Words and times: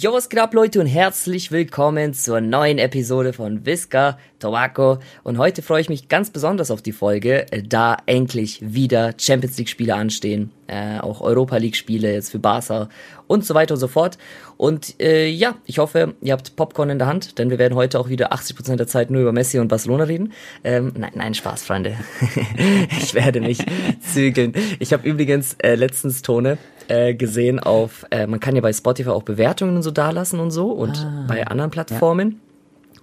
Jo, 0.00 0.12
was 0.12 0.28
geht 0.28 0.38
ab, 0.38 0.54
Leute, 0.54 0.78
und 0.78 0.86
herzlich 0.86 1.50
willkommen 1.50 2.14
zur 2.14 2.40
neuen 2.40 2.78
Episode 2.78 3.32
von 3.32 3.66
Visca 3.66 4.16
Tobacco. 4.38 4.98
Und 5.24 5.38
heute 5.38 5.60
freue 5.60 5.80
ich 5.80 5.88
mich 5.88 6.06
ganz 6.06 6.30
besonders 6.30 6.70
auf 6.70 6.82
die 6.82 6.92
Folge, 6.92 7.50
äh, 7.50 7.64
da 7.64 7.96
endlich 8.06 8.60
wieder 8.62 9.14
Champions 9.18 9.58
League-Spiele 9.58 9.96
anstehen, 9.96 10.52
äh, 10.68 11.00
auch 11.00 11.20
Europa 11.20 11.56
League-Spiele 11.56 12.12
jetzt 12.12 12.30
für 12.30 12.38
Barca 12.38 12.88
und 13.26 13.44
so 13.44 13.54
weiter 13.54 13.74
und 13.74 13.80
so 13.80 13.88
fort. 13.88 14.18
Und 14.56 15.00
äh, 15.00 15.26
ja, 15.26 15.56
ich 15.64 15.80
hoffe, 15.80 16.14
ihr 16.20 16.32
habt 16.32 16.54
Popcorn 16.54 16.90
in 16.90 16.98
der 16.98 17.08
Hand, 17.08 17.36
denn 17.40 17.50
wir 17.50 17.58
werden 17.58 17.74
heute 17.74 17.98
auch 17.98 18.08
wieder 18.08 18.32
80% 18.32 18.76
der 18.76 18.86
Zeit 18.86 19.10
nur 19.10 19.22
über 19.22 19.32
Messi 19.32 19.58
und 19.58 19.66
Barcelona 19.66 20.04
reden. 20.04 20.32
Ähm, 20.62 20.92
nein, 20.96 21.10
nein, 21.16 21.34
Spaß, 21.34 21.64
Freunde. 21.64 21.96
ich 23.00 23.14
werde 23.14 23.40
mich 23.40 23.58
zügeln. 24.12 24.52
Ich 24.78 24.92
habe 24.92 25.08
übrigens 25.08 25.54
äh, 25.54 25.74
letztens 25.74 26.22
Tone 26.22 26.56
äh, 26.88 27.14
gesehen 27.14 27.60
auf, 27.60 28.04
äh, 28.10 28.26
man 28.26 28.40
kann 28.40 28.54
ja 28.56 28.60
bei 28.60 28.72
Spotify 28.72 29.10
auch 29.10 29.22
Bewertungen 29.22 29.76
und 29.76 29.82
so 29.82 29.90
dalassen 29.90 30.40
und 30.40 30.50
so 30.50 30.70
und 30.70 30.98
ah, 30.98 31.24
bei 31.28 31.46
anderen 31.46 31.70
Plattformen. 31.70 32.30
Ja. 32.30 32.36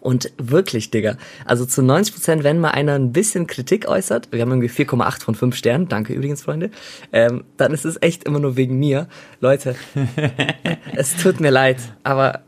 Und 0.02 0.31
wirklich, 0.38 0.91
Digga, 0.91 1.17
also 1.45 1.66
zu 1.66 1.81
90 1.81 2.13
Prozent, 2.13 2.44
wenn 2.44 2.59
mal 2.59 2.70
einer 2.70 2.94
ein 2.94 3.11
bisschen 3.11 3.48
Kritik 3.48 3.88
äußert, 3.88 4.31
wir 4.31 4.41
haben 4.41 4.52
irgendwie 4.52 4.70
4,8 4.70 5.23
von 5.23 5.34
5 5.34 5.55
Sternen, 5.55 5.88
danke 5.88 6.13
übrigens, 6.13 6.44
Freunde, 6.44 6.70
ähm, 7.11 7.44
dann 7.58 7.73
ist 7.73 7.85
es 7.85 7.99
echt 8.03 8.23
immer 8.23 8.38
nur 8.39 8.55
wegen 8.55 8.77
mir. 8.77 9.08
Leute, 9.39 9.75
es 10.95 11.16
tut 11.16 11.39
mir 11.39 11.49
leid, 11.49 11.77
aber 12.03 12.44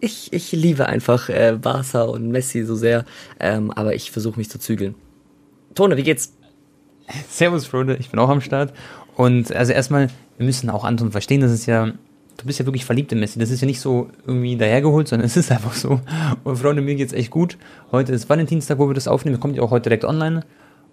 ich, 0.00 0.32
ich 0.32 0.50
liebe 0.50 0.86
einfach 0.86 1.28
äh, 1.28 1.56
Barca 1.60 2.02
und 2.02 2.30
Messi 2.30 2.64
so 2.64 2.74
sehr, 2.74 3.04
ähm, 3.38 3.70
aber 3.70 3.94
ich 3.94 4.10
versuche 4.10 4.38
mich 4.38 4.50
zu 4.50 4.58
zügeln. 4.58 4.96
Tone, 5.76 5.96
wie 5.96 6.02
geht's? 6.02 6.32
Servus, 7.28 7.66
Freunde, 7.66 7.96
ich 8.00 8.10
bin 8.10 8.18
auch 8.18 8.30
am 8.30 8.40
Start. 8.40 8.72
Und 9.14 9.54
also 9.54 9.72
erstmal, 9.72 10.08
wir 10.36 10.46
müssen 10.46 10.70
auch 10.70 10.84
Anton 10.84 11.12
verstehen, 11.12 11.40
das 11.40 11.52
ist 11.52 11.66
ja, 11.66 11.86
du 11.86 12.46
bist 12.46 12.58
ja 12.58 12.66
wirklich 12.66 12.84
verliebt 12.84 13.12
in 13.12 13.20
Messi. 13.20 13.38
Das 13.38 13.50
ist 13.50 13.60
ja 13.60 13.66
nicht 13.66 13.80
so 13.80 14.08
irgendwie 14.26 14.56
dahergeholt, 14.56 15.08
sondern 15.08 15.26
es 15.26 15.36
ist 15.36 15.50
einfach 15.50 15.74
so. 15.74 16.00
Und 16.44 16.56
Freunde, 16.56 16.82
mir 16.82 16.94
geht's 16.94 17.12
echt 17.12 17.30
gut. 17.30 17.56
Heute 17.92 18.12
ist 18.12 18.28
Valentinstag, 18.28 18.78
wo 18.78 18.88
wir 18.88 18.94
das 18.94 19.08
aufnehmen. 19.08 19.40
Kommt 19.40 19.56
ja 19.56 19.62
auch 19.62 19.70
heute 19.70 19.84
direkt 19.84 20.04
online. 20.04 20.44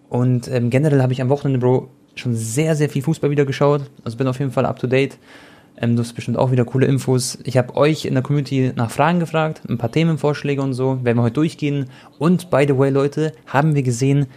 Und 0.09 0.47
ähm, 0.47 0.69
generell 0.69 1.01
habe 1.01 1.13
ich 1.13 1.21
am 1.21 1.29
Wochenende, 1.29 1.59
Bro, 1.59 1.89
schon 2.15 2.35
sehr, 2.35 2.75
sehr 2.75 2.89
viel 2.89 3.01
Fußball 3.01 3.29
wieder 3.29 3.45
geschaut. 3.45 3.89
Also 4.03 4.17
bin 4.17 4.27
auf 4.27 4.39
jeden 4.39 4.51
Fall 4.51 4.65
up 4.65 4.79
to 4.79 4.87
date. 4.87 5.17
Ähm, 5.77 5.95
du 5.95 6.03
hast 6.03 6.13
bestimmt 6.13 6.37
auch 6.37 6.51
wieder 6.51 6.65
coole 6.65 6.85
Infos. 6.85 7.39
Ich 7.43 7.57
habe 7.57 7.75
euch 7.75 8.05
in 8.05 8.13
der 8.13 8.23
Community 8.23 8.71
nach 8.75 8.91
Fragen 8.91 9.19
gefragt, 9.19 9.61
ein 9.67 9.77
paar 9.77 9.91
Themenvorschläge 9.91 10.61
und 10.61 10.73
so. 10.73 11.03
Werden 11.03 11.17
wir 11.17 11.23
heute 11.23 11.33
durchgehen. 11.33 11.87
Und 12.19 12.51
by 12.51 12.65
the 12.67 12.77
way, 12.77 12.91
Leute, 12.91 13.33
haben 13.47 13.73
wir 13.73 13.83
gesehen, 13.83 14.27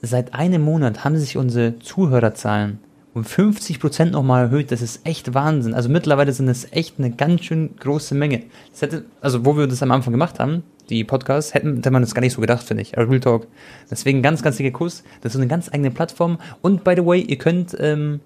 seit 0.00 0.34
einem 0.34 0.62
Monat 0.62 1.04
haben 1.04 1.18
sich 1.18 1.36
unsere 1.36 1.78
Zuhörerzahlen 1.78 2.78
um 3.18 3.24
50 3.24 3.80
Prozent 3.80 4.12
nochmal 4.12 4.44
erhöht. 4.44 4.72
Das 4.72 4.80
ist 4.80 5.06
echt 5.06 5.34
Wahnsinn. 5.34 5.74
Also 5.74 5.88
mittlerweile 5.88 6.32
sind 6.32 6.46
das 6.46 6.72
echt 6.72 6.98
eine 6.98 7.10
ganz 7.10 7.44
schön 7.44 7.76
große 7.76 8.14
Menge. 8.14 8.44
Das 8.70 8.82
hätte, 8.82 9.04
also 9.20 9.44
wo 9.44 9.56
wir 9.56 9.66
das 9.66 9.82
am 9.82 9.90
Anfang 9.90 10.12
gemacht 10.12 10.38
haben, 10.38 10.62
die 10.88 11.04
Podcasts, 11.04 11.52
hätten, 11.54 11.76
hätte 11.76 11.90
man 11.90 12.02
das 12.02 12.14
gar 12.14 12.20
nicht 12.20 12.32
so 12.32 12.40
gedacht, 12.40 12.62
finde 12.62 12.82
ich. 12.82 12.96
Real 12.96 13.20
Talk. 13.20 13.46
Deswegen 13.90 14.22
ganz, 14.22 14.42
ganz 14.42 14.56
dicker 14.56 14.70
Kuss. 14.70 15.04
Das 15.20 15.34
ist 15.34 15.40
eine 15.40 15.48
ganz 15.48 15.68
eigene 15.72 15.90
Plattform. 15.90 16.38
Und 16.62 16.84
by 16.84 16.94
the 16.96 17.04
way, 17.04 17.20
ihr 17.20 17.36
könnt, 17.36 17.76
ähm, 17.78 18.20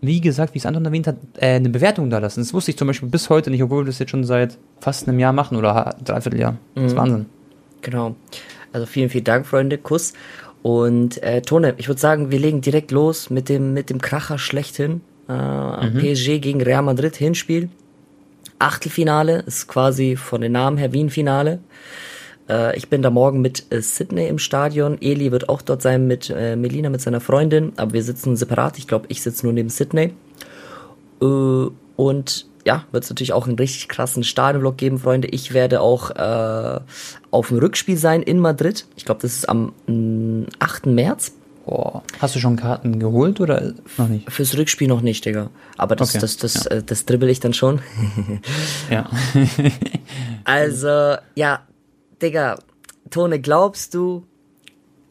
wie 0.00 0.20
gesagt, 0.20 0.54
wie 0.54 0.58
es 0.58 0.66
Anton 0.66 0.84
erwähnt 0.84 1.06
hat, 1.06 1.16
äh, 1.36 1.54
eine 1.54 1.68
Bewertung 1.68 2.08
da 2.08 2.18
lassen. 2.18 2.40
Das 2.40 2.54
wusste 2.54 2.70
ich 2.70 2.78
zum 2.78 2.88
Beispiel 2.88 3.08
bis 3.08 3.28
heute 3.28 3.50
nicht, 3.50 3.62
obwohl 3.62 3.82
wir 3.82 3.86
das 3.86 3.98
jetzt 3.98 4.10
schon 4.10 4.24
seit 4.24 4.58
fast 4.80 5.06
einem 5.06 5.18
Jahr 5.18 5.32
machen 5.32 5.56
oder 5.56 5.94
dreiviertel 6.02 6.40
Jahr. 6.40 6.56
Das 6.74 6.84
ist 6.84 6.92
mhm. 6.92 6.98
Wahnsinn. 6.98 7.26
Genau. 7.82 8.16
Also 8.72 8.86
vielen, 8.86 9.10
vielen 9.10 9.24
Dank, 9.24 9.46
Freunde. 9.46 9.76
Kuss. 9.76 10.14
Und 10.62 11.22
äh, 11.22 11.42
Tone, 11.42 11.74
ich 11.78 11.88
würde 11.88 12.00
sagen, 12.00 12.30
wir 12.30 12.38
legen 12.38 12.60
direkt 12.60 12.92
los 12.92 13.30
mit 13.30 13.48
dem, 13.48 13.74
mit 13.74 13.90
dem 13.90 14.00
Kracher 14.00 14.38
schlechthin. 14.38 15.00
Äh, 15.28 15.32
mhm. 15.32 15.98
PSG 15.98 16.38
gegen 16.40 16.62
Real 16.62 16.82
Madrid 16.82 17.16
Hinspiel. 17.16 17.68
Achtelfinale 18.58 19.40
ist 19.46 19.66
quasi 19.66 20.14
von 20.16 20.40
den 20.40 20.52
Namen 20.52 20.76
her 20.76 20.92
wie 20.92 21.02
ein 21.02 21.10
Finale. 21.10 21.58
Äh, 22.48 22.76
ich 22.76 22.88
bin 22.88 23.02
da 23.02 23.10
morgen 23.10 23.40
mit 23.40 23.64
äh, 23.70 23.82
Sydney 23.82 24.28
im 24.28 24.38
Stadion. 24.38 24.98
Eli 25.00 25.32
wird 25.32 25.48
auch 25.48 25.62
dort 25.62 25.82
sein 25.82 26.06
mit 26.06 26.30
äh, 26.30 26.54
Melina, 26.54 26.90
mit 26.90 27.00
seiner 27.00 27.20
Freundin. 27.20 27.72
Aber 27.76 27.92
wir 27.92 28.02
sitzen 28.04 28.36
separat. 28.36 28.78
Ich 28.78 28.86
glaube, 28.86 29.06
ich 29.08 29.22
sitze 29.22 29.44
nur 29.44 29.52
neben 29.52 29.68
Sydney. 29.68 30.12
Äh, 31.20 31.66
und 31.96 32.46
ja, 32.64 32.84
wird 32.92 33.04
es 33.04 33.10
natürlich 33.10 33.32
auch 33.32 33.46
einen 33.46 33.58
richtig 33.58 33.88
krassen 33.88 34.24
Stadionblock 34.24 34.76
geben, 34.76 34.98
Freunde. 34.98 35.28
Ich 35.28 35.52
werde 35.52 35.80
auch 35.80 36.10
äh, 36.10 36.80
auf 37.30 37.48
dem 37.48 37.58
Rückspiel 37.58 37.96
sein 37.96 38.22
in 38.22 38.38
Madrid. 38.38 38.86
Ich 38.96 39.04
glaube, 39.04 39.20
das 39.22 39.34
ist 39.34 39.48
am 39.48 39.72
mh, 39.86 40.46
8. 40.58 40.86
März. 40.86 41.32
Boah. 41.64 42.02
Hast 42.18 42.34
du 42.34 42.40
schon 42.40 42.56
Karten 42.56 42.98
geholt 42.98 43.40
oder 43.40 43.72
noch 43.96 44.08
nicht? 44.08 44.30
Fürs 44.30 44.56
Rückspiel 44.56 44.88
noch 44.88 45.00
nicht, 45.00 45.24
Digga. 45.24 45.50
Aber 45.76 45.94
das, 45.94 46.10
okay. 46.10 46.18
das, 46.20 46.36
das, 46.36 46.52
das, 46.54 46.64
ja. 46.64 46.70
äh, 46.78 46.82
das 46.82 47.04
dribbel 47.04 47.28
ich 47.28 47.40
dann 47.40 47.54
schon. 47.54 47.80
ja. 48.90 49.08
also, 50.44 51.16
ja, 51.34 51.60
Digga, 52.20 52.58
Tone, 53.10 53.40
glaubst 53.40 53.94
du, 53.94 54.26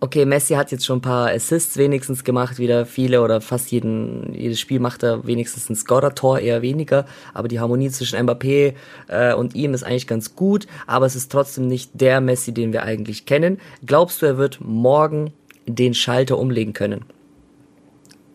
okay, 0.01 0.25
Messi 0.25 0.55
hat 0.55 0.71
jetzt 0.71 0.85
schon 0.85 0.97
ein 0.97 1.01
paar 1.01 1.29
Assists 1.29 1.77
wenigstens 1.77 2.23
gemacht, 2.23 2.57
wieder 2.57 2.85
viele 2.85 3.21
oder 3.21 3.39
fast 3.39 3.71
jeden, 3.71 4.33
jedes 4.33 4.59
Spiel 4.59 4.79
macht 4.79 5.03
er 5.03 5.25
wenigstens 5.25 5.69
ein 5.69 5.75
Scorer-Tor, 5.75 6.39
eher 6.39 6.61
weniger, 6.63 7.05
aber 7.33 7.47
die 7.47 7.59
Harmonie 7.59 7.89
zwischen 7.91 8.19
Mbappé 8.19 8.73
äh, 9.07 9.33
und 9.33 9.55
ihm 9.55 9.73
ist 9.73 9.83
eigentlich 9.83 10.07
ganz 10.07 10.35
gut, 10.35 10.65
aber 10.87 11.05
es 11.05 11.15
ist 11.15 11.31
trotzdem 11.31 11.67
nicht 11.67 11.91
der 11.93 12.19
Messi, 12.19 12.51
den 12.51 12.73
wir 12.73 12.83
eigentlich 12.83 13.25
kennen. 13.25 13.59
Glaubst 13.85 14.21
du, 14.21 14.25
er 14.25 14.37
wird 14.37 14.59
morgen 14.59 15.31
den 15.67 15.93
Schalter 15.93 16.39
umlegen 16.39 16.73
können? 16.73 17.05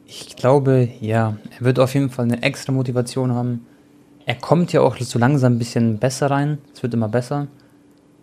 Ich 0.07 0.37
glaube, 0.37 0.89
ja. 1.01 1.37
Er 1.59 1.65
wird 1.65 1.81
auf 1.81 1.93
jeden 1.95 2.11
Fall 2.11 2.27
eine 2.27 2.43
extra 2.45 2.73
Motivation 2.73 3.33
haben. 3.33 3.67
Er 4.25 4.37
kommt 4.37 4.73
ja 4.73 4.83
auch 4.83 4.97
so 4.99 5.19
langsam 5.19 5.55
ein 5.55 5.59
bisschen 5.59 5.99
besser 5.99 6.31
rein. 6.31 6.59
Es 6.73 6.85
wird 6.85 6.95
immer 6.95 7.09
besser. 7.09 7.49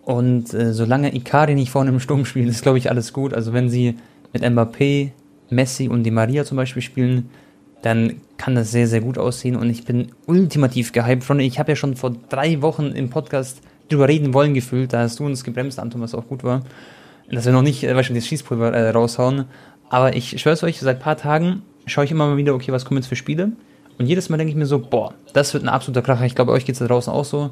Und 0.06 0.53
äh, 0.53 0.74
solange 0.74 1.16
Ikari 1.16 1.56
nicht 1.56 1.72
vorne 1.72 1.90
im 1.90 2.00
Sturm 2.00 2.25
spielt, 2.25 2.50
ist, 2.50 2.62
glaube 2.62 2.78
ich, 2.78 2.90
alles 2.90 3.14
gut. 3.14 3.34
Also 3.34 3.53
wenn 3.53 3.69
sie 3.69 3.96
mit 4.34 4.44
Mbappé, 4.44 5.12
Messi 5.50 5.88
und 5.88 6.03
Di 6.03 6.12
Maria 6.12 6.44
zum 6.44 6.58
Beispiel 6.58 6.81
spielen, 6.81 7.30
dann 7.84 8.22
kann 8.38 8.56
das 8.56 8.72
sehr, 8.72 8.88
sehr 8.88 9.02
gut 9.02 9.18
aussehen. 9.18 9.56
Und 9.56 9.69
ich 9.69 9.86
bin 9.86 10.08
ultimativ 10.25 10.92
gehypt. 10.92 11.24
Freunde, 11.24 11.44
ich 11.44 11.59
habe 11.59 11.72
ja 11.72 11.75
schon 11.75 11.96
vor 11.96 12.16
drei 12.30 12.62
Wochen 12.62 12.88
im 12.88 13.09
Podcast 13.09 13.62
drüber 13.90 14.08
reden 14.08 14.34
wollen 14.34 14.53
gefühlt. 14.53 14.94
Da 14.94 15.00
hast 15.00 15.19
du 15.19 15.25
uns 15.25 15.44
gebremst, 15.44 15.80
Anton, 15.80 16.02
was 16.02 16.16
auch 16.16 16.28
gut 16.28 16.44
war. 16.44 16.63
Dass 17.30 17.46
wir 17.46 17.53
noch 17.53 17.62
nicht 17.62 17.84
äh, 17.84 17.96
wahrscheinlich 17.96 18.24
das 18.24 18.30
Schießpulver 18.30 18.74
äh, 18.74 18.90
raushauen. 18.90 19.46
Aber 19.90 20.16
ich 20.16 20.40
schwör's 20.42 20.63
euch, 20.63 20.80
seit 20.80 21.00
paar 21.00 21.18
Tagen 21.18 21.62
schaue 21.86 22.06
ich 22.06 22.12
immer 22.12 22.28
mal 22.28 22.38
wieder, 22.38 22.56
okay, 22.56 22.72
was 22.72 22.86
kommen 22.86 22.97
jetzt 22.97 23.08
für 23.08 23.16
Spiele? 23.16 23.52
Und 23.97 24.08
jedes 24.08 24.30
Mal 24.30 24.38
denke 24.38 24.52
ich 24.52 24.58
mir 24.58 24.66
so, 24.66 24.80
boah, 24.80 25.13
das 25.34 25.53
wird 25.53 25.63
ein 25.63 25.69
absoluter 25.69 26.02
Kracher. 26.02 26.25
Ich 26.25 26.36
glaube, 26.36 26.52
euch 26.52 26.66
geht's 26.66 26.80
da 26.80 26.88
draußen 26.88 27.12
auch 27.12 27.25
so. 27.25 27.52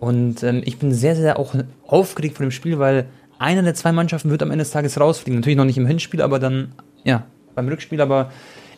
Und 0.00 0.42
ähm, 0.42 0.62
ich 0.64 0.78
bin 0.78 0.92
sehr, 0.92 1.16
sehr 1.16 1.38
auch 1.38 1.54
aufgeregt 1.86 2.36
vor 2.36 2.46
dem 2.46 2.50
Spiel, 2.50 2.78
weil 2.78 3.06
einer 3.38 3.62
der 3.62 3.74
zwei 3.74 3.92
Mannschaften 3.92 4.30
wird 4.30 4.42
am 4.42 4.50
Ende 4.50 4.64
des 4.64 4.70
Tages 4.70 5.00
rausfliegen. 5.00 5.40
Natürlich 5.40 5.56
noch 5.56 5.64
nicht 5.64 5.78
im 5.78 5.86
Hinspiel, 5.86 6.22
aber 6.22 6.38
dann, 6.38 6.72
ja, 7.04 7.24
beim 7.54 7.68
Rückspiel. 7.68 8.00
Aber 8.00 8.30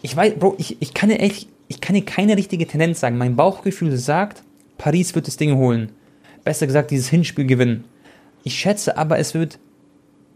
ich 0.03 0.17
weiß, 0.17 0.35
Bro, 0.35 0.55
ich, 0.59 0.81
ich 0.81 0.95
kann 0.95 1.09
dir 1.09 1.21
echt, 1.21 1.49
ich 1.69 1.81
kann 1.81 1.95
dir 1.95 2.05
keine 2.05 2.37
richtige 2.37 2.67
Tendenz 2.67 3.01
sagen. 3.01 3.19
Mein 3.19 3.37
Bauchgefühl 3.37 3.97
sagt, 3.97 4.43
Paris 4.79 5.15
wird 5.15 5.27
das 5.27 5.37
Ding 5.37 5.57
holen. 5.57 5.93
Besser 6.45 6.67
gesagt, 6.67 6.91
dieses 6.91 7.09
Hinspiel 7.09 7.47
gewinnen. 7.47 7.85
Ich 8.45 8.55
schätze 8.55 8.97
aber, 8.97 9.19
es 9.19 9.35
wird 9.35 9.59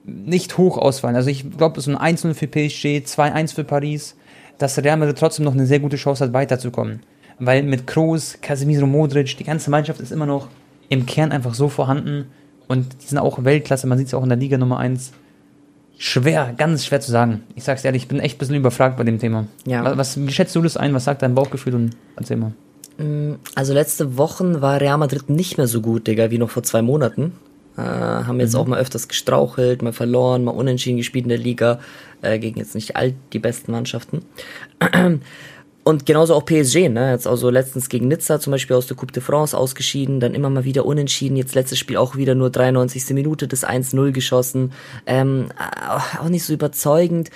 nicht 0.04 0.58
hoch 0.58 0.76
ausfallen. 0.76 1.16
Also 1.16 1.30
ich 1.30 1.56
glaube, 1.56 1.80
so 1.80 1.96
ein 1.96 2.16
1-0 2.16 2.34
für 2.34 2.46
PSG, 2.46 3.06
2-1 3.06 3.54
für 3.54 3.64
Paris, 3.64 4.16
dass 4.58 4.78
Real 4.78 4.98
Madrid 4.98 5.18
trotzdem 5.18 5.46
noch 5.46 5.54
eine 5.54 5.66
sehr 5.66 5.80
gute 5.80 5.96
Chance 5.96 6.24
hat, 6.24 6.32
weiterzukommen. 6.34 7.00
Weil 7.38 7.62
mit 7.62 7.86
Kroos, 7.86 8.38
Casemiro, 8.42 8.86
Modric, 8.86 9.36
die 9.38 9.44
ganze 9.44 9.70
Mannschaft 9.70 10.00
ist 10.00 10.12
immer 10.12 10.26
noch 10.26 10.48
im 10.88 11.06
Kern 11.06 11.32
einfach 11.32 11.54
so 11.54 11.68
vorhanden 11.68 12.26
und 12.68 13.02
die 13.02 13.06
sind 13.06 13.18
auch 13.18 13.44
Weltklasse, 13.44 13.86
man 13.86 13.98
sieht 13.98 14.08
es 14.08 14.14
auch 14.14 14.22
in 14.22 14.28
der 14.28 14.38
Liga 14.38 14.58
Nummer 14.58 14.78
1. 14.78 15.12
Schwer, 15.96 16.54
ganz 16.56 16.86
schwer 16.86 17.00
zu 17.00 17.10
sagen. 17.10 17.42
Ich 17.54 17.64
sag's 17.64 17.84
ehrlich, 17.84 18.02
ich 18.02 18.08
bin 18.08 18.18
echt 18.18 18.36
ein 18.36 18.38
bisschen 18.38 18.56
überfragt 18.56 18.96
bei 18.96 19.04
dem 19.04 19.18
Thema. 19.18 19.46
Ja. 19.64 19.96
Was, 19.96 20.18
wie 20.18 20.32
schätzt 20.32 20.56
du 20.56 20.62
das 20.62 20.76
ein? 20.76 20.92
Was 20.92 21.04
sagt 21.04 21.22
dein 21.22 21.34
Bauchgefühl 21.34 21.74
und 21.74 21.96
erzähl 22.16 22.36
mal. 22.36 22.52
Mm, 22.98 23.34
also 23.54 23.72
letzte 23.72 24.16
Wochen 24.18 24.60
war 24.60 24.80
Real 24.80 24.98
Madrid 24.98 25.30
nicht 25.30 25.56
mehr 25.56 25.68
so 25.68 25.80
gut, 25.80 26.06
Digga, 26.06 26.30
wie 26.30 26.38
noch 26.38 26.50
vor 26.50 26.62
zwei 26.62 26.82
Monaten. 26.82 27.32
Äh, 27.76 27.82
haben 27.82 28.40
jetzt 28.40 28.54
mhm. 28.54 28.60
auch 28.60 28.66
mal 28.66 28.78
öfters 28.78 29.08
gestrauchelt, 29.08 29.82
mal 29.82 29.92
verloren, 29.92 30.44
mal 30.44 30.52
unentschieden 30.52 30.96
gespielt 30.96 31.24
in 31.24 31.30
der 31.30 31.38
Liga, 31.38 31.80
äh, 32.22 32.38
gegen 32.38 32.58
jetzt 32.58 32.74
nicht 32.74 32.96
all 32.96 33.14
die 33.32 33.40
besten 33.40 33.72
Mannschaften. 33.72 34.22
Und 35.84 36.06
genauso 36.06 36.34
auch 36.34 36.46
PSG, 36.46 36.88
ne? 36.88 37.10
Jetzt 37.12 37.26
also 37.26 37.50
letztens 37.50 37.90
gegen 37.90 38.08
Nizza 38.08 38.40
zum 38.40 38.52
Beispiel 38.52 38.74
aus 38.74 38.86
der 38.86 38.96
Coupe 38.96 39.12
de 39.12 39.22
France 39.22 39.56
ausgeschieden, 39.56 40.18
dann 40.18 40.34
immer 40.34 40.48
mal 40.48 40.64
wieder 40.64 40.86
unentschieden, 40.86 41.36
jetzt 41.36 41.54
letztes 41.54 41.78
Spiel 41.78 41.98
auch 41.98 42.16
wieder 42.16 42.34
nur 42.34 42.48
93. 42.48 43.10
Minute 43.10 43.46
das 43.46 43.66
1-0 43.66 44.12
geschossen. 44.12 44.72
Ähm, 45.04 45.48
auch 46.18 46.28
nicht 46.30 46.44
so 46.44 46.54
überzeugend. 46.54 47.28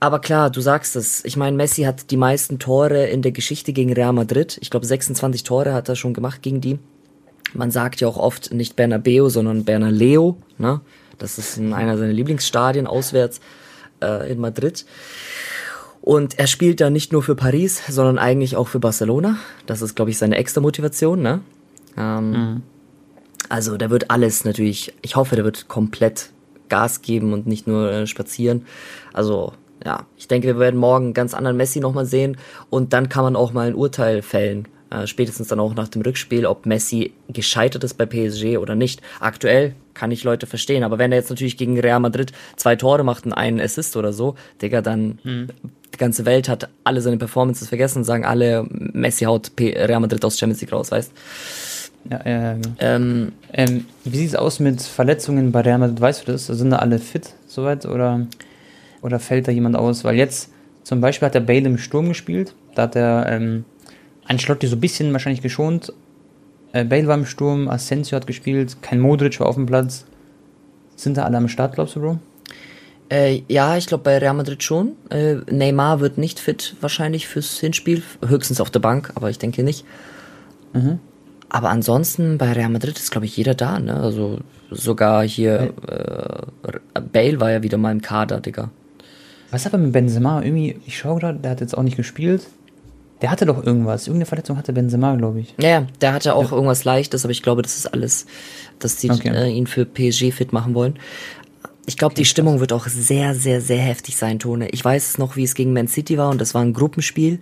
Aber 0.00 0.18
klar, 0.18 0.50
du 0.50 0.60
sagst 0.60 0.96
es. 0.96 1.24
Ich 1.24 1.36
meine, 1.36 1.56
Messi 1.56 1.82
hat 1.82 2.10
die 2.10 2.16
meisten 2.16 2.58
Tore 2.58 3.06
in 3.06 3.22
der 3.22 3.32
Geschichte 3.32 3.72
gegen 3.72 3.92
Real 3.92 4.12
Madrid. 4.12 4.58
Ich 4.60 4.70
glaube, 4.70 4.84
26 4.84 5.44
Tore 5.44 5.72
hat 5.72 5.88
er 5.88 5.96
schon 5.96 6.12
gemacht 6.12 6.42
gegen 6.42 6.60
die. 6.60 6.80
Man 7.54 7.70
sagt 7.70 8.00
ja 8.00 8.08
auch 8.08 8.18
oft 8.18 8.52
nicht 8.52 8.74
Bernabeu, 8.74 9.28
sondern 9.28 9.64
Bernaleo. 9.64 10.36
Ne? 10.58 10.80
Das 11.18 11.38
ist 11.38 11.56
in 11.56 11.72
einer 11.72 11.96
seiner 11.96 12.12
Lieblingsstadien 12.12 12.86
auswärts 12.86 13.40
äh, 14.02 14.30
in 14.30 14.40
Madrid. 14.40 14.84
Und 16.06 16.38
er 16.38 16.46
spielt 16.46 16.80
da 16.80 16.88
nicht 16.88 17.12
nur 17.12 17.24
für 17.24 17.34
Paris, 17.34 17.82
sondern 17.88 18.16
eigentlich 18.16 18.54
auch 18.54 18.68
für 18.68 18.78
Barcelona. 18.78 19.38
Das 19.66 19.82
ist, 19.82 19.96
glaube 19.96 20.12
ich, 20.12 20.18
seine 20.18 20.36
extra 20.36 20.60
Motivation, 20.60 21.20
ne? 21.20 21.40
Ähm, 21.98 22.30
mhm. 22.30 22.62
Also 23.48 23.76
der 23.76 23.90
wird 23.90 24.08
alles 24.08 24.44
natürlich, 24.44 24.94
ich 25.02 25.16
hoffe, 25.16 25.34
der 25.34 25.44
wird 25.44 25.66
komplett 25.66 26.30
Gas 26.68 27.02
geben 27.02 27.32
und 27.32 27.48
nicht 27.48 27.66
nur 27.66 27.90
äh, 27.90 28.06
spazieren. 28.06 28.66
Also 29.12 29.52
ja, 29.84 30.06
ich 30.16 30.28
denke, 30.28 30.46
wir 30.46 30.60
werden 30.60 30.78
morgen 30.78 31.06
einen 31.06 31.14
ganz 31.14 31.34
anderen 31.34 31.56
Messi 31.56 31.80
nochmal 31.80 32.06
sehen 32.06 32.36
und 32.70 32.92
dann 32.92 33.08
kann 33.08 33.24
man 33.24 33.34
auch 33.34 33.52
mal 33.52 33.66
ein 33.66 33.74
Urteil 33.74 34.22
fällen. 34.22 34.68
Äh, 34.90 35.08
spätestens 35.08 35.48
dann 35.48 35.58
auch 35.58 35.74
nach 35.74 35.88
dem 35.88 36.02
Rückspiel, 36.02 36.46
ob 36.46 36.66
Messi 36.66 37.12
gescheitert 37.28 37.82
ist 37.82 37.94
bei 37.94 38.06
PSG 38.06 38.58
oder 38.58 38.76
nicht. 38.76 39.02
Aktuell 39.18 39.74
kann 39.94 40.12
ich 40.12 40.22
Leute 40.22 40.46
verstehen, 40.46 40.84
aber 40.84 40.98
wenn 40.98 41.10
er 41.10 41.18
jetzt 41.18 41.30
natürlich 41.30 41.56
gegen 41.56 41.80
Real 41.80 41.98
Madrid 41.98 42.32
zwei 42.54 42.76
Tore 42.76 43.02
macht 43.02 43.26
und 43.26 43.32
einen 43.32 43.60
Assist 43.60 43.96
oder 43.96 44.12
so, 44.12 44.36
Digga, 44.62 44.82
dann 44.82 45.18
hm. 45.22 45.48
Die 45.94 45.98
ganze 45.98 46.24
Welt 46.26 46.48
hat 46.48 46.68
alle 46.84 47.00
seine 47.00 47.16
Performances 47.16 47.68
vergessen 47.68 47.98
und 47.98 48.04
sagen 48.04 48.24
alle, 48.24 48.66
Messi 48.70 49.24
haut 49.24 49.52
Real 49.58 50.00
Madrid 50.00 50.24
aus 50.24 50.38
Champions 50.38 50.60
League 50.60 50.72
raus, 50.72 50.90
weißt 50.90 51.12
ja, 52.10 52.20
ja, 52.24 52.42
ja. 52.42 52.52
Genau. 52.54 52.74
Ähm, 52.78 53.32
ähm, 53.52 53.86
wie 54.04 54.16
sieht 54.16 54.28
es 54.28 54.34
aus 54.36 54.60
mit 54.60 54.82
Verletzungen 54.82 55.52
bei 55.52 55.60
Real 55.60 55.78
Madrid? 55.78 56.00
Weißt 56.00 56.26
du 56.26 56.32
das? 56.32 56.46
Sind 56.46 56.70
da 56.70 56.76
alle 56.76 56.98
fit 56.98 57.34
soweit 57.46 57.86
oder, 57.86 58.26
oder 59.02 59.18
fällt 59.18 59.48
da 59.48 59.52
jemand 59.52 59.76
aus? 59.76 60.04
Weil 60.04 60.16
jetzt 60.16 60.50
zum 60.82 61.00
Beispiel 61.00 61.26
hat 61.26 61.34
der 61.34 61.40
Bale 61.40 61.66
im 61.66 61.78
Sturm 61.78 62.08
gespielt. 62.08 62.54
Da 62.74 62.82
hat 62.82 62.96
er 62.96 63.26
ähm, 63.28 63.64
Ancelotti 64.24 64.66
so 64.66 64.76
ein 64.76 64.80
bisschen 64.80 65.12
wahrscheinlich 65.12 65.42
geschont. 65.42 65.92
Äh, 66.72 66.84
Bale 66.84 67.06
war 67.06 67.16
im 67.16 67.26
Sturm, 67.26 67.68
Asensio 67.68 68.16
hat 68.16 68.26
gespielt, 68.26 68.82
kein 68.82 69.00
Modric 69.00 69.40
war 69.40 69.48
auf 69.48 69.56
dem 69.56 69.66
Platz. 69.66 70.04
Sind 70.94 71.16
da 71.16 71.24
alle 71.24 71.36
am 71.36 71.48
Start, 71.48 71.74
glaubst 71.74 71.96
du, 71.96 72.00
Bro? 72.00 72.18
Äh, 73.08 73.42
ja, 73.48 73.76
ich 73.76 73.86
glaube 73.86 74.04
bei 74.04 74.18
Real 74.18 74.34
Madrid 74.34 74.62
schon. 74.62 74.92
Äh, 75.10 75.36
Neymar 75.50 76.00
wird 76.00 76.18
nicht 76.18 76.40
fit 76.40 76.74
wahrscheinlich 76.80 77.28
fürs 77.28 77.58
Hinspiel, 77.58 78.02
höchstens 78.26 78.60
auf 78.60 78.70
der 78.70 78.80
Bank, 78.80 79.12
aber 79.14 79.30
ich 79.30 79.38
denke 79.38 79.62
nicht. 79.62 79.84
Mhm. 80.72 80.98
Aber 81.48 81.70
ansonsten 81.70 82.38
bei 82.38 82.52
Real 82.52 82.70
Madrid 82.70 82.98
ist, 82.98 83.10
glaube 83.10 83.26
ich, 83.26 83.36
jeder 83.36 83.54
da, 83.54 83.78
ne? 83.78 83.94
Also 83.94 84.38
sogar 84.70 85.22
hier 85.26 85.72
äh, 85.88 87.00
Bale 87.00 87.40
war 87.40 87.52
ja 87.52 87.62
wieder 87.62 87.78
mal 87.78 87.92
im 87.92 88.02
Kader, 88.02 88.40
Digga. 88.40 88.70
Was 89.50 89.66
aber 89.66 89.78
mit 89.78 89.92
Benzema? 89.92 90.42
Irgendwie, 90.42 90.80
ich 90.86 90.98
schaue 90.98 91.20
gerade, 91.20 91.38
der 91.38 91.52
hat 91.52 91.60
jetzt 91.60 91.78
auch 91.78 91.84
nicht 91.84 91.96
gespielt. 91.96 92.42
Der 93.22 93.30
hatte 93.30 93.46
doch 93.46 93.64
irgendwas. 93.64 94.06
Irgendeine 94.06 94.26
Verletzung 94.26 94.58
hatte 94.58 94.72
Benzema, 94.72 95.14
glaube 95.14 95.40
ich. 95.40 95.54
Ja, 95.58 95.68
ja, 95.68 95.86
der 96.00 96.12
hatte 96.12 96.34
auch 96.34 96.50
ja. 96.50 96.56
irgendwas 96.56 96.84
Leichtes, 96.84 97.24
aber 97.24 97.32
ich 97.32 97.42
glaube, 97.42 97.62
das 97.62 97.76
ist 97.76 97.86
alles, 97.86 98.26
dass 98.78 98.96
die 98.96 99.10
okay. 99.10 99.28
äh, 99.28 99.48
ihn 99.48 99.66
für 99.66 99.86
PSG 99.86 100.32
fit 100.32 100.52
machen 100.52 100.74
wollen. 100.74 100.98
Ich 101.86 101.96
glaube, 101.96 102.14
die 102.14 102.24
Stimmung 102.24 102.60
wird 102.60 102.72
auch 102.72 102.88
sehr, 102.88 103.34
sehr, 103.34 103.60
sehr 103.60 103.78
heftig 103.78 104.16
sein, 104.16 104.40
Tone. 104.40 104.68
Ich 104.70 104.84
weiß 104.84 105.18
noch, 105.18 105.36
wie 105.36 105.44
es 105.44 105.54
gegen 105.54 105.72
Man 105.72 105.86
City 105.86 106.18
war 106.18 106.30
und 106.30 106.40
das 106.40 106.52
war 106.52 106.62
ein 106.62 106.72
Gruppenspiel. 106.72 107.40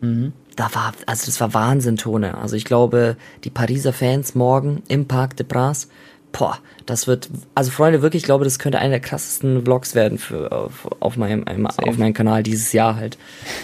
Mhm. 0.00 0.32
Da 0.54 0.70
war, 0.72 0.94
also 1.06 1.26
das 1.26 1.40
war 1.40 1.52
Wahnsinn, 1.52 1.96
Tone. 1.96 2.38
Also 2.38 2.56
ich 2.56 2.64
glaube, 2.64 3.16
die 3.44 3.50
Pariser 3.50 3.92
Fans 3.92 4.34
morgen 4.34 4.82
im 4.88 5.06
Parc 5.06 5.36
de 5.36 5.44
Pras, 5.44 5.88
boah, 6.32 6.58
das 6.86 7.06
wird, 7.06 7.28
also 7.54 7.70
Freunde, 7.70 8.02
wirklich, 8.02 8.22
ich 8.22 8.26
glaube, 8.26 8.44
das 8.44 8.58
könnte 8.58 8.78
einer 8.78 8.90
der 8.90 9.00
krassesten 9.00 9.62
Vlogs 9.62 9.94
werden 9.94 10.18
für, 10.18 10.52
auf, 10.52 10.88
auf, 11.00 11.16
meinem, 11.16 11.66
auf 11.66 11.98
meinem 11.98 12.14
Kanal 12.14 12.42
dieses 12.42 12.72
Jahr 12.72 12.96
halt. 12.96 13.18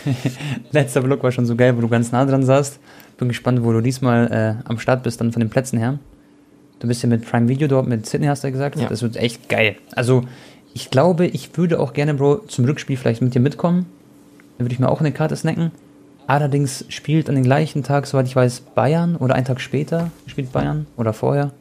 Letzter 0.73 1.03
Vlog 1.03 1.23
war 1.23 1.33
schon 1.33 1.47
so 1.47 1.55
geil, 1.55 1.77
wo 1.77 1.81
du 1.81 1.89
ganz 1.89 2.13
nah 2.13 2.25
dran 2.25 2.45
saßt. 2.45 2.81
Bin 3.19 3.29
gespannt, 3.29 3.63
wo 3.63 3.73
du 3.73 3.81
diesmal 3.81 4.59
äh, 4.67 4.69
am 4.69 4.79
Start 4.79 5.03
bist, 5.03 5.21
dann 5.21 5.33
von 5.33 5.41
den 5.41 5.51
Plätzen 5.51 5.79
her. 5.79 5.99
Du 6.83 6.89
bist 6.89 7.01
ja 7.01 7.09
mit 7.09 7.25
Prime 7.25 7.49
Video 7.49 7.69
dort, 7.69 7.87
mit 7.87 8.07
Sydney 8.07 8.27
hast 8.27 8.43
du 8.43 8.49
ja 8.49 8.51
gesagt. 8.51 8.77
Ja. 8.77 8.89
Das 8.89 9.03
wird 9.03 9.17
echt 9.17 9.49
geil. 9.49 9.77
Also, 9.95 10.25
ich 10.75 10.91
glaube, 10.91 11.27
ich 11.27 11.57
würde 11.57 11.79
auch 11.79 11.93
gerne, 11.93 12.15
Bro, 12.15 12.39
zum 12.49 12.65
Rückspiel 12.65 12.97
vielleicht 12.97 13.23
mit 13.23 13.37
dir 13.37 13.41
mitkommen. 13.41 13.87
Dann 14.59 14.67
würde 14.67 14.75
ich 14.75 14.81
mir 14.81 14.89
auch 14.89 14.99
eine 14.99 15.13
Karte 15.13 15.37
snacken. 15.37 15.71
Allerdings 16.27 16.85
spielt 16.89 17.29
an 17.29 17.37
den 17.37 17.45
gleichen 17.45 17.85
Tag, 17.85 18.09
soweit 18.09 18.27
ich 18.27 18.35
weiß, 18.35 18.63
Bayern 18.75 19.15
oder 19.15 19.37
einen 19.37 19.45
Tag 19.45 19.61
später 19.61 20.11
spielt 20.27 20.51
Bayern 20.51 20.87
oder 20.97 21.13
vorher. 21.13 21.53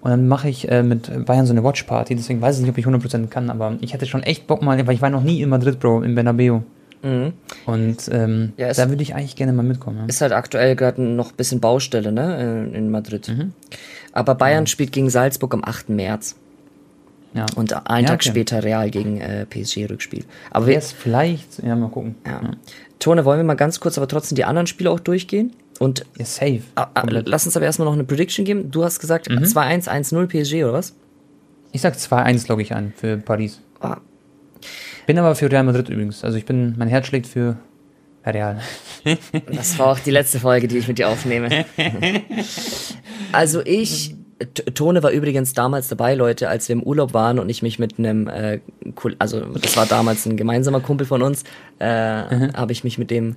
Und 0.00 0.10
dann 0.10 0.28
mache 0.28 0.48
ich 0.48 0.70
äh, 0.70 0.84
mit 0.84 1.26
Bayern 1.26 1.46
so 1.46 1.52
eine 1.52 1.64
Watchparty, 1.64 2.14
deswegen 2.14 2.40
weiß 2.40 2.56
ich 2.56 2.62
nicht, 2.62 2.70
ob 2.70 2.78
ich 2.78 2.86
100% 2.86 3.26
kann, 3.26 3.50
aber 3.50 3.76
ich 3.80 3.94
hätte 3.94 4.06
schon 4.06 4.22
echt 4.22 4.46
Bock 4.46 4.62
mal, 4.62 4.86
weil 4.86 4.94
ich 4.94 5.02
war 5.02 5.10
noch 5.10 5.24
nie 5.24 5.42
in 5.42 5.48
Madrid, 5.48 5.80
Bro, 5.80 6.02
in 6.02 6.14
Bernabeu. 6.14 6.60
Mhm. 7.02 7.32
Und 7.66 8.08
ähm, 8.10 8.52
ja, 8.56 8.72
da 8.72 8.88
würde 8.88 9.02
ich 9.02 9.14
eigentlich 9.14 9.36
gerne 9.36 9.52
mal 9.52 9.62
mitkommen. 9.62 9.98
Ja. 9.98 10.04
Ist 10.06 10.20
halt 10.20 10.32
aktuell 10.32 10.76
gerade 10.76 11.02
noch 11.02 11.30
ein 11.30 11.36
bisschen 11.36 11.60
Baustelle, 11.60 12.12
ne, 12.12 12.68
in, 12.72 12.90
Madrid. 12.90 13.28
Mhm. 13.28 13.52
Aber 14.16 14.34
Bayern 14.34 14.64
ja. 14.64 14.66
spielt 14.66 14.92
gegen 14.92 15.10
Salzburg 15.10 15.52
am 15.54 15.62
8. 15.64 15.90
März. 15.90 16.36
Ja. 17.34 17.44
Und 17.54 17.74
einen 17.88 18.06
Tag 18.06 18.20
okay. 18.20 18.30
später 18.30 18.64
Real 18.64 18.90
gegen 18.90 19.20
äh, 19.20 19.44
PSG-Rückspiel. 19.44 20.24
Aber 20.50 20.66
wir, 20.66 20.80
vielleicht, 20.80 21.62
ja, 21.62 21.76
mal 21.76 21.90
gucken. 21.90 22.14
Ja. 22.26 22.52
Tone, 22.98 23.26
wollen 23.26 23.38
wir 23.38 23.44
mal 23.44 23.54
ganz 23.54 23.78
kurz 23.78 23.98
aber 23.98 24.08
trotzdem 24.08 24.36
die 24.36 24.44
anderen 24.44 24.66
Spiele 24.66 24.90
auch 24.90 25.00
durchgehen? 25.00 25.52
Und 25.78 26.06
ja, 26.16 26.24
safe. 26.24 26.62
Ah, 26.76 26.88
ah, 26.94 27.04
lass 27.06 27.44
uns 27.44 27.56
aber 27.56 27.66
erstmal 27.66 27.84
noch 27.84 27.92
eine 27.92 28.04
Prediction 28.04 28.46
geben. 28.46 28.70
Du 28.70 28.84
hast 28.84 29.00
gesagt 29.00 29.28
mhm. 29.28 29.42
2-1, 29.42 29.86
1-0 29.86 30.26
PSG, 30.26 30.64
oder 30.64 30.72
was? 30.72 30.94
Ich 31.72 31.82
sag 31.82 31.94
2-1 31.94 32.48
logge 32.48 32.62
ich 32.62 32.74
an 32.74 32.94
für 32.96 33.18
Paris. 33.18 33.60
Ah. 33.80 33.98
Bin 35.06 35.18
aber 35.18 35.34
für 35.34 35.52
Real 35.52 35.64
Madrid 35.64 35.90
übrigens. 35.90 36.24
Also 36.24 36.38
ich 36.38 36.46
bin, 36.46 36.74
mein 36.78 36.88
Herz 36.88 37.06
schlägt 37.06 37.26
für 37.26 37.58
Real. 38.24 38.62
das 39.52 39.78
war 39.78 39.88
auch 39.88 39.98
die 39.98 40.10
letzte 40.10 40.40
Folge, 40.40 40.68
die 40.68 40.78
ich 40.78 40.88
mit 40.88 40.96
dir 40.96 41.10
aufnehme. 41.10 41.66
also 43.32 43.62
ich 43.64 44.14
Tone 44.74 45.02
war 45.02 45.12
übrigens 45.12 45.54
damals 45.54 45.88
dabei, 45.88 46.14
Leute, 46.14 46.50
als 46.50 46.68
wir 46.68 46.74
im 46.74 46.82
Urlaub 46.82 47.14
waren 47.14 47.38
und 47.38 47.48
ich 47.48 47.62
mich 47.62 47.78
mit 47.78 47.98
einem, 47.98 48.28
äh, 48.28 48.60
also 49.18 49.40
das 49.40 49.76
war 49.78 49.86
damals 49.86 50.26
ein 50.26 50.36
gemeinsamer 50.36 50.80
Kumpel 50.80 51.06
von 51.06 51.22
uns, 51.22 51.44
äh, 51.80 52.22
mhm. 52.22 52.52
habe 52.52 52.72
ich 52.72 52.84
mich 52.84 52.98
mit 52.98 53.10
dem 53.10 53.36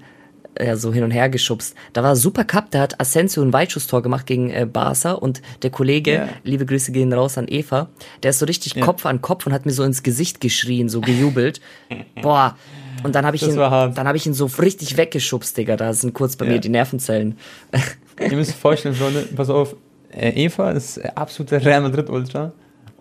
ja, 0.59 0.75
so 0.75 0.93
hin 0.93 1.03
und 1.03 1.11
her 1.11 1.29
geschubst. 1.29 1.75
Da 1.93 2.03
war 2.03 2.17
Super 2.17 2.43
Cup, 2.43 2.71
da 2.71 2.81
hat 2.81 2.99
Asensio 2.99 3.41
ein 3.41 3.53
Weitschusstor 3.53 4.01
gemacht 4.01 4.25
gegen 4.25 4.49
äh, 4.49 4.65
Barca 4.65 5.13
und 5.13 5.41
der 5.61 5.69
Kollege, 5.69 6.11
yeah. 6.11 6.29
liebe 6.43 6.65
Grüße 6.65 6.91
gehen 6.91 7.13
raus 7.13 7.37
an 7.37 7.45
Eva, 7.47 7.87
der 8.23 8.31
ist 8.31 8.39
so 8.39 8.45
richtig 8.45 8.75
yeah. 8.75 8.85
Kopf 8.85 9.05
an 9.05 9.21
Kopf 9.21 9.45
und 9.45 9.53
hat 9.53 9.65
mir 9.65 9.71
so 9.71 9.83
ins 9.83 10.03
Gesicht 10.03 10.41
geschrien, 10.41 10.89
so 10.89 10.99
gejubelt. 10.99 11.61
Boah. 12.21 12.57
Und 13.03 13.15
dann 13.15 13.25
habe 13.25 13.37
ich, 13.37 13.43
ihn, 13.43 13.55
dann 13.55 14.07
hab 14.07 14.15
ich 14.15 14.25
ihn 14.25 14.33
so 14.33 14.47
richtig 14.59 14.97
weggeschubst, 14.97 15.55
Digga. 15.55 15.77
Da 15.77 15.93
sind 15.93 16.13
kurz 16.13 16.35
bei 16.35 16.45
yeah. 16.45 16.55
mir 16.55 16.59
die 16.59 16.69
Nervenzellen. 16.69 17.37
Ihr 18.19 18.35
müsst 18.35 18.51
euch 18.51 18.57
vorstellen, 18.57 18.95
Freunde, 18.95 19.27
pass 19.35 19.49
auf, 19.49 19.75
äh, 20.11 20.29
Eva 20.29 20.71
ist 20.71 20.99
absoluter 21.15 21.63
Real 21.63 21.81
Madrid 21.81 22.09
Ultra 22.09 22.51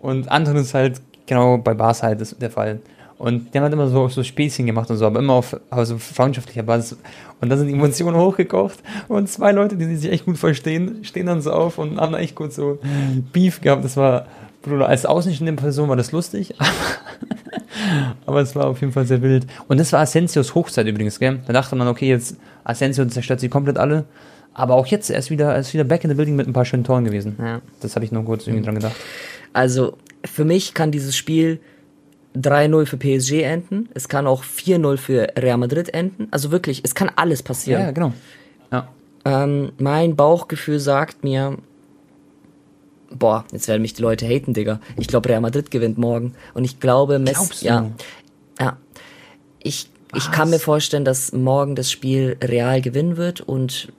und 0.01 0.29
andere 0.29 0.59
ist 0.59 0.73
halt 0.73 1.01
genau 1.25 1.57
bei 1.57 1.73
Bars 1.73 2.03
halt 2.03 2.41
der 2.41 2.51
Fall. 2.51 2.79
Und 3.19 3.53
die 3.53 3.57
haben 3.57 3.63
halt 3.63 3.73
immer 3.73 3.89
so, 3.89 4.07
so 4.07 4.23
Späßchen 4.23 4.65
gemacht 4.65 4.89
und 4.89 4.95
so, 4.95 5.05
aber 5.05 5.19
immer 5.19 5.33
auf 5.33 5.59
also 5.69 5.97
freundschaftlicher 5.97 6.63
Basis. 6.63 6.97
Und 7.41 7.49
da 7.49 7.57
sind 7.57 7.67
die 7.67 7.73
Emotionen 7.73 8.15
hochgekocht 8.15 8.79
und 9.09 9.27
zwei 9.27 9.51
Leute, 9.51 9.75
die 9.75 9.93
sich 9.97 10.09
echt 10.09 10.25
gut 10.25 10.37
verstehen, 10.37 11.03
stehen 11.03 11.25
dann 11.25 11.41
so 11.41 11.51
auf 11.51 11.77
und 11.77 11.99
haben 11.99 12.15
echt 12.15 12.35
gut 12.35 12.53
so 12.53 12.79
Beef 13.33 13.59
gehabt. 13.59 13.83
Das 13.83 13.97
war, 13.97 14.25
Bruder, 14.61 14.87
als 14.87 15.05
außenstehende 15.05 15.61
Person 15.61 15.89
war 15.89 15.97
das 15.97 16.13
lustig, 16.13 16.55
aber 18.25 18.39
es 18.39 18.55
war 18.55 18.67
auf 18.67 18.79
jeden 18.79 18.93
Fall 18.93 19.05
sehr 19.05 19.21
wild. 19.21 19.47
Und 19.67 19.81
das 19.81 19.91
war 19.91 19.99
Asensios 19.99 20.55
Hochzeit 20.55 20.87
übrigens, 20.87 21.19
gell? 21.19 21.39
Da 21.45 21.51
dachte 21.51 21.75
man, 21.75 21.89
okay, 21.89 22.07
jetzt 22.07 22.37
Asensio 22.63 23.05
zerstört 23.05 23.41
sie 23.41 23.49
komplett 23.49 23.77
alle. 23.77 24.05
Aber 24.53 24.75
auch 24.75 24.87
jetzt, 24.87 25.09
er 25.09 25.19
ist 25.19 25.29
wieder, 25.29 25.53
er 25.53 25.59
ist 25.59 25.73
wieder 25.73 25.83
back 25.83 26.03
in 26.03 26.09
the 26.09 26.15
building 26.15 26.35
mit 26.35 26.47
ein 26.47 26.53
paar 26.53 26.65
schönen 26.65 26.83
Toren 26.83 27.05
gewesen. 27.05 27.37
Ja. 27.39 27.61
Das 27.81 27.95
habe 27.95 28.05
ich 28.05 28.11
nur 28.11 28.25
kurz 28.25 28.47
irgendwie 28.47 28.65
dran 28.65 28.75
gedacht. 28.75 28.95
Also, 29.53 29.97
für 30.25 30.43
mich 30.43 30.73
kann 30.73 30.91
dieses 30.91 31.15
Spiel 31.15 31.59
3-0 32.35 32.85
für 32.85 32.97
PSG 32.97 33.43
enden. 33.43 33.89
Es 33.93 34.07
kann 34.07 34.27
auch 34.27 34.43
4-0 34.43 34.97
für 34.97 35.27
Real 35.37 35.57
Madrid 35.57 35.93
enden. 35.93 36.27
Also 36.31 36.51
wirklich, 36.51 36.81
es 36.83 36.95
kann 36.95 37.11
alles 37.15 37.43
passieren. 37.43 37.81
Ja, 37.81 37.91
genau. 37.91 38.13
Ja. 38.71 38.87
Ähm, 39.25 39.71
mein 39.77 40.15
Bauchgefühl 40.15 40.79
sagt 40.79 41.23
mir, 41.23 41.57
boah, 43.11 43.45
jetzt 43.51 43.67
werden 43.67 43.81
mich 43.81 43.93
die 43.93 44.01
Leute 44.01 44.27
haten, 44.27 44.53
Digga. 44.53 44.79
Ich 44.97 45.07
glaube, 45.07 45.29
Real 45.29 45.41
Madrid 45.41 45.71
gewinnt 45.71 45.97
morgen. 45.97 46.35
Und 46.53 46.63
ich 46.63 46.79
glaube, 46.79 47.19
Messi, 47.19 47.65
ja, 47.65 47.89
ja. 48.59 48.77
Ich, 49.61 49.89
ich 50.15 50.31
kann 50.31 50.49
mir 50.49 50.59
vorstellen, 50.59 51.05
dass 51.05 51.33
morgen 51.33 51.75
das 51.75 51.91
Spiel 51.91 52.37
Real 52.41 52.81
gewinnen 52.81 53.17
wird 53.17 53.41
und 53.41 53.91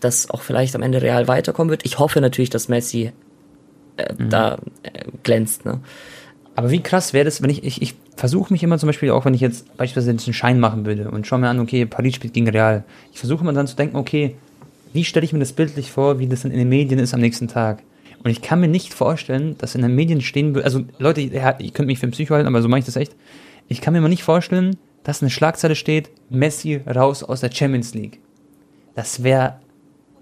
dass 0.00 0.30
auch 0.30 0.42
vielleicht 0.42 0.74
am 0.74 0.82
Ende 0.82 1.02
Real 1.02 1.28
weiterkommen 1.28 1.70
wird. 1.70 1.84
Ich 1.84 1.98
hoffe 1.98 2.20
natürlich, 2.20 2.50
dass 2.50 2.68
Messi 2.68 3.12
äh, 3.96 4.12
mhm. 4.16 4.30
da 4.30 4.58
äh, 4.82 5.04
glänzt. 5.22 5.64
Ne? 5.64 5.80
Aber 6.54 6.70
wie 6.70 6.80
krass 6.80 7.12
wäre 7.12 7.24
das, 7.24 7.40
wenn 7.42 7.50
ich, 7.50 7.62
ich, 7.62 7.82
ich 7.82 7.94
versuche 8.16 8.52
mich 8.52 8.62
immer 8.62 8.78
zum 8.78 8.88
Beispiel, 8.88 9.10
auch 9.10 9.24
wenn 9.24 9.34
ich 9.34 9.40
jetzt 9.40 9.76
beispielsweise 9.76 10.10
einen 10.10 10.34
Schein 10.34 10.58
machen 10.58 10.86
würde 10.86 11.10
und 11.10 11.26
schaue 11.26 11.38
mir 11.38 11.48
an, 11.48 11.60
okay, 11.60 11.86
Paris 11.86 12.16
spielt 12.16 12.34
gegen 12.34 12.48
Real. 12.48 12.84
Ich 13.12 13.20
versuche 13.20 13.42
immer 13.42 13.52
dann 13.52 13.68
zu 13.68 13.76
denken, 13.76 13.96
okay, 13.96 14.34
wie 14.92 15.04
stelle 15.04 15.24
ich 15.24 15.32
mir 15.32 15.38
das 15.38 15.52
bildlich 15.52 15.92
vor, 15.92 16.18
wie 16.18 16.26
das 16.26 16.42
dann 16.42 16.50
in 16.50 16.58
den 16.58 16.68
Medien 16.68 16.98
ist 16.98 17.14
am 17.14 17.20
nächsten 17.20 17.46
Tag. 17.46 17.82
Und 18.24 18.30
ich 18.30 18.42
kann 18.42 18.60
mir 18.60 18.68
nicht 18.68 18.92
vorstellen, 18.92 19.56
dass 19.58 19.74
in 19.74 19.82
den 19.82 19.94
Medien 19.94 20.20
stehen 20.20 20.54
würde, 20.54 20.64
also 20.64 20.82
Leute, 20.98 21.20
ihr, 21.20 21.56
ihr 21.60 21.70
könnt 21.70 21.86
mich 21.86 22.00
für 22.00 22.08
ein 22.08 22.10
Psycho 22.10 22.34
halten, 22.34 22.48
aber 22.48 22.62
so 22.62 22.68
mache 22.68 22.80
ich 22.80 22.86
das 22.86 22.96
echt. 22.96 23.14
Ich 23.68 23.80
kann 23.80 23.92
mir 23.92 24.00
mal 24.00 24.08
nicht 24.08 24.24
vorstellen, 24.24 24.76
dass 25.04 25.22
eine 25.22 25.30
Schlagzeile 25.30 25.76
steht, 25.76 26.10
Messi 26.28 26.80
raus 26.86 27.22
aus 27.22 27.40
der 27.40 27.52
Champions 27.52 27.94
League. 27.94 28.20
Das 28.96 29.22
wäre 29.22 29.60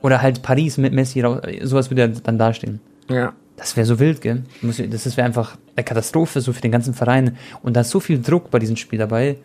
oder 0.02 0.22
halt 0.22 0.42
Paris 0.42 0.78
mit 0.78 0.92
Messi, 0.92 1.22
sowas 1.62 1.90
würde 1.90 2.08
dann 2.08 2.38
dastehen. 2.38 2.80
Ja. 3.08 3.32
Das 3.56 3.76
wäre 3.76 3.86
so 3.86 3.98
wild, 3.98 4.20
gell? 4.20 4.42
Das 4.62 5.16
wäre 5.16 5.26
einfach 5.26 5.56
eine 5.74 5.84
Katastrophe 5.84 6.40
so 6.42 6.52
für 6.52 6.60
den 6.60 6.72
ganzen 6.72 6.92
Verein. 6.92 7.36
Und 7.62 7.74
da 7.74 7.80
ist 7.80 7.90
so 7.90 8.00
viel 8.00 8.20
Druck 8.20 8.50
bei 8.50 8.58
diesem 8.58 8.76
Spiel 8.76 8.98
dabei, 8.98 9.38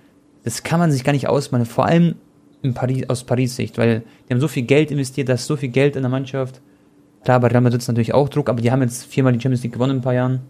das 0.43 0.63
kann 0.63 0.79
man 0.79 0.91
sich 0.91 1.03
gar 1.03 1.13
nicht 1.13 1.27
ausmalen. 1.27 1.65
Vor 1.65 1.85
allem 1.85 2.15
in 2.61 2.73
Paris, 2.73 3.07
aus 3.09 3.23
Paris 3.23 3.55
Sicht, 3.55 3.77
weil 3.77 4.03
die 4.27 4.33
haben 4.33 4.41
so 4.41 4.47
viel 4.47 4.63
Geld 4.63 4.91
investiert, 4.91 5.29
da 5.29 5.33
ist 5.33 5.45
so 5.45 5.55
viel 5.55 5.69
Geld 5.69 5.95
in 5.95 6.01
der 6.01 6.09
Mannschaft. 6.09 6.61
Klar, 7.23 7.39
bei 7.39 7.47
Real 7.47 7.61
Madrid 7.61 7.81
ist 7.81 7.87
natürlich 7.87 8.13
auch 8.13 8.29
Druck, 8.29 8.49
aber 8.49 8.61
die 8.61 8.71
haben 8.71 8.81
jetzt 8.81 9.05
viermal 9.05 9.33
die 9.33 9.39
Champions 9.39 9.63
League 9.63 9.73
gewonnen 9.73 9.91
in 9.91 9.97
ein 9.99 10.03
paar 10.03 10.13
Jahren. 10.13 10.41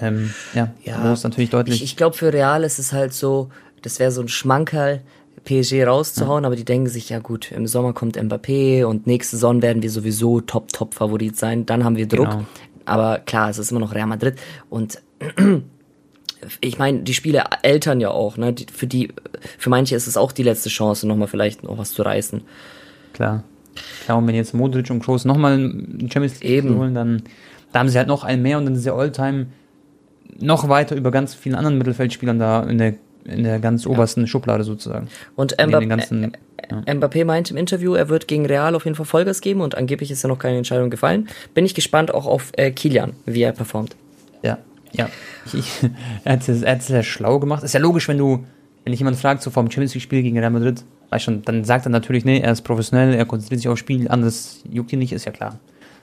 Ähm, 0.00 0.32
ja, 0.54 0.72
ja 0.84 1.12
ist 1.12 1.24
natürlich 1.24 1.50
deutlich. 1.50 1.76
Ich, 1.76 1.84
ich 1.84 1.96
glaube, 1.96 2.16
für 2.16 2.32
Real 2.32 2.64
ist 2.64 2.78
es 2.78 2.92
halt 2.92 3.12
so, 3.12 3.50
das 3.82 3.98
wäre 3.98 4.10
so 4.10 4.20
ein 4.20 4.28
Schmankerl, 4.28 5.02
PSG 5.44 5.84
rauszuhauen, 5.86 6.44
aber 6.44 6.56
die 6.56 6.64
denken 6.64 6.88
sich, 6.88 7.08
ja 7.08 7.18
gut, 7.18 7.52
im 7.52 7.66
Sommer 7.66 7.92
kommt 7.92 8.18
Mbappé 8.18 8.84
und 8.84 9.06
nächste 9.06 9.36
Saison 9.36 9.62
werden 9.62 9.82
wir 9.82 9.90
sowieso 9.90 10.40
Top-Top-Favorit 10.40 11.36
sein, 11.36 11.66
dann 11.66 11.84
haben 11.84 11.96
wir 11.96 12.06
Druck. 12.06 12.30
Genau. 12.30 12.44
Aber 12.84 13.18
klar, 13.18 13.50
es 13.50 13.58
ist 13.58 13.70
immer 13.70 13.80
noch 13.80 13.94
Real 13.94 14.06
Madrid 14.06 14.36
und 14.70 15.00
ich 16.60 16.78
meine, 16.78 17.00
die 17.00 17.14
Spiele 17.14 17.44
Eltern 17.62 18.00
ja 18.00 18.10
auch, 18.10 18.36
ne? 18.36 18.54
für 18.72 18.86
die, 18.86 19.12
für 19.58 19.70
manche 19.70 19.94
ist 19.94 20.06
es 20.06 20.16
auch 20.16 20.32
die 20.32 20.42
letzte 20.42 20.68
Chance, 20.68 21.06
nochmal 21.06 21.28
vielleicht 21.28 21.62
noch 21.62 21.78
was 21.78 21.92
zu 21.92 22.02
reißen. 22.02 22.42
Klar. 23.12 23.44
Klar, 24.04 24.18
und 24.18 24.26
wenn 24.26 24.34
jetzt 24.34 24.54
Modric 24.54 24.90
und 24.90 25.00
Kroos 25.00 25.24
nochmal 25.24 25.58
ein 25.58 26.08
Champions 26.12 26.40
League 26.40 26.50
Eben. 26.50 26.78
holen, 26.78 26.94
dann 26.94 27.22
da 27.72 27.80
haben 27.80 27.88
sie 27.88 27.98
halt 27.98 28.08
noch 28.08 28.24
einen 28.24 28.42
mehr 28.42 28.58
und 28.58 28.64
dann 28.64 28.74
ist 28.74 28.86
der 28.86 28.94
Alltime 28.94 29.46
noch 30.38 30.68
weiter 30.68 30.96
über 30.96 31.10
ganz 31.10 31.34
vielen 31.34 31.54
anderen 31.54 31.78
Mittelfeldspielern 31.78 32.38
da 32.38 32.62
in 32.62 32.78
der, 32.78 32.94
in 33.24 33.44
der 33.44 33.58
ganz 33.58 33.84
ja. 33.84 33.90
obersten 33.90 34.26
Schublade 34.26 34.64
sozusagen. 34.64 35.08
Und 35.36 35.56
Mbappé, 35.58 35.86
ganzen, 35.86 36.32
ja. 36.70 36.78
Mbappé 36.94 37.24
meint 37.24 37.50
im 37.50 37.56
Interview, 37.56 37.94
er 37.94 38.08
wird 38.08 38.28
gegen 38.28 38.46
Real 38.46 38.74
auf 38.74 38.84
jeden 38.84 38.94
Fall 38.94 39.06
Vollgas 39.06 39.40
geben 39.40 39.60
und 39.60 39.76
angeblich 39.76 40.10
ist 40.10 40.22
ja 40.22 40.28
noch 40.28 40.38
keine 40.38 40.58
Entscheidung 40.58 40.90
gefallen. 40.90 41.28
Bin 41.54 41.64
ich 41.64 41.74
gespannt 41.74 42.12
auch 42.12 42.26
auf 42.26 42.52
äh, 42.56 42.70
Kilian, 42.70 43.12
wie 43.26 43.42
er 43.42 43.52
performt. 43.52 43.96
Ja, 44.42 44.58
ja. 44.92 45.08
Ich, 45.52 45.70
er 46.24 46.32
hat 46.34 46.48
es 46.48 46.86
sehr 46.86 47.02
schlau 47.02 47.38
gemacht. 47.38 47.62
Ist 47.62 47.74
ja 47.74 47.80
logisch, 47.80 48.08
wenn 48.08 48.18
du, 48.18 48.44
wenn 48.84 48.92
dich 48.92 49.00
jemand 49.00 49.16
fragt, 49.16 49.42
so 49.42 49.50
vom 49.50 49.70
Champions 49.70 49.94
League-Spiel 49.94 50.22
gegen 50.22 50.38
Real 50.38 50.50
Madrid, 50.50 50.84
weißt 51.10 51.24
schon, 51.24 51.42
dann 51.42 51.64
sagt 51.64 51.86
er 51.86 51.90
natürlich, 51.90 52.24
nee, 52.24 52.40
er 52.40 52.52
ist 52.52 52.62
professionell, 52.62 53.14
er 53.14 53.24
konzentriert 53.24 53.60
sich 53.60 53.68
aufs 53.68 53.80
Spiel, 53.80 54.08
anders 54.08 54.62
juckt 54.70 54.92
ihn 54.92 54.98
nicht, 54.98 55.12
ist 55.12 55.24
ja 55.24 55.32
klar. 55.32 55.58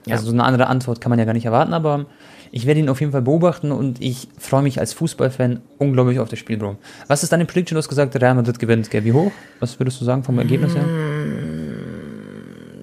Ja. 0.06 0.14
Also 0.14 0.26
so 0.26 0.32
eine 0.32 0.44
andere 0.44 0.68
Antwort 0.68 1.00
kann 1.00 1.10
man 1.10 1.18
ja 1.18 1.24
gar 1.24 1.32
nicht 1.32 1.46
erwarten, 1.46 1.74
aber 1.74 2.06
ich 2.52 2.66
werde 2.66 2.80
ihn 2.80 2.88
auf 2.88 3.00
jeden 3.00 3.12
Fall 3.12 3.22
beobachten 3.22 3.72
und 3.72 4.02
ich 4.02 4.28
freue 4.38 4.62
mich 4.62 4.80
als 4.80 4.92
Fußballfan 4.92 5.60
unglaublich 5.78 6.18
auf 6.20 6.28
das 6.28 6.38
Spiel, 6.38 6.56
Bro. 6.56 6.76
Was 7.08 7.22
ist 7.22 7.32
deine 7.32 7.44
Prediction? 7.44 7.74
Du 7.74 7.78
hast 7.78 7.88
gesagt, 7.88 8.14
Real 8.16 8.34
Madrid 8.34 8.58
gewinnt, 8.58 8.90
gell? 8.90 9.04
Wie 9.04 9.12
hoch? 9.12 9.32
Was 9.60 9.78
würdest 9.78 10.00
du 10.00 10.04
sagen 10.04 10.24
vom 10.24 10.38
Ergebnis 10.38 10.74
her? 10.74 10.84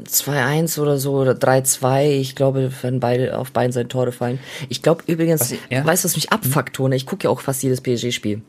2-1 0.06 0.80
oder 0.80 0.98
so 0.98 1.14
oder 1.14 1.34
3-2. 1.34 2.20
Ich 2.20 2.36
glaube, 2.36 2.72
wenn 2.82 3.00
beide 3.00 3.38
auf 3.38 3.52
beiden 3.52 3.72
Seiten 3.72 3.90
Tore 3.90 4.12
fallen. 4.12 4.40
Ich 4.70 4.82
glaube 4.82 5.04
übrigens, 5.08 5.42
was, 5.42 5.56
ja? 5.70 5.86
weißt 5.86 6.04
du, 6.04 6.08
was 6.08 6.16
mich 6.16 6.32
abfuckt, 6.32 6.76
Tone? 6.76 6.96
Ich 6.96 7.06
gucke 7.06 7.26
ja 7.26 7.30
auch 7.30 7.42
fast 7.42 7.64
jedes 7.64 7.82
PSG-Spiel. 7.82 8.42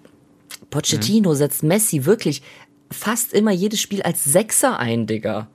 Pochettino 0.71 1.31
mhm. 1.31 1.35
setzt 1.35 1.63
Messi 1.63 2.05
wirklich 2.05 2.43
fast 2.91 3.33
immer 3.33 3.53
jedes 3.53 3.81
Spiel 3.81 4.03
als 4.03 4.25
Sechser 4.25 4.79
ein, 4.79 5.07
Digga. 5.07 5.49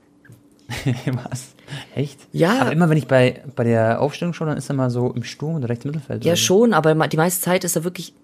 was? 1.28 1.54
Echt? 1.94 2.18
Ja. 2.32 2.60
Aber 2.60 2.72
immer 2.72 2.88
wenn 2.90 2.98
ich 2.98 3.06
bei, 3.06 3.42
bei 3.56 3.64
der 3.64 4.00
Aufstellung 4.00 4.34
schaue, 4.34 4.48
dann 4.48 4.56
ist 4.56 4.68
er 4.68 4.74
mal 4.74 4.90
so 4.90 5.12
im 5.12 5.24
Sturm 5.24 5.56
oder 5.56 5.68
rechts 5.68 5.84
Mittelfeld. 5.84 6.24
Ja, 6.24 6.36
schon, 6.36 6.72
aber 6.72 6.94
die 7.08 7.16
meiste 7.16 7.40
Zeit 7.42 7.64
ist 7.64 7.76
er 7.76 7.84
wirklich 7.84 8.14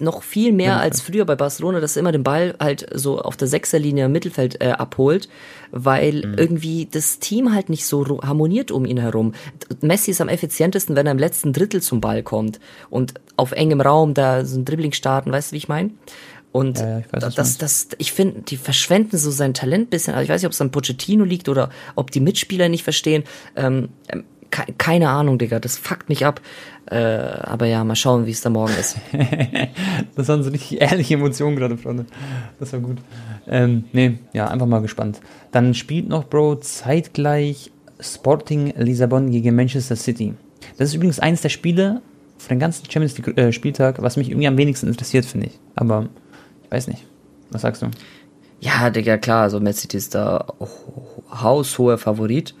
noch 0.00 0.22
viel 0.22 0.52
mehr 0.52 0.74
Mittelfeld. 0.74 0.92
als 0.92 1.00
früher 1.00 1.24
bei 1.24 1.36
Barcelona, 1.36 1.80
dass 1.80 1.96
er 1.96 2.00
immer 2.00 2.12
den 2.12 2.22
Ball 2.22 2.54
halt 2.58 2.86
so 2.92 3.20
auf 3.20 3.36
der 3.36 3.48
Sechserlinie 3.48 4.06
im 4.06 4.12
Mittelfeld 4.12 4.60
äh, 4.60 4.70
abholt, 4.70 5.28
weil 5.70 6.26
mhm. 6.26 6.34
irgendwie 6.36 6.88
das 6.90 7.18
Team 7.18 7.54
halt 7.54 7.68
nicht 7.68 7.86
so 7.86 8.20
harmoniert 8.22 8.70
um 8.70 8.84
ihn 8.84 8.98
herum. 8.98 9.32
Messi 9.80 10.10
ist 10.10 10.20
am 10.20 10.28
effizientesten, 10.28 10.96
wenn 10.96 11.06
er 11.06 11.12
im 11.12 11.18
letzten 11.18 11.52
Drittel 11.52 11.82
zum 11.82 12.00
Ball 12.00 12.22
kommt 12.22 12.58
und 12.90 13.14
auf 13.36 13.52
engem 13.52 13.80
Raum 13.80 14.14
da 14.14 14.44
so 14.44 14.58
ein 14.58 14.64
Dribbling 14.64 14.92
starten, 14.92 15.30
weißt 15.30 15.50
du, 15.50 15.54
wie 15.54 15.58
ich 15.58 15.68
meine? 15.68 15.90
Und 16.56 16.78
ja, 16.78 16.88
ja, 16.88 16.98
ich 17.00 17.12
weiß, 17.12 17.34
das, 17.34 17.58
das, 17.58 17.88
ich 17.98 18.12
finde, 18.12 18.40
die 18.40 18.56
verschwenden 18.56 19.18
so 19.18 19.30
sein 19.30 19.52
Talent 19.52 19.90
bisschen. 19.90 20.14
Also 20.14 20.24
ich 20.24 20.30
weiß 20.30 20.40
nicht, 20.40 20.46
ob 20.46 20.52
es 20.52 20.60
an 20.62 20.70
Pochettino 20.70 21.22
liegt 21.22 21.50
oder 21.50 21.68
ob 21.96 22.10
die 22.10 22.20
Mitspieler 22.20 22.70
nicht 22.70 22.82
verstehen. 22.82 23.24
Ähm, 23.56 23.90
ähm 24.08 24.24
keine 24.78 25.10
Ahnung, 25.10 25.38
Digga, 25.38 25.58
das 25.58 25.76
fuckt 25.76 26.08
mich 26.08 26.24
ab. 26.24 26.40
Äh, 26.88 26.96
aber 26.96 27.66
ja, 27.66 27.82
mal 27.84 27.96
schauen, 27.96 28.26
wie 28.26 28.30
es 28.30 28.40
da 28.40 28.48
morgen 28.48 28.72
ist. 28.78 28.96
das 30.16 30.28
waren 30.28 30.44
so 30.44 30.50
richtig 30.50 30.80
ehrliche 30.80 31.14
Emotionen 31.14 31.56
gerade, 31.56 31.76
Freunde. 31.76 32.06
Das 32.58 32.72
war 32.72 32.80
gut. 32.80 32.98
Ähm, 33.48 33.84
nee, 33.92 34.18
ja, 34.32 34.46
einfach 34.46 34.66
mal 34.66 34.80
gespannt. 34.80 35.20
Dann 35.50 35.74
spielt 35.74 36.08
noch, 36.08 36.24
Bro, 36.24 36.60
zeitgleich 36.60 37.72
Sporting 38.00 38.72
Lissabon 38.78 39.30
gegen 39.30 39.54
Manchester 39.56 39.96
City. 39.96 40.34
Das 40.78 40.88
ist 40.88 40.94
übrigens 40.94 41.18
eines 41.18 41.42
der 41.42 41.50
Spiele 41.50 42.00
für 42.38 42.50
den 42.50 42.60
ganzen 42.60 42.88
Champions 42.88 43.18
League 43.18 43.36
äh, 43.36 43.52
Spieltag, 43.52 44.00
was 44.00 44.16
mich 44.16 44.30
irgendwie 44.30 44.46
am 44.46 44.56
wenigsten 44.56 44.86
interessiert, 44.86 45.26
finde 45.26 45.48
ich. 45.48 45.58
Aber 45.74 46.08
weiß 46.70 46.88
nicht. 46.88 47.04
Was 47.50 47.62
sagst 47.62 47.82
du? 47.82 47.90
Ja, 48.60 48.90
Digga, 48.90 49.18
klar, 49.18 49.42
also 49.42 49.60
Man 49.60 49.72
City 49.72 49.96
ist 49.96 50.14
da 50.14 50.46
haushoher 51.30 51.98
Favorit. 51.98 52.54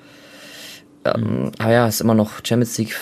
Ähm, 1.04 1.52
aber 1.58 1.72
ja, 1.72 1.86
ist 1.86 2.00
immer 2.00 2.14
noch 2.14 2.44
Champions 2.44 2.76
League, 2.78 2.96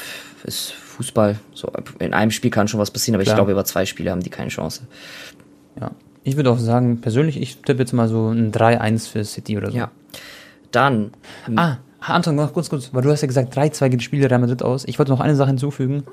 ist 0.44 0.72
Fußball. 0.72 1.36
So, 1.54 1.70
in 1.98 2.14
einem 2.14 2.30
Spiel 2.30 2.50
kann 2.50 2.68
schon 2.68 2.80
was 2.80 2.90
passieren, 2.90 3.16
aber 3.16 3.24
Klar. 3.24 3.34
ich 3.34 3.36
glaube, 3.36 3.52
über 3.52 3.64
zwei 3.64 3.86
Spiele 3.86 4.10
haben 4.10 4.22
die 4.22 4.30
keine 4.30 4.48
Chance. 4.50 4.82
Ja. 5.80 5.90
Ich 6.22 6.36
würde 6.36 6.50
auch 6.50 6.58
sagen, 6.58 7.00
persönlich, 7.00 7.40
ich 7.40 7.58
tippe 7.58 7.80
jetzt 7.80 7.92
mal 7.92 8.08
so 8.08 8.30
ein 8.30 8.52
3-1 8.52 9.10
für 9.10 9.24
City 9.24 9.58
oder 9.58 9.70
so. 9.70 9.76
Ja. 9.76 9.90
Dann. 10.70 11.12
Ah, 11.56 11.76
Anton, 12.00 12.34
noch 12.34 12.52
kurz, 12.52 12.70
kurz, 12.70 12.90
weil 12.92 13.02
du 13.02 13.10
hast 13.10 13.22
ja 13.22 13.28
gesagt, 13.28 13.56
3-2 13.56 13.88
geht 13.88 14.00
das 14.00 14.04
Spiel 14.04 14.24
Real 14.24 14.38
Madrid 14.38 14.62
aus. 14.62 14.84
Ich 14.86 14.98
wollte 14.98 15.10
noch 15.10 15.20
eine 15.20 15.36
Sache 15.36 15.48
hinzufügen. 15.48 16.04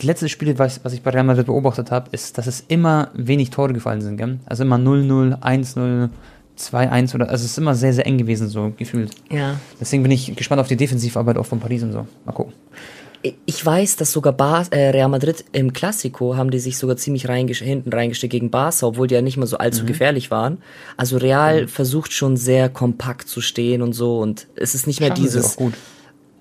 Die 0.00 0.06
letzte 0.06 0.28
Spiele, 0.28 0.58
was, 0.58 0.84
was 0.84 0.94
ich 0.94 1.02
bei 1.02 1.10
Real 1.10 1.24
Madrid 1.24 1.46
beobachtet 1.46 1.90
habe, 1.90 2.08
ist, 2.12 2.38
dass 2.38 2.46
es 2.46 2.64
immer 2.68 3.10
wenig 3.14 3.50
Tore 3.50 3.72
gefallen 3.72 4.00
sind, 4.00 4.16
gell? 4.16 4.38
Also 4.46 4.62
immer 4.62 4.76
0-0, 4.76 5.40
1-0, 5.40 6.08
2-1 6.58 7.14
oder, 7.14 7.28
also 7.28 7.44
es 7.44 7.52
ist 7.52 7.58
immer 7.58 7.74
sehr, 7.74 7.92
sehr 7.92 8.06
eng 8.06 8.18
gewesen, 8.18 8.48
so 8.48 8.72
gefühlt. 8.76 9.10
Ja. 9.30 9.58
Deswegen 9.80 10.02
bin 10.02 10.12
ich 10.12 10.34
gespannt 10.34 10.60
auf 10.60 10.68
die 10.68 10.76
Defensivarbeit 10.76 11.36
auch 11.36 11.46
von 11.46 11.60
Paris 11.60 11.82
und 11.82 11.92
so. 11.92 12.06
Mal 12.24 12.32
gucken. 12.32 12.54
Ich 13.46 13.64
weiß, 13.64 13.96
dass 13.96 14.10
sogar 14.10 14.32
Bar 14.32 14.66
äh, 14.70 14.90
Real 14.90 15.08
Madrid 15.08 15.44
im 15.52 15.72
Klassiko 15.72 16.36
haben 16.36 16.50
die 16.50 16.58
sich 16.58 16.76
sogar 16.76 16.96
ziemlich 16.96 17.28
reinges 17.28 17.58
hinten 17.58 17.92
reingestellt 17.92 18.32
gegen 18.32 18.50
Barca, 18.50 18.84
obwohl 18.84 19.06
die 19.06 19.14
ja 19.14 19.22
nicht 19.22 19.36
mal 19.36 19.46
so 19.46 19.58
allzu 19.58 19.84
mhm. 19.84 19.86
gefährlich 19.86 20.32
waren. 20.32 20.58
Also 20.96 21.18
Real 21.18 21.62
mhm. 21.62 21.68
versucht 21.68 22.12
schon 22.12 22.36
sehr 22.36 22.68
kompakt 22.68 23.28
zu 23.28 23.40
stehen 23.40 23.80
und 23.80 23.92
so 23.92 24.18
und 24.18 24.48
es 24.56 24.74
ist 24.74 24.88
nicht 24.88 24.98
mehr 24.98 25.10
Schaffen 25.10 25.22
dieses 25.22 25.56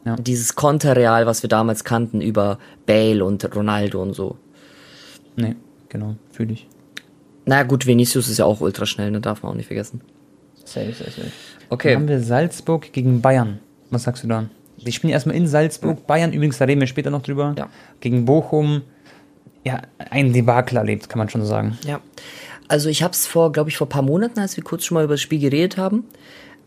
ja. 0.06 0.16
dieses 0.16 0.56
Konterreal, 0.56 1.26
was 1.26 1.44
wir 1.44 1.50
damals 1.50 1.84
kannten 1.84 2.22
über 2.22 2.60
Bale 2.86 3.24
und 3.24 3.56
Ronaldo 3.56 4.02
und 4.02 4.14
so. 4.14 4.38
Nee, 5.36 5.56
genau, 5.90 6.16
fühle 6.32 6.54
ich. 6.54 6.68
Na 7.46 7.64
gut, 7.64 7.86
Vinicius 7.86 8.30
ist 8.30 8.38
ja 8.38 8.46
auch 8.46 8.62
ultra 8.62 8.86
schnell, 8.86 9.12
ne? 9.12 9.20
darf 9.20 9.44
man 9.44 9.52
auch 9.52 9.56
nicht 9.56 9.68
vergessen. 9.68 10.02
Safe, 10.64 10.94
safe, 10.94 11.12
safe. 11.12 11.32
Okay. 11.70 11.94
Dann 11.94 12.04
haben 12.04 12.08
wir 12.08 12.22
Salzburg 12.22 12.92
gegen 12.94 13.22
Bayern. 13.22 13.60
Was 13.90 14.04
sagst 14.04 14.24
du 14.24 14.28
da? 14.28 14.46
Wir 14.84 14.92
spielen 14.92 15.14
erstmal 15.14 15.36
in 15.36 15.48
Salzburg. 15.48 16.06
Bayern 16.08 16.34
übrigens, 16.34 16.58
da 16.58 16.66
reden 16.66 16.82
wir 16.82 16.88
später 16.88 17.10
noch 17.10 17.22
drüber. 17.22 17.56
Ja. 17.58 17.70
Gegen 18.00 18.26
Bochum. 18.26 18.82
Ja, 19.64 19.82
ein 19.98 20.34
Debakel 20.34 20.78
erlebt, 20.78 21.08
kann 21.08 21.20
man 21.20 21.30
schon 21.30 21.46
sagen. 21.46 21.78
Ja. 21.86 22.00
Also 22.68 22.90
ich 22.90 23.04
habe 23.04 23.12
es 23.12 23.28
vor, 23.28 23.52
glaube 23.52 23.70
ich, 23.70 23.78
vor 23.78 23.90
paar 23.90 24.02
Monaten, 24.02 24.40
als 24.40 24.56
wir 24.58 24.64
kurz 24.64 24.86
schon 24.86 24.96
mal 24.96 25.04
über 25.04 25.14
das 25.14 25.22
Spiel 25.22 25.40
geredet 25.40 25.78
haben, 25.78 26.06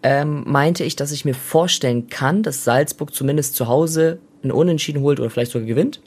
ähm, 0.05 0.45
meinte 0.47 0.85
ich, 0.85 0.97
dass 0.97 1.13
ich 1.13 1.25
mir 1.25 1.35
vorstellen 1.35 2.09
kann, 2.09 2.43
dass 2.43 2.63
Salzburg 2.63 3.15
zumindest 3.15 3.57
zu 3.57 3.69
Hause 3.69 4.19
ein 4.45 4.53
Unentschieden 4.53 5.01
holt 5.01 5.19
oder 5.19 5.31
vielleicht 5.31 5.53
sogar 5.53 5.67
gewinnt. 5.67 6.03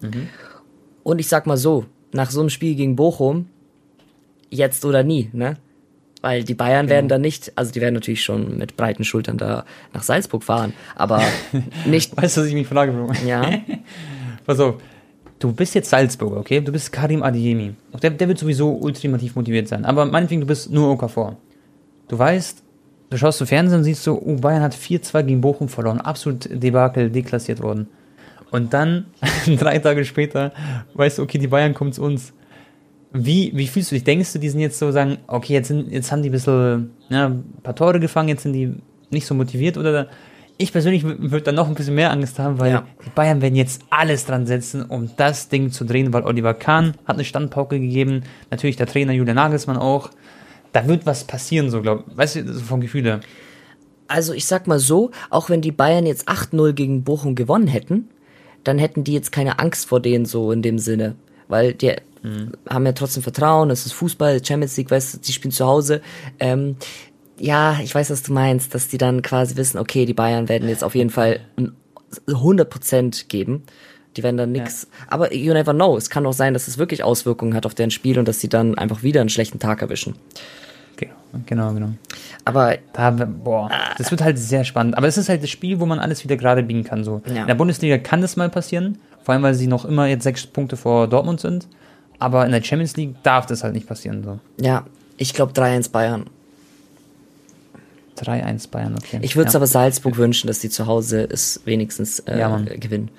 Mhm. 0.00 0.28
Und 1.04 1.20
ich 1.20 1.28
sag 1.28 1.46
mal 1.46 1.56
so, 1.56 1.86
nach 2.12 2.32
so 2.32 2.40
einem 2.40 2.50
Spiel 2.50 2.74
gegen 2.74 2.96
Bochum, 2.96 3.46
jetzt 4.50 4.84
oder 4.84 5.04
nie, 5.04 5.30
ne? 5.32 5.56
Weil 6.22 6.42
die 6.42 6.54
Bayern 6.54 6.86
genau. 6.86 6.94
werden 6.96 7.08
dann 7.08 7.20
nicht, 7.20 7.52
also 7.54 7.70
die 7.70 7.80
werden 7.80 7.94
natürlich 7.94 8.24
schon 8.24 8.58
mit 8.58 8.76
breiten 8.76 9.04
Schultern 9.04 9.38
da 9.38 9.64
nach 9.92 10.02
Salzburg 10.02 10.42
fahren, 10.42 10.72
aber 10.96 11.22
nicht. 11.86 12.16
weißt 12.16 12.36
du, 12.36 12.40
was 12.40 12.48
ich 12.48 12.54
mich 12.54 12.66
frage, 12.66 12.90
Bro? 12.90 13.12
Ja. 13.24 13.48
Pass 14.44 14.58
auf, 14.58 14.76
du 15.38 15.52
bist 15.52 15.74
jetzt 15.76 15.88
Salzburger, 15.88 16.38
okay? 16.38 16.60
Du 16.60 16.72
bist 16.72 16.90
Karim 16.90 17.22
Adiemi. 17.22 17.74
Der, 18.02 18.10
der 18.10 18.26
wird 18.26 18.38
sowieso 18.38 18.72
ultimativ 18.72 19.36
motiviert 19.36 19.68
sein. 19.68 19.84
Aber 19.84 20.04
meinetwegen, 20.04 20.40
du 20.40 20.46
bist 20.48 20.72
nur 20.72 20.90
Okafor. 20.90 21.36
Du 22.08 22.18
weißt, 22.18 22.63
du 23.10 23.18
schaust 23.18 23.38
zu 23.38 23.46
Fernsehen 23.46 23.78
und 23.78 23.84
siehst 23.84 24.02
so, 24.02 24.20
oh, 24.20 24.36
Bayern 24.36 24.62
hat 24.62 24.74
4-2 24.74 25.22
gegen 25.22 25.40
Bochum 25.40 25.68
verloren. 25.68 26.00
Absolut 26.00 26.48
Debakel, 26.50 27.10
deklassiert 27.10 27.62
worden. 27.62 27.88
Und 28.50 28.72
dann, 28.72 29.06
drei 29.46 29.78
Tage 29.78 30.04
später, 30.04 30.52
weißt 30.94 31.18
du, 31.18 31.22
okay, 31.22 31.38
die 31.38 31.48
Bayern 31.48 31.74
kommen 31.74 31.92
zu 31.92 32.02
uns. 32.02 32.32
Wie, 33.12 33.52
wie 33.54 33.68
fühlst 33.68 33.92
du 33.92 33.94
dich? 33.94 34.04
Denkst 34.04 34.32
du, 34.32 34.38
die 34.40 34.48
sind 34.48 34.60
jetzt 34.60 34.78
so 34.78 34.90
sagen, 34.90 35.18
okay, 35.28 35.52
jetzt, 35.52 35.68
sind, 35.68 35.90
jetzt 35.92 36.10
haben 36.10 36.22
die 36.22 36.30
ein 36.30 36.32
bisschen 36.32 36.90
ja, 37.08 37.26
ein 37.26 37.44
paar 37.62 37.76
Tore 37.76 38.00
gefangen, 38.00 38.28
jetzt 38.28 38.42
sind 38.42 38.54
die 38.54 38.74
nicht 39.10 39.26
so 39.26 39.34
motiviert? 39.34 39.78
Oder 39.78 40.08
ich 40.56 40.72
persönlich 40.72 41.04
würde 41.04 41.42
dann 41.42 41.56
noch 41.56 41.68
ein 41.68 41.74
bisschen 41.74 41.94
mehr 41.94 42.10
Angst 42.10 42.38
haben, 42.38 42.60
weil 42.60 42.72
ja. 42.72 42.86
die 43.04 43.10
Bayern 43.10 43.42
werden 43.42 43.56
jetzt 43.56 43.82
alles 43.90 44.24
dran 44.24 44.46
setzen, 44.46 44.82
um 44.82 45.10
das 45.16 45.48
Ding 45.48 45.70
zu 45.70 45.84
drehen, 45.84 46.12
weil 46.12 46.22
Oliver 46.22 46.54
Kahn 46.54 46.94
hat 47.06 47.16
eine 47.16 47.24
Standpauke 47.24 47.80
gegeben, 47.80 48.22
natürlich 48.50 48.76
der 48.76 48.86
Trainer 48.86 49.12
Julian 49.12 49.36
Nagelsmann 49.36 49.76
auch. 49.76 50.10
Da 50.74 50.88
wird 50.88 51.06
was 51.06 51.24
passieren, 51.24 51.70
so 51.70 51.80
glaube 51.80 52.04
ich. 52.10 52.16
Weißt 52.16 52.36
du, 52.36 52.52
so 52.52 52.60
vom 52.60 52.80
Gefühl 52.80 53.04
her. 53.04 53.20
Also 54.08 54.34
ich 54.34 54.44
sag 54.44 54.66
mal 54.66 54.80
so, 54.80 55.12
auch 55.30 55.48
wenn 55.48 55.60
die 55.60 55.72
Bayern 55.72 56.04
jetzt 56.04 56.28
8-0 56.28 56.72
gegen 56.72 57.04
Bochum 57.04 57.36
gewonnen 57.36 57.68
hätten, 57.68 58.10
dann 58.64 58.78
hätten 58.78 59.04
die 59.04 59.12
jetzt 59.12 59.30
keine 59.32 59.60
Angst 59.60 59.86
vor 59.86 60.00
denen 60.00 60.26
so 60.26 60.50
in 60.50 60.62
dem 60.62 60.78
Sinne. 60.78 61.14
Weil 61.48 61.74
die, 61.74 61.94
mhm. 62.22 62.52
haben 62.68 62.86
ja 62.86 62.92
trotzdem 62.92 63.22
Vertrauen, 63.22 63.70
es 63.70 63.86
ist 63.86 63.92
Fußball, 63.92 64.44
Champions 64.44 64.76
League, 64.76 64.90
weißt 64.90 65.14
du, 65.14 65.18
die 65.18 65.32
spielen 65.32 65.52
zu 65.52 65.64
Hause. 65.64 66.02
Ähm, 66.40 66.76
ja, 67.38 67.78
ich 67.82 67.94
weiß, 67.94 68.10
was 68.10 68.22
du 68.22 68.32
meinst, 68.32 68.74
dass 68.74 68.88
die 68.88 68.98
dann 68.98 69.22
quasi 69.22 69.56
wissen, 69.56 69.78
okay, 69.78 70.06
die 70.06 70.14
Bayern 70.14 70.48
werden 70.48 70.68
jetzt 70.68 70.82
auf 70.82 70.96
jeden 70.96 71.10
Fall 71.10 71.40
ein 71.56 71.72
100% 72.26 73.28
geben. 73.28 73.62
Die 74.16 74.22
werden 74.22 74.36
dann 74.36 74.52
nix. 74.52 74.82
Ja. 74.82 75.06
Aber 75.08 75.34
you 75.34 75.52
never 75.52 75.72
know. 75.72 75.96
Es 75.96 76.10
kann 76.10 76.26
auch 76.26 76.32
sein, 76.32 76.52
dass 76.52 76.68
es 76.68 76.78
wirklich 76.78 77.02
Auswirkungen 77.02 77.54
hat 77.54 77.66
auf 77.66 77.74
deren 77.74 77.90
Spiel 77.90 78.18
und 78.18 78.26
dass 78.26 78.40
sie 78.40 78.48
dann 78.48 78.76
einfach 78.76 79.02
wieder 79.02 79.20
einen 79.20 79.30
schlechten 79.30 79.58
Tag 79.58 79.82
erwischen. 79.82 80.14
Genau, 81.46 81.72
genau. 81.72 81.90
Aber 82.44 82.76
da, 82.92 83.10
boah, 83.10 83.70
das 83.98 84.10
wird 84.10 84.22
halt 84.22 84.38
sehr 84.38 84.64
spannend. 84.64 84.96
Aber 84.96 85.06
es 85.06 85.16
ist 85.16 85.28
halt 85.28 85.42
das 85.42 85.50
Spiel, 85.50 85.80
wo 85.80 85.86
man 85.86 85.98
alles 85.98 86.24
wieder 86.24 86.36
gerade 86.36 86.62
biegen 86.62 86.84
kann. 86.84 87.04
So. 87.04 87.22
Ja. 87.26 87.42
In 87.42 87.46
der 87.46 87.54
Bundesliga 87.54 87.98
kann 87.98 88.20
das 88.20 88.36
mal 88.36 88.48
passieren, 88.48 88.98
vor 89.22 89.34
allem 89.34 89.42
weil 89.42 89.54
sie 89.54 89.66
noch 89.66 89.84
immer 89.84 90.06
jetzt 90.06 90.22
sechs 90.22 90.46
Punkte 90.46 90.76
vor 90.76 91.08
Dortmund 91.08 91.40
sind. 91.40 91.66
Aber 92.18 92.46
in 92.46 92.52
der 92.52 92.62
Champions 92.62 92.96
League 92.96 93.16
darf 93.22 93.46
das 93.46 93.64
halt 93.64 93.74
nicht 93.74 93.88
passieren. 93.88 94.22
So. 94.22 94.38
Ja, 94.60 94.84
ich 95.16 95.34
glaube 95.34 95.52
3-1 95.52 95.90
Bayern. 95.90 96.26
3-1 98.18 98.70
Bayern, 98.70 98.94
okay. 98.96 99.18
Ich 99.22 99.34
würde 99.34 99.48
es 99.48 99.54
ja. 99.54 99.58
aber 99.58 99.66
Salzburg 99.66 100.16
wünschen, 100.16 100.46
dass 100.46 100.60
die 100.60 100.70
zu 100.70 100.86
Hause 100.86 101.26
es 101.28 101.60
wenigstens 101.64 102.20
äh, 102.20 102.38
ja, 102.38 102.56
gewinnen. 102.58 103.10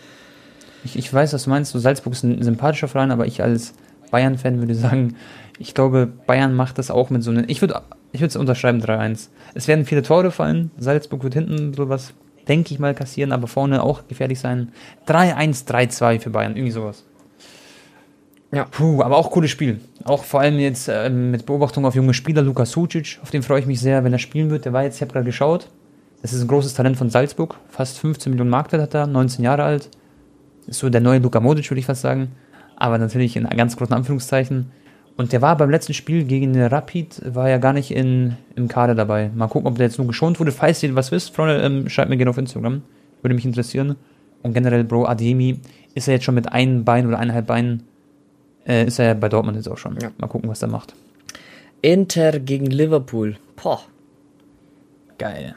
Ich, 0.85 0.95
ich 0.97 1.13
weiß, 1.13 1.33
was 1.33 1.43
du 1.43 1.49
meinst. 1.49 1.73
So, 1.73 1.79
Salzburg 1.79 2.13
ist 2.13 2.23
ein 2.23 2.41
sympathischer 2.41 2.87
Verein, 2.87 3.11
aber 3.11 3.25
ich 3.25 3.43
als 3.43 3.73
Bayern-Fan 4.11 4.59
würde 4.59 4.75
sagen, 4.75 5.15
ich 5.57 5.73
glaube, 5.73 6.07
Bayern 6.07 6.53
macht 6.53 6.77
das 6.77 6.91
auch 6.91 7.09
mit 7.09 7.23
so 7.23 7.31
einem. 7.31 7.45
Ich 7.47 7.61
würde 7.61 7.81
ich 8.11 8.21
es 8.21 8.35
unterschreiben 8.35 8.81
3-1. 8.81 9.29
Es 9.53 9.67
werden 9.67 9.85
viele 9.85 10.01
Tore 10.01 10.31
fallen. 10.31 10.71
Salzburg 10.77 11.23
wird 11.23 11.33
hinten 11.33 11.73
sowas, 11.73 12.13
denke 12.47 12.73
ich 12.73 12.79
mal, 12.79 12.93
kassieren, 12.93 13.31
aber 13.31 13.47
vorne 13.47 13.83
auch 13.83 14.07
gefährlich 14.07 14.39
sein. 14.39 14.71
3-1, 15.07 15.67
3-2 15.67 16.19
für 16.19 16.29
Bayern, 16.29 16.55
irgendwie 16.55 16.71
sowas. 16.71 17.03
Ja. 18.51 18.65
Puh, 18.65 19.01
aber 19.01 19.17
auch 19.17 19.31
cooles 19.31 19.51
Spiel. 19.51 19.81
Auch 20.05 20.23
vor 20.23 20.39
allem 20.39 20.59
jetzt 20.59 20.87
äh, 20.87 21.09
mit 21.09 21.45
Beobachtung 21.45 21.85
auf 21.85 21.95
junge 21.95 22.13
Spieler, 22.13 22.41
Lukas 22.41 22.71
Sucic, 22.71 23.19
auf 23.21 23.31
den 23.31 23.43
freue 23.43 23.59
ich 23.59 23.65
mich 23.65 23.81
sehr, 23.81 24.03
wenn 24.03 24.13
er 24.13 24.19
spielen 24.19 24.49
wird. 24.49 24.65
Der 24.65 24.71
war 24.71 24.83
jetzt, 24.83 24.95
ich 24.95 25.01
habe 25.01 25.11
gerade 25.11 25.25
geschaut, 25.25 25.67
das 26.21 26.31
ist 26.31 26.41
ein 26.41 26.47
großes 26.47 26.73
Talent 26.73 26.97
von 26.97 27.09
Salzburg. 27.09 27.55
Fast 27.69 27.99
15 27.99 28.31
Millionen 28.31 28.49
Marktwert 28.49 28.81
hat 28.81 28.93
er, 28.93 29.07
19 29.07 29.43
Jahre 29.43 29.63
alt. 29.63 29.89
Ist 30.67 30.79
so 30.79 30.89
der 30.89 31.01
neue 31.01 31.19
Luka 31.19 31.39
Modic, 31.39 31.69
würde 31.69 31.79
ich 31.79 31.85
fast 31.85 32.01
sagen. 32.01 32.31
Aber 32.77 32.97
natürlich 32.97 33.35
in 33.35 33.47
ganz 33.49 33.75
großen 33.77 33.93
Anführungszeichen. 33.93 34.71
Und 35.17 35.31
der 35.31 35.41
war 35.41 35.55
beim 35.55 35.69
letzten 35.69 35.93
Spiel 35.93 36.25
gegen 36.25 36.53
den 36.53 36.63
Rapid, 36.63 37.33
war 37.33 37.49
ja 37.49 37.57
gar 37.57 37.71
nicht 37.71 37.91
in, 37.91 38.35
im 38.55 38.67
Kader 38.67 38.95
dabei. 38.95 39.31
Mal 39.33 39.47
gucken, 39.47 39.67
ob 39.67 39.77
der 39.77 39.87
jetzt 39.87 39.97
nur 39.97 40.07
geschont 40.07 40.39
wurde. 40.39 40.51
Falls 40.51 40.83
ihr 40.83 40.93
was 40.95 41.11
wisst, 41.11 41.33
Freunde, 41.33 41.61
ähm, 41.61 41.87
schreibt 41.87 42.09
mir 42.09 42.17
gerne 42.17 42.31
auf 42.31 42.37
Instagram. 42.37 42.81
Würde 43.21 43.35
mich 43.35 43.45
interessieren. 43.45 43.95
Und 44.43 44.53
generell, 44.53 44.83
Bro, 44.83 45.05
Ademi, 45.05 45.59
ist 45.93 46.07
er 46.07 46.15
jetzt 46.15 46.25
schon 46.25 46.35
mit 46.35 46.51
einem 46.51 46.83
Bein 46.83 47.07
oder 47.07 47.17
eineinhalb 47.17 47.47
Beinen, 47.47 47.83
äh, 48.67 48.85
ist 48.85 48.99
er 48.99 49.05
ja 49.05 49.13
bei 49.13 49.29
Dortmund 49.29 49.55
jetzt 49.55 49.69
auch 49.69 49.77
schon. 49.77 49.97
Ja. 50.01 50.11
Mal 50.17 50.27
gucken, 50.27 50.49
was 50.49 50.61
er 50.61 50.67
macht. 50.67 50.93
Inter 51.81 52.39
gegen 52.39 52.65
Liverpool. 52.65 53.37
Poh. 53.55 53.79
Geil. 55.17 55.55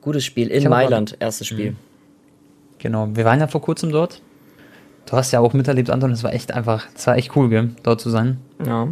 Gutes 0.00 0.24
Spiel 0.24 0.48
in 0.48 0.68
Mailand, 0.68 1.16
erstes 1.20 1.46
Spiel. 1.46 1.72
Mhm. 1.72 1.76
Genau, 2.78 3.08
wir 3.14 3.24
waren 3.24 3.38
ja 3.38 3.46
vor 3.46 3.60
kurzem 3.60 3.92
dort. 3.92 4.20
Du 5.10 5.16
hast 5.16 5.32
ja 5.32 5.40
auch 5.40 5.52
miterlebt, 5.52 5.90
Anton, 5.90 6.10
das 6.10 6.22
war 6.22 6.32
echt 6.32 6.54
einfach, 6.54 6.86
das 6.94 7.06
war 7.08 7.16
echt 7.16 7.34
cool, 7.34 7.48
gell, 7.48 7.70
dort 7.82 8.00
zu 8.00 8.10
sein. 8.10 8.38
Ja. 8.64 8.86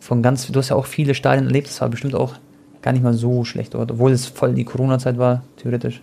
Von 0.00 0.22
ganz, 0.22 0.48
du 0.48 0.58
hast 0.58 0.70
ja 0.70 0.76
auch 0.76 0.86
viele 0.86 1.14
Stadien 1.14 1.46
erlebt, 1.46 1.68
das 1.68 1.80
war 1.80 1.88
bestimmt 1.88 2.16
auch 2.16 2.34
gar 2.82 2.92
nicht 2.92 3.02
mal 3.02 3.14
so 3.14 3.44
schlecht 3.44 3.74
dort, 3.74 3.92
obwohl 3.92 4.10
es 4.10 4.26
voll 4.26 4.54
die 4.54 4.64
Corona-Zeit 4.64 5.16
war, 5.16 5.44
theoretisch. 5.58 6.02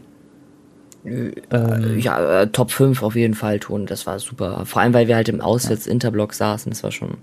Ähm, 1.03 1.99
ja, 1.99 2.41
äh, 2.41 2.47
Top 2.47 2.71
5 2.71 3.03
auf 3.03 3.15
jeden 3.15 3.33
Fall 3.33 3.59
tun, 3.59 3.85
das 3.85 4.07
war 4.07 4.19
super. 4.19 4.65
Vor 4.65 4.81
allem, 4.81 4.93
weil 4.93 5.07
wir 5.07 5.15
halt 5.15 5.29
im 5.29 5.41
Auswärts-Interblock 5.41 6.33
saßen, 6.33 6.69
das 6.69 6.83
war 6.83 6.91
schon. 6.91 7.17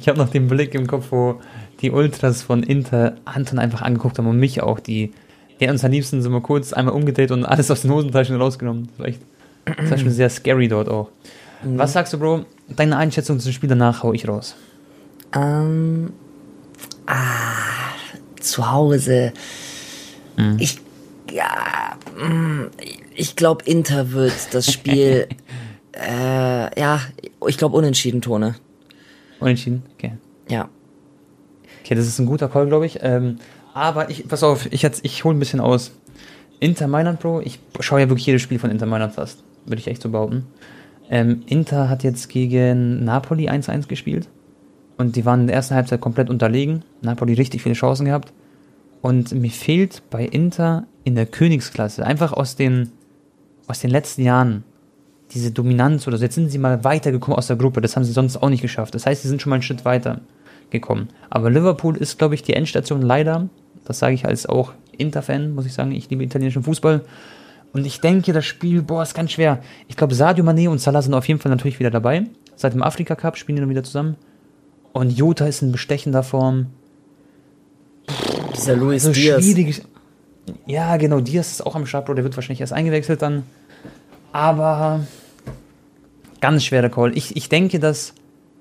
ich 0.00 0.08
habe 0.08 0.18
noch 0.18 0.30
den 0.30 0.46
Blick 0.46 0.74
im 0.74 0.86
Kopf, 0.86 1.06
wo 1.10 1.40
die 1.80 1.90
Ultras 1.90 2.42
von 2.42 2.62
Inter 2.62 3.16
Anton 3.24 3.58
einfach 3.58 3.82
angeguckt 3.82 4.18
haben 4.18 4.26
und 4.26 4.38
mich 4.38 4.62
auch, 4.62 4.80
die 4.80 5.12
ja, 5.58 5.70
uns 5.70 5.84
am 5.84 5.90
liebsten 5.90 6.20
sind 6.20 6.32
wir 6.32 6.40
kurz 6.42 6.72
einmal 6.72 6.94
umgedreht 6.94 7.30
und 7.30 7.44
alles 7.44 7.70
aus 7.70 7.82
den 7.82 7.90
Hosentaschen 7.90 8.36
rausgenommen. 8.36 8.88
Das 8.88 8.98
war 8.98 9.06
echt, 9.06 9.20
das 9.66 9.90
war 9.90 9.98
schon 9.98 10.10
sehr 10.10 10.30
scary 10.30 10.68
dort 10.68 10.88
auch. 10.88 11.10
Mhm. 11.62 11.78
Was 11.78 11.92
sagst 11.92 12.12
du, 12.12 12.18
Bro? 12.18 12.44
Deine 12.68 12.96
Einschätzung 12.96 13.40
zum 13.40 13.52
Spiel 13.52 13.68
danach 13.68 14.02
hau 14.02 14.12
ich 14.12 14.26
raus. 14.28 14.56
Ähm, 15.34 16.12
ah, 17.06 17.14
zu 18.40 18.70
Hause. 18.70 19.32
Mhm. 20.36 20.56
Ich, 20.58 20.78
ja, 21.30 21.96
mm, 22.18 22.70
ich 23.14 23.36
glaube, 23.36 23.64
Inter 23.64 24.12
wird 24.12 24.32
das 24.52 24.72
Spiel, 24.72 25.28
äh, 25.92 26.80
ja, 26.80 27.00
ich 27.46 27.58
glaube, 27.58 27.76
unentschieden, 27.76 28.20
Tone. 28.20 28.54
Unentschieden? 29.40 29.82
Okay. 29.94 30.12
Ja. 30.48 30.68
Okay, 31.82 31.94
das 31.94 32.06
ist 32.06 32.18
ein 32.18 32.26
guter 32.26 32.48
Call, 32.48 32.66
glaube 32.66 32.86
ich. 32.86 32.98
Ähm, 33.02 33.38
aber 33.74 34.10
ich, 34.10 34.26
pass 34.26 34.42
auf, 34.42 34.72
ich, 34.72 34.84
ich 35.02 35.24
hole 35.24 35.36
ein 35.36 35.38
bisschen 35.38 35.60
aus. 35.60 35.92
Inter 36.58 36.88
Mailand, 36.88 37.20
Bro, 37.20 37.42
ich 37.42 37.60
schaue 37.80 38.00
ja 38.00 38.08
wirklich 38.08 38.26
jedes 38.26 38.42
Spiel 38.42 38.58
von 38.58 38.70
Inter 38.70 38.86
Mailand 38.86 39.14
fast. 39.14 39.42
Würde 39.66 39.80
ich 39.80 39.88
echt 39.88 40.02
so 40.02 40.10
behaupten. 40.10 40.46
Ähm, 41.10 41.42
Inter 41.46 41.88
hat 41.88 42.02
jetzt 42.02 42.28
gegen 42.28 43.04
Napoli 43.04 43.48
1-1 43.48 43.88
gespielt. 43.88 44.28
Und 44.96 45.16
die 45.16 45.24
waren 45.24 45.42
in 45.42 45.46
der 45.48 45.56
ersten 45.56 45.74
Halbzeit 45.74 46.00
komplett 46.00 46.30
unterlegen. 46.30 46.82
Napoli 47.02 47.34
richtig 47.34 47.62
viele 47.62 47.74
Chancen 47.74 48.06
gehabt. 48.06 48.32
Und 49.02 49.32
mir 49.32 49.50
fehlt 49.50 50.02
bei 50.10 50.24
Inter 50.24 50.86
in 51.04 51.14
der 51.14 51.26
Königsklasse 51.26 52.04
einfach 52.04 52.32
aus 52.32 52.56
den, 52.56 52.90
aus 53.66 53.80
den 53.80 53.90
letzten 53.90 54.22
Jahren 54.22 54.64
diese 55.32 55.50
Dominanz 55.50 56.06
oder 56.08 56.16
so. 56.16 56.24
Jetzt 56.24 56.34
sind 56.34 56.50
sie 56.50 56.58
mal 56.58 56.82
weitergekommen 56.82 57.36
aus 57.36 57.48
der 57.48 57.56
Gruppe. 57.56 57.80
Das 57.80 57.94
haben 57.94 58.04
sie 58.04 58.12
sonst 58.12 58.36
auch 58.38 58.48
nicht 58.48 58.62
geschafft. 58.62 58.94
Das 58.94 59.06
heißt, 59.06 59.22
sie 59.22 59.28
sind 59.28 59.42
schon 59.42 59.50
mal 59.50 59.56
einen 59.56 59.62
Schritt 59.62 59.84
weiter 59.84 60.22
gekommen. 60.70 61.08
Aber 61.30 61.50
Liverpool 61.50 61.96
ist, 61.96 62.18
glaube 62.18 62.34
ich, 62.34 62.42
die 62.42 62.54
Endstation 62.54 63.02
leider 63.02 63.48
das 63.86 64.00
sage 64.00 64.14
ich 64.14 64.26
als 64.26 64.46
auch 64.46 64.72
Inter-Fan, 64.98 65.54
muss 65.54 65.66
ich 65.66 65.72
sagen. 65.72 65.92
Ich 65.92 66.10
liebe 66.10 66.24
italienischen 66.24 66.62
Fußball. 66.62 67.02
Und 67.76 67.84
ich 67.84 68.00
denke, 68.00 68.32
das 68.32 68.46
Spiel, 68.46 68.80
boah, 68.80 69.02
ist 69.02 69.12
ganz 69.12 69.32
schwer. 69.32 69.60
Ich 69.86 69.98
glaube, 69.98 70.14
Sadio 70.14 70.42
Mané 70.42 70.66
und 70.70 70.80
Salah 70.80 71.02
sind 71.02 71.12
auf 71.12 71.28
jeden 71.28 71.38
Fall 71.38 71.50
natürlich 71.50 71.78
wieder 71.78 71.90
dabei. 71.90 72.24
Seit 72.54 72.72
dem 72.72 72.82
Afrika 72.82 73.14
Cup 73.14 73.36
spielen 73.36 73.56
die 73.56 73.60
dann 73.60 73.68
wieder 73.68 73.82
zusammen. 73.82 74.16
Und 74.94 75.10
Jota 75.10 75.44
ist 75.46 75.60
in 75.60 75.72
bestechender 75.72 76.22
Form. 76.22 76.68
Dieser 78.56 78.76
Luis 78.76 79.04
also 79.04 79.20
Diaz. 79.20 79.44
Schwierig. 79.44 79.82
Ja, 80.64 80.96
genau, 80.96 81.20
Diaz 81.20 81.50
ist 81.50 81.66
auch 81.66 81.74
am 81.74 81.84
Start, 81.84 82.06
Bro. 82.06 82.14
Der 82.14 82.24
wird 82.24 82.34
wahrscheinlich 82.34 82.62
erst 82.62 82.72
eingewechselt 82.72 83.20
dann. 83.20 83.42
Aber 84.32 85.06
ganz 86.40 86.64
schwerer 86.64 86.88
Call. 86.88 87.14
Ich, 87.14 87.36
ich 87.36 87.50
denke, 87.50 87.78
dass 87.78 88.14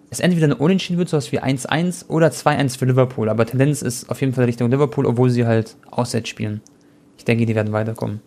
es 0.10 0.20
entweder 0.20 0.44
eine 0.44 0.58
Unentschieden 0.58 0.98
wird, 0.98 1.08
sowas 1.08 1.32
wie 1.32 1.42
1-1 1.42 2.10
oder 2.10 2.28
2-1 2.28 2.78
für 2.78 2.84
Liverpool. 2.84 3.30
Aber 3.30 3.46
Tendenz 3.46 3.82
ist 3.82 4.10
auf 4.10 4.20
jeden 4.20 4.34
Fall 4.34 4.44
Richtung 4.44 4.70
Liverpool, 4.70 5.06
obwohl 5.06 5.30
sie 5.30 5.46
halt 5.46 5.78
auswärts 5.90 6.28
spielen. 6.28 6.60
Ich 7.18 7.24
denke, 7.24 7.46
die 7.46 7.56
werden 7.56 7.72
weiterkommen. 7.72 8.20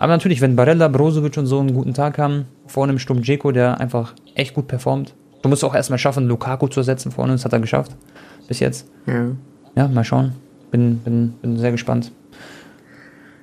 Aber 0.00 0.14
natürlich, 0.14 0.40
wenn 0.40 0.56
Barella, 0.56 0.88
Brozovic 0.88 1.36
und 1.36 1.44
so 1.44 1.60
einen 1.60 1.74
guten 1.74 1.92
Tag 1.92 2.16
haben, 2.16 2.46
vorne 2.66 2.94
im 2.94 2.98
Sturm 2.98 3.20
Dzeko, 3.20 3.52
der 3.52 3.80
einfach 3.80 4.14
echt 4.34 4.54
gut 4.54 4.66
performt. 4.66 5.14
Du 5.42 5.50
musst 5.50 5.62
auch 5.62 5.74
erstmal 5.74 5.98
schaffen, 5.98 6.26
Lukaku 6.26 6.68
zu 6.68 6.80
ersetzen 6.80 7.12
vorne, 7.12 7.32
das 7.32 7.44
hat 7.44 7.52
er 7.52 7.60
geschafft. 7.60 7.94
Bis 8.48 8.60
jetzt. 8.60 8.88
Ja. 9.06 9.26
Ja, 9.76 9.88
mal 9.88 10.02
schauen. 10.02 10.32
Bin, 10.70 11.00
bin, 11.00 11.34
bin 11.42 11.58
sehr 11.58 11.70
gespannt. 11.70 12.12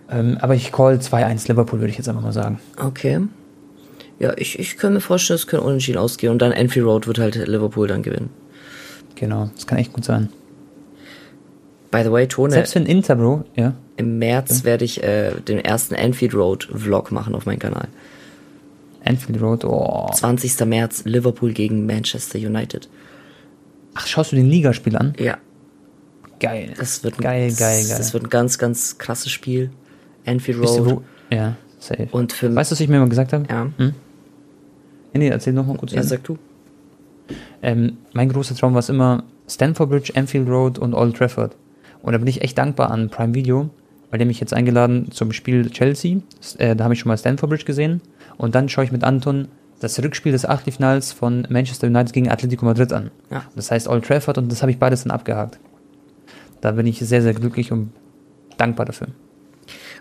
Ähm, 0.10 0.40
aber 0.42 0.56
ich 0.56 0.72
call 0.72 0.96
2-1 0.96 1.48
Liverpool, 1.48 1.80
würde 1.80 1.92
ich 1.92 1.98
jetzt 1.98 2.10
einfach 2.10 2.24
mal 2.24 2.34
sagen. 2.34 2.60
Okay. 2.84 3.20
Ja, 4.18 4.34
ich, 4.36 4.58
ich 4.58 4.78
kann 4.78 4.94
mir 4.94 5.00
vorstellen, 5.00 5.36
es 5.36 5.46
könnte 5.46 5.64
unentschieden 5.64 6.00
ausgehen 6.00 6.34
und 6.34 6.42
dann 6.42 6.52
Enfield 6.52 6.88
Road 6.88 7.06
wird 7.06 7.20
halt 7.20 7.36
Liverpool 7.36 7.88
dann 7.88 8.02
gewinnen. 8.02 8.32
Genau, 9.14 9.52
das 9.54 9.68
kann 9.68 9.78
echt 9.78 9.94
gut 9.94 10.06
sein. 10.06 10.30
By 11.92 12.04
the 12.04 12.12
way, 12.12 12.28
Tone. 12.28 12.52
Selbst 12.52 12.76
wenn 12.76 12.86
Inter, 12.86 13.16
Bro, 13.16 13.46
ja. 13.56 13.74
Im 13.96 14.20
März 14.20 14.60
ja. 14.60 14.66
werde 14.66 14.86
ich 14.86 15.04
äh, 15.04 15.32
den 15.42 15.60
ersten 15.60 15.96
Enfield 15.96 16.34
Road 16.34 16.70
Vlog 16.74 17.12
machen 17.12 17.34
auf 17.34 17.46
meinem 17.46 17.60
Kanal. 17.60 17.88
Enfield 19.04 19.42
Road, 19.42 19.66
oh. 19.66 20.10
20. 20.14 20.66
März, 20.66 21.04
Liverpool 21.06 21.54
gegen 21.54 21.86
Manchester 21.86 22.38
United. 22.38 22.90
Ach, 23.96 24.06
schaust 24.06 24.32
du 24.32 24.36
den 24.36 24.50
Ligaspiel 24.50 24.98
an? 24.98 25.14
Ja. 25.18 25.38
Geil. 26.40 26.74
Das 26.78 27.04
wird 27.04 27.20
ein, 27.20 27.24
geil, 27.24 27.54
geil, 27.58 27.86
geil. 27.88 27.98
Das 27.98 28.14
wird 28.14 28.26
ein 28.26 28.30
ganz, 28.30 28.58
ganz 28.58 28.98
krasses 28.98 29.32
Spiel. 29.32 29.72
Enfield 30.26 30.60
Road. 30.60 30.92
Du, 30.92 31.04
ja, 31.36 31.56
safe. 31.80 32.10
Und 32.12 32.34
für 32.34 32.54
weißt 32.54 32.72
du, 32.72 32.74
was 32.74 32.80
ich 32.82 32.90
mir 32.90 33.00
mal 33.00 33.10
gesagt 33.10 33.34
habe? 33.34 33.46
Ja. 33.50 33.72
Hm? 33.78 33.94
Nee, 35.14 35.30
erzähl 35.30 35.54
noch 35.54 35.66
mal 35.66 35.78
kurz. 35.78 35.94
Ja, 35.94 36.04
sag 36.04 36.24
du. 36.26 36.38
Ähm, 37.64 37.98
mein 38.14 38.30
großer 38.30 38.56
Traum 38.56 38.74
war 38.74 38.80
es 38.80 38.90
immer 38.90 39.24
Stanford 39.48 39.90
Bridge, 39.90 40.14
Anfield 40.16 40.48
Road 40.48 40.78
und 40.78 40.94
Old 40.94 41.18
Trafford. 41.18 41.56
Und 42.08 42.14
da 42.14 42.20
bin 42.20 42.28
ich 42.28 42.42
echt 42.42 42.58
dankbar 42.58 42.90
an 42.90 43.10
Prime 43.10 43.34
Video, 43.34 43.70
weil 44.10 44.18
der 44.18 44.26
mich 44.26 44.40
jetzt 44.40 44.54
eingeladen 44.54 45.12
zum 45.12 45.34
Spiel 45.34 45.70
Chelsea. 45.70 46.20
Äh, 46.58 46.74
da 46.74 46.86
habe 46.86 46.94
ich 46.94 47.02
schon 47.02 47.10
mal 47.10 47.18
Stanford 47.18 47.50
Bridge 47.50 47.66
gesehen. 47.66 48.02
Und 48.38 48.56
dann 48.56 48.70
schaue 48.70 48.86
ich 48.86 48.94
mit 48.94 49.04
Anton 49.04 49.50
das 49.82 50.02
Rückspiel 50.02 50.32
des 50.32 50.46
Achtelfinals 50.46 51.12
von 51.12 51.46
Manchester 51.50 51.88
United 51.88 52.14
gegen 52.14 52.30
Atletico 52.30 52.64
Madrid 52.64 52.94
an. 52.94 53.12
Ja. 53.30 53.44
Das 53.58 53.72
heißt 53.72 53.90
Old 53.90 54.06
Trafford 54.06 54.38
und 54.38 54.50
das 54.50 54.62
habe 54.62 54.72
ich 54.72 54.80
beides 54.80 55.04
dann 55.04 55.12
abgehakt. 55.12 55.60
Da 56.62 56.72
bin 56.72 56.88
ich 56.88 57.00
sehr, 57.00 57.22
sehr 57.22 57.34
glücklich 57.34 57.74
und 57.74 57.92
dankbar 58.56 58.86
dafür. 58.86 59.08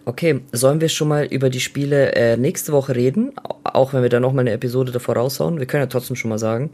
Okay, 0.04 0.42
sollen 0.52 0.80
wir 0.80 0.88
schon 0.88 1.08
mal 1.08 1.24
über 1.24 1.50
die 1.50 1.58
Spiele 1.58 2.12
äh, 2.12 2.36
nächste 2.36 2.70
Woche 2.70 2.94
reden? 2.94 3.32
Auch 3.64 3.94
wenn 3.94 4.02
wir 4.02 4.10
da 4.10 4.20
nochmal 4.20 4.44
eine 4.44 4.52
Episode 4.52 4.92
davor 4.92 5.16
raushauen. 5.16 5.58
Wir 5.58 5.66
können 5.66 5.82
ja 5.82 5.88
trotzdem 5.88 6.14
schon 6.14 6.28
mal 6.28 6.38
sagen. 6.38 6.70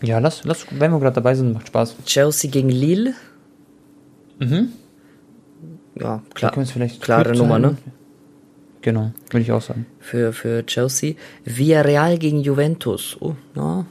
Ja, 0.00 0.20
lass, 0.20 0.42
lass 0.44 0.64
wenn 0.70 0.90
wir 0.90 1.00
gerade 1.00 1.16
dabei 1.16 1.34
sind, 1.34 1.52
macht 1.52 1.66
Spaß. 1.66 1.96
Chelsea 2.06 2.50
gegen 2.50 2.70
Lille. 2.70 3.12
Mhm. 4.40 4.68
Ja, 5.94 6.22
klar. 6.34 6.52
Klare 7.00 7.36
Nummer, 7.36 7.58
ne? 7.58 7.76
Genau, 8.82 9.12
würde 9.30 9.42
ich 9.42 9.52
auch 9.52 9.60
sagen. 9.60 9.86
Für, 9.98 10.32
für 10.32 10.64
Chelsea. 10.64 11.14
Villarreal 11.44 12.18
gegen 12.18 12.40
Juventus. 12.40 13.16
Oh, 13.20 13.34
ja. 13.54 13.84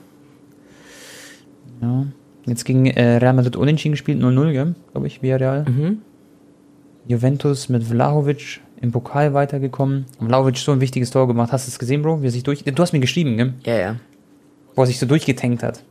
Ja. 1.81 2.05
Jetzt 2.45 2.65
gegen 2.65 2.87
äh, 2.87 3.17
Real 3.17 3.33
Madrid 3.33 3.55
unentschieden 3.55 3.93
gespielt, 3.93 4.21
0-0, 4.21 4.51
gell? 4.51 4.75
Glaube 4.91 5.07
ich, 5.07 5.21
Villarreal. 5.21 5.65
Mhm. 5.69 5.99
Juventus 7.07 7.69
mit 7.69 7.83
Vlahovic 7.83 8.61
im 8.81 8.91
Pokal 8.91 9.33
weitergekommen. 9.33 10.05
Vlahovic 10.19 10.57
so 10.57 10.71
ein 10.71 10.81
wichtiges 10.81 11.11
Tor 11.11 11.27
gemacht. 11.27 11.51
Hast 11.51 11.67
du 11.67 11.71
es 11.71 11.77
gesehen, 11.79 12.01
Bro? 12.01 12.21
Wie 12.21 12.27
er 12.27 12.31
sich 12.31 12.43
durch. 12.43 12.63
Du 12.63 12.81
hast 12.81 12.93
mir 12.93 12.99
geschrieben, 12.99 13.37
gell? 13.37 13.53
Ja, 13.65 13.75
ja. 13.77 13.95
Wo 14.75 14.83
er 14.83 14.87
sich 14.87 14.97
so 14.99 15.05
durchgetankt 15.05 15.61
hat. 15.63 15.83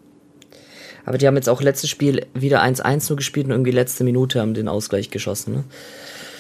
Aber 1.04 1.18
die 1.18 1.26
haben 1.26 1.36
jetzt 1.36 1.48
auch 1.48 1.62
letztes 1.62 1.88
Spiel 1.90 2.26
wieder 2.34 2.62
1-1 2.62 3.08
nur 3.08 3.16
gespielt 3.16 3.46
und 3.46 3.52
irgendwie 3.52 3.70
letzte 3.70 4.04
Minute 4.04 4.40
haben 4.40 4.54
den 4.54 4.68
Ausgleich 4.68 5.10
geschossen, 5.10 5.54
ne? 5.54 5.64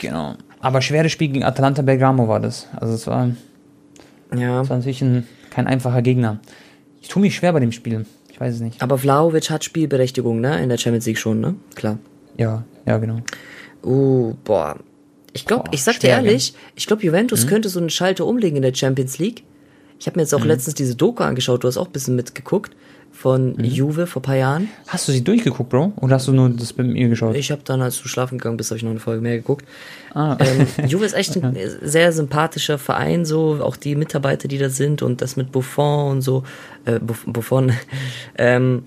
Genau. 0.00 0.34
Aber 0.60 0.82
schweres 0.82 1.12
Spiel 1.12 1.28
gegen 1.28 1.44
Atalanta 1.44 1.82
Bergamo 1.82 2.28
war 2.28 2.40
das. 2.40 2.66
Also 2.76 2.94
es 2.94 3.06
war, 3.06 3.30
Ja. 4.34 4.60
es 4.62 4.68
war 4.70 4.76
natürlich 4.76 5.02
ein, 5.02 5.26
kein 5.50 5.66
einfacher 5.66 6.02
Gegner. 6.02 6.40
Ich 7.00 7.08
tue 7.08 7.22
mich 7.22 7.34
schwer 7.36 7.52
bei 7.52 7.60
dem 7.60 7.72
Spiel. 7.72 8.04
Ich 8.30 8.40
weiß 8.40 8.54
es 8.56 8.60
nicht. 8.60 8.82
Aber 8.82 8.98
Vlaovic 8.98 9.50
hat 9.50 9.64
Spielberechtigung, 9.64 10.40
ne? 10.40 10.62
In 10.62 10.68
der 10.68 10.78
Champions 10.78 11.06
League 11.06 11.18
schon, 11.18 11.40
ne? 11.40 11.54
Klar. 11.74 11.98
Ja, 12.36 12.64
ja, 12.86 12.98
genau. 12.98 13.20
Uh, 13.84 14.34
boah. 14.44 14.76
Ich 15.32 15.46
glaube, 15.46 15.70
ich 15.72 15.82
sag 15.82 16.00
dir 16.00 16.08
Mhm. 16.08 16.26
ehrlich, 16.26 16.54
ich 16.74 16.86
glaube, 16.86 17.02
Juventus 17.04 17.46
könnte 17.46 17.68
so 17.68 17.78
einen 17.80 17.90
Schalter 17.90 18.26
umlegen 18.26 18.56
in 18.56 18.62
der 18.62 18.74
Champions 18.74 19.18
League. 19.18 19.44
Ich 20.00 20.06
habe 20.06 20.18
mir 20.18 20.22
jetzt 20.22 20.34
auch 20.34 20.40
Mhm. 20.40 20.46
letztens 20.48 20.74
diese 20.74 20.94
Doku 20.96 21.22
angeschaut, 21.22 21.62
du 21.64 21.68
hast 21.68 21.76
auch 21.76 21.86
ein 21.86 21.92
bisschen 21.92 22.16
mitgeguckt 22.16 22.74
von 23.20 23.56
Mhm. 23.56 23.64
Juve 23.64 24.06
vor 24.06 24.20
ein 24.20 24.24
paar 24.24 24.36
Jahren. 24.36 24.68
Hast 24.86 25.08
du 25.08 25.12
sie 25.12 25.24
durchgeguckt, 25.24 25.70
Bro? 25.70 25.92
Oder 25.96 26.14
hast 26.14 26.28
du 26.28 26.32
nur 26.32 26.48
das 26.50 26.72
bei 26.72 26.84
mir 26.84 27.08
geschaut? 27.08 27.34
Ich 27.34 27.50
habe 27.50 27.62
dann, 27.64 27.82
als 27.82 28.00
du 28.00 28.06
schlafen 28.06 28.38
gegangen 28.38 28.56
bist, 28.56 28.70
habe 28.70 28.76
ich 28.76 28.84
noch 28.84 28.92
eine 28.92 29.00
Folge 29.00 29.20
mehr 29.20 29.36
geguckt. 29.36 29.64
ah, 30.14 30.36
Ähm, 30.38 30.66
Juve 30.88 31.04
ist 31.04 31.14
echt 31.14 31.36
ein 31.36 31.56
sehr 31.82 32.12
sympathischer 32.12 32.78
Verein, 32.78 33.24
so 33.24 33.58
auch 33.60 33.76
die 33.76 33.96
Mitarbeiter, 33.96 34.46
die 34.46 34.58
da 34.58 34.68
sind 34.70 35.02
und 35.02 35.20
das 35.20 35.36
mit 35.36 35.50
Buffon 35.50 36.12
und 36.12 36.20
so. 36.22 36.44
Äh, 36.84 37.00
Buff- 37.00 37.24
Buffon. 37.26 37.72
ähm, 38.38 38.84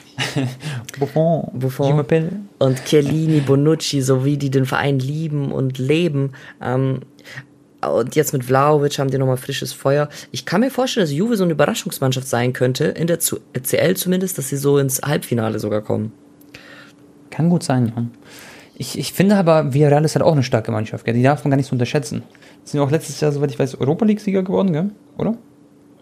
Buffon. 1.00 1.50
Buffon. 1.54 2.06
Und 2.60 2.86
Chiellini, 2.86 3.42
Bonucci, 3.42 4.02
so 4.02 4.24
wie 4.24 4.38
die 4.38 4.50
den 4.50 4.66
Verein 4.66 5.00
lieben 5.00 5.52
und 5.52 5.78
leben. 5.78 6.32
Ähm, 6.62 7.00
und 7.82 8.16
jetzt 8.16 8.34
mit 8.34 8.44
Vlaovic 8.46 9.00
haben 9.00 9.10
die 9.10 9.18
nochmal 9.18 9.38
frisches 9.38 9.74
Feuer. 9.74 10.10
Ich 10.32 10.46
kann 10.46 10.62
mir 10.62 10.70
vorstellen, 10.72 11.06
dass 11.06 11.14
Juve 11.14 11.36
so 11.36 11.44
eine 11.44 11.54
Überraschungsmannschaft 11.54 12.28
sein 12.28 12.54
könnte, 12.54 12.86
in 12.86 13.08
der 13.08 13.20
CL 13.20 13.96
zumindest, 13.96 14.38
dass 14.38 14.50
sie 14.50 14.58
so 14.58 14.78
ins 14.78 15.02
Halbfinale 15.02 15.60
sogar 15.60 15.82
kommen. 15.82 16.12
Kann 17.30 17.50
gut 17.50 17.64
sein, 17.64 17.92
ja. 17.96 18.06
Ich, 18.76 18.98
ich 18.98 19.14
finde 19.14 19.36
aber, 19.36 19.74
Villarreal 19.74 20.04
ist 20.06 20.16
halt 20.16 20.24
auch 20.24 20.32
eine 20.32 20.44
starke 20.44 20.72
Mannschaft, 20.72 21.06
gell? 21.06 21.14
Die 21.14 21.22
darf 21.22 21.44
man 21.44 21.52
gar 21.52 21.58
nicht 21.58 21.68
so 21.68 21.74
unterschätzen. 21.74 22.24
Sind 22.64 22.80
ja 22.80 22.86
auch 22.86 22.90
letztes 22.92 23.20
Jahr, 23.22 23.32
soweit 23.32 23.52
ich 23.52 23.60
weiß, 23.60 23.76
Europa 23.80 24.06
League-Sieger 24.06 24.42
geworden, 24.44 24.74
gell? 24.74 24.90
Oder? 25.18 25.36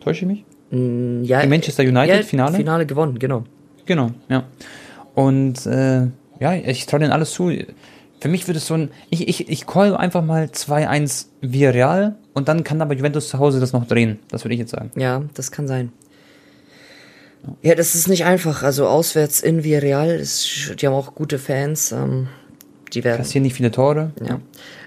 Täusche 0.01 0.21
ich 0.25 0.27
mich? 0.27 0.45
Mm, 0.71 1.23
Ja, 1.23 1.39
Gegen 1.39 1.49
Manchester 1.49 1.83
United, 1.83 2.15
ja, 2.15 2.23
Finale? 2.23 2.55
Finale 2.55 2.85
gewonnen, 2.85 3.19
genau. 3.19 3.43
Genau, 3.85 4.11
ja. 4.29 4.43
Und 5.13 5.65
äh, 5.65 6.07
ja, 6.39 6.53
ich 6.53 6.85
traue 6.85 7.01
denen 7.01 7.11
alles 7.11 7.31
zu. 7.31 7.51
Für 8.19 8.27
mich 8.27 8.47
wird 8.47 8.57
es 8.57 8.67
so 8.67 8.73
ein. 8.73 8.91
Ich, 9.09 9.27
ich, 9.27 9.47
ich 9.47 9.65
call 9.65 9.95
einfach 9.95 10.23
mal 10.23 10.45
2-1 10.45 11.27
Villarreal 11.41 12.15
und 12.33 12.47
dann 12.47 12.63
kann 12.63 12.81
aber 12.81 12.93
Juventus 12.93 13.29
zu 13.29 13.39
Hause 13.39 13.59
das 13.59 13.71
noch 13.71 13.87
drehen. 13.87 14.19
Das 14.29 14.43
würde 14.43 14.55
ich 14.55 14.59
jetzt 14.59 14.71
sagen. 14.71 14.91
Ja, 14.95 15.23
das 15.33 15.51
kann 15.51 15.67
sein. 15.67 15.91
Ja, 17.61 17.75
das 17.75 17.95
ist 17.95 18.09
nicht 18.09 18.25
einfach. 18.25 18.63
Also 18.63 18.87
auswärts 18.87 19.39
in 19.39 19.63
Villarreal, 19.63 20.09
ist, 20.09 20.75
die 20.81 20.87
haben 20.87 20.93
auch 20.93 21.15
gute 21.15 21.39
Fans. 21.39 21.93
Ähm, 21.93 22.27
die 22.93 23.03
werden 23.03 23.17
Kassieren 23.17 23.43
nicht 23.43 23.55
viele 23.55 23.71
Tore. 23.71 24.11
Ja. 24.27 24.41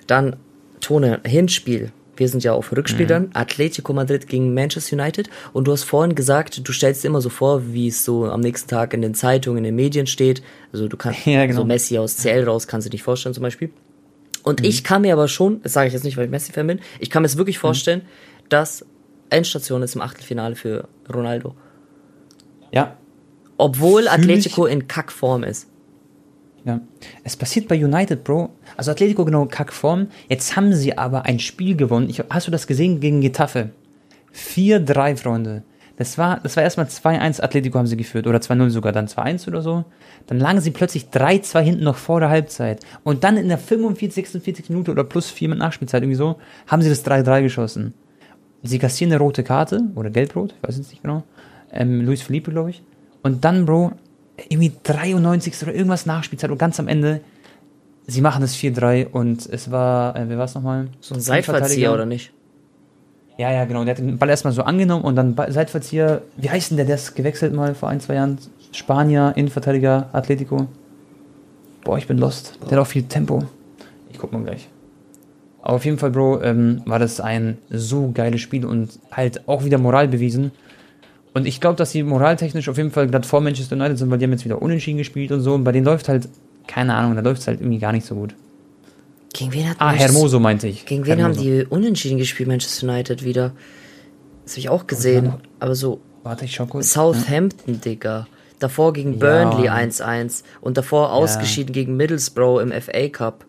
Dann 0.07 0.37
Tone, 0.81 1.21
Hinspiel. 1.25 1.93
Wir 2.23 2.29
sind 2.29 2.45
ja 2.45 2.53
auf 2.53 2.71
Rückspiel 2.71 3.09
dann. 3.09 3.31
Atletico 3.35 3.93
Madrid 3.93 4.29
gegen 4.29 4.55
Manchester 4.55 4.97
United. 4.97 5.29
Und 5.53 5.67
du 5.67 5.73
hast 5.73 5.83
vorhin 5.83 6.15
gesagt, 6.15 6.61
du 6.63 6.73
stellst 6.73 7.05
immer 7.05 7.21
so 7.21 7.31
vor, 7.31 7.73
wie 7.73 7.89
es 7.89 8.05
so 8.05 8.27
am 8.27 8.39
nächsten 8.39 8.71
Tag 8.71 8.95
in 8.95 9.03
den 9.03 9.13
Zeitungen, 9.13 9.59
in 9.59 9.65
den 9.65 9.75
Medien 9.75 10.07
steht. 10.07 10.41
Also 10.73 10.87
du 10.87 10.97
kannst 10.97 11.27
Ja, 11.27 11.45
genau. 11.47 11.63
so 11.63 11.65
Messi 11.65 11.99
aus 11.99 12.17
CL 12.19 12.45
raus, 12.45 12.69
kannst 12.69 12.87
du 12.87 12.93
nicht 12.93 13.03
vorstellen 13.03 13.35
zum 13.35 13.43
Beispiel. 13.43 13.71
Und 14.45 14.65
ich 14.65 14.85
kann 14.85 15.03
mir 15.03 15.15
aber 15.15 15.27
schon, 15.27 15.61
das 15.63 15.73
sage 15.73 15.89
ich 15.89 15.95
jetzt 15.95 16.05
nicht, 16.05 16.17
weil 16.17 16.27
ich 16.27 16.31
Messi-Fan 16.31 16.65
bin, 16.65 16.79
ich 17.01 17.11
kann 17.11 17.23
mir 17.23 17.27
es 17.27 17.37
wirklich 17.37 17.59
vorstellen, 17.59 18.03
dass 18.49 18.87
Endstation 19.31 19.83
ist 19.83 19.97
im 19.97 20.01
Achtelfinale 20.01 20.55
für 20.55 20.87
Ronaldo. 21.13 21.57
Ja, 22.71 22.99
Obwohl 23.57 24.03
Fühl 24.03 24.09
Atletico 24.11 24.67
in 24.67 24.87
Kackform 24.87 25.43
ist. 25.43 25.67
Ja. 26.65 26.81
Es 27.25 27.37
passiert 27.37 27.69
bei 27.69 27.83
United, 27.83 28.25
Bro. 28.25 28.51
Also 28.77 28.93
Atletico 28.93 29.25
genau 29.25 29.47
Kackform. 29.47 30.09
Jetzt 30.29 30.57
haben 30.57 30.73
sie 30.73 30.97
aber 30.97 31.25
ein 31.25 31.39
Spiel 31.39 31.77
gewonnen. 31.77 32.09
Ich, 32.09 32.23
hast 32.31 32.47
du 32.47 32.51
das 32.51 32.67
gesehen 32.67 33.01
gegen 33.01 33.21
Getafe? 33.21 33.71
4-3, 34.35 35.17
Freunde. 35.17 35.63
Das 35.97 36.17
war, 36.19 36.41
das 36.41 36.57
war 36.57 36.63
erstmal 36.63 36.87
2-1 36.87 37.43
Atletico 37.43 37.79
haben 37.79 37.87
sie 37.87 37.97
geführt. 37.97 38.27
Oder 38.27 38.39
2-0 38.39 38.71
sogar, 38.71 38.93
dann 38.93 39.07
2-1 39.07 39.49
oder 39.49 39.63
so. 39.63 39.85
Dann 40.27 40.39
lagen 40.39 40.61
sie 40.61 40.71
plötzlich 40.71 41.07
3-2 41.13 41.61
hinten 41.61 41.85
noch 41.85 41.97
vor 41.97 42.21
der 42.21 42.31
Halbzeit. 42.31 42.81
Und 43.05 43.25
dann 43.25 43.37
in 43.37 43.49
der 43.49 43.59
45, 43.59 44.15
46 44.15 44.71
Minute 44.71 44.91
oder 44.91 45.05
plus 45.05 45.31
4 45.31 45.51
mit 45.51 45.59
Nachspielzeit 45.59 46.03
irgendwie 46.03 46.17
so, 46.17 46.37
haben 46.67 46.83
sie 46.83 46.89
das 46.89 47.05
3-3 47.05 47.43
geschossen. 47.43 47.95
Sie 48.63 48.79
kassieren 48.79 49.13
eine 49.13 49.21
rote 49.21 49.43
Karte 49.43 49.83
oder 49.97 50.11
gelbrot, 50.11 50.55
ich 50.57 50.69
weiß 50.69 50.77
jetzt 50.77 50.91
nicht 50.91 51.03
genau. 51.03 51.25
Ähm, 51.73 52.01
Luis 52.03 52.23
Felipe, 52.23 52.53
glaube 52.53 52.71
ich. 52.71 52.83
Und 53.23 53.45
dann, 53.45 53.67
Bro, 53.67 53.93
irgendwie 54.49 54.73
93. 54.83 55.63
oder 55.63 55.75
irgendwas 55.75 56.07
Nachspielzeit 56.07 56.51
und 56.51 56.59
ganz 56.59 56.79
am 56.81 56.89
Ende, 56.89 57.21
sie 58.07 58.21
machen 58.21 58.43
das 58.43 58.57
4-3 58.57 59.09
und 59.09 59.47
es 59.47 59.71
war, 59.71 60.17
äh, 60.17 60.29
wer 60.29 60.39
war 60.39 60.45
es 60.45 60.55
nochmal? 60.55 60.89
So 61.01 61.15
ein 61.15 61.21
Seitverzieher 61.21 61.93
oder 61.93 62.07
nicht? 62.07 62.33
Ja, 63.39 63.51
ja, 63.51 63.65
genau. 63.65 63.85
Der 63.85 63.95
hat 63.95 63.99
den 63.99 64.19
Ball 64.19 64.29
erstmal 64.29 64.53
so 64.53 64.63
angenommen 64.63 65.05
und 65.05 65.17
dann 65.17 65.35
Seitverzieher. 65.49 66.23
Wie 66.37 66.51
heißt 66.51 66.71
denn 66.71 66.77
der? 66.77 66.87
Der 66.87 66.97
ist 66.97 67.15
gewechselt 67.15 67.55
mal 67.55 67.75
vor 67.75 67.89
ein, 67.89 68.01
zwei 68.01 68.15
Jahren. 68.15 68.39
Spanier, 68.73 69.33
Innenverteidiger, 69.37 70.09
Atletico. 70.13 70.69
Boah, 71.85 71.99
ich 71.99 72.07
bin 72.07 72.19
lost. 72.19 72.59
Der 72.63 72.79
hat 72.79 72.87
auch 72.87 72.87
viel 72.87 73.03
Tempo. 73.05 73.45
Ich 74.11 74.19
guck 74.19 74.33
mal 74.33 74.43
gleich. 74.43 74.69
Aber 75.63 75.77
auf 75.77 75.85
jeden 75.85 75.99
Fall, 75.99 76.11
Bro, 76.11 76.43
ähm, 76.43 76.83
war 76.87 76.99
das 76.99 77.21
ein 77.21 77.59
so 77.71 78.11
geiles 78.13 78.41
Spiel 78.41 78.65
und 78.65 78.99
halt 79.11 79.49
auch 79.49 79.65
wieder 79.65 79.79
Moral 79.79 80.09
bewiesen. 80.09 80.53
Und 81.35 81.47
ich 81.47 81.61
glaube, 81.61 81.77
dass 81.77 81.91
sie 81.93 82.03
moraltechnisch 82.03 82.69
auf 82.69 82.77
jeden 82.77 82.91
Fall 82.91 83.07
gerade 83.07 83.27
vor 83.27 83.41
Manchester 83.41 83.75
United 83.77 83.99
sind, 83.99 84.11
weil 84.11 84.19
die 84.19 84.25
haben 84.25 84.33
jetzt 84.33 84.45
wieder 84.45 84.61
unentschieden 84.61 84.99
gespielt 84.99 85.33
und 85.33 85.41
so. 85.41 85.55
Und 85.55 85.65
bei 85.65 85.73
denen 85.73 85.87
läuft 85.87 86.09
halt, 86.09 86.29
keine 86.67 86.95
Ahnung, 86.95 87.15
da 87.17 87.23
läuft 87.23 87.41
es 87.41 87.47
halt 87.47 87.61
irgendwie 87.61 87.79
gar 87.79 87.93
nicht 87.93 88.05
so 88.07 88.15
gut. 88.15 88.35
Gegen 89.33 89.53
wen 89.55 89.69
hat 89.71 89.77
Ah, 89.81 89.87
Manchester- 89.87 90.13
Hermoso 90.13 90.41
meinte 90.41 90.69
ich. 90.69 90.85
Gegen 90.85 91.07
wen 91.07 91.23
haben 91.23 91.33
Hermoso. 91.35 91.43
die 91.43 91.65
unentschieden 91.69 92.19
gespielt, 92.19 92.49
Manchester 92.49 92.87
United 92.87 93.25
wieder? 93.25 93.53
Das 94.45 94.53
habe 94.53 94.61
ich 94.61 94.69
auch 94.69 94.87
gesehen. 94.87 95.33
Aber 95.59 95.75
so 95.75 96.01
Warte, 96.23 96.45
ich 96.45 96.55
schau 96.55 96.67
kurz. 96.67 96.93
Southampton, 96.93 97.81
Digga. 97.81 98.27
Davor 98.59 98.93
gegen 98.93 99.19
Burnley 99.19 99.65
Ja. 99.67 99.75
1-1 99.75 100.45
und 100.61 100.77
davor 100.77 101.13
ausgeschieden 101.13 101.73
gegen 101.73 101.97
Middlesbrough 101.97 102.61
im 102.61 102.71
FA 102.73 103.09
Cup. 103.09 103.45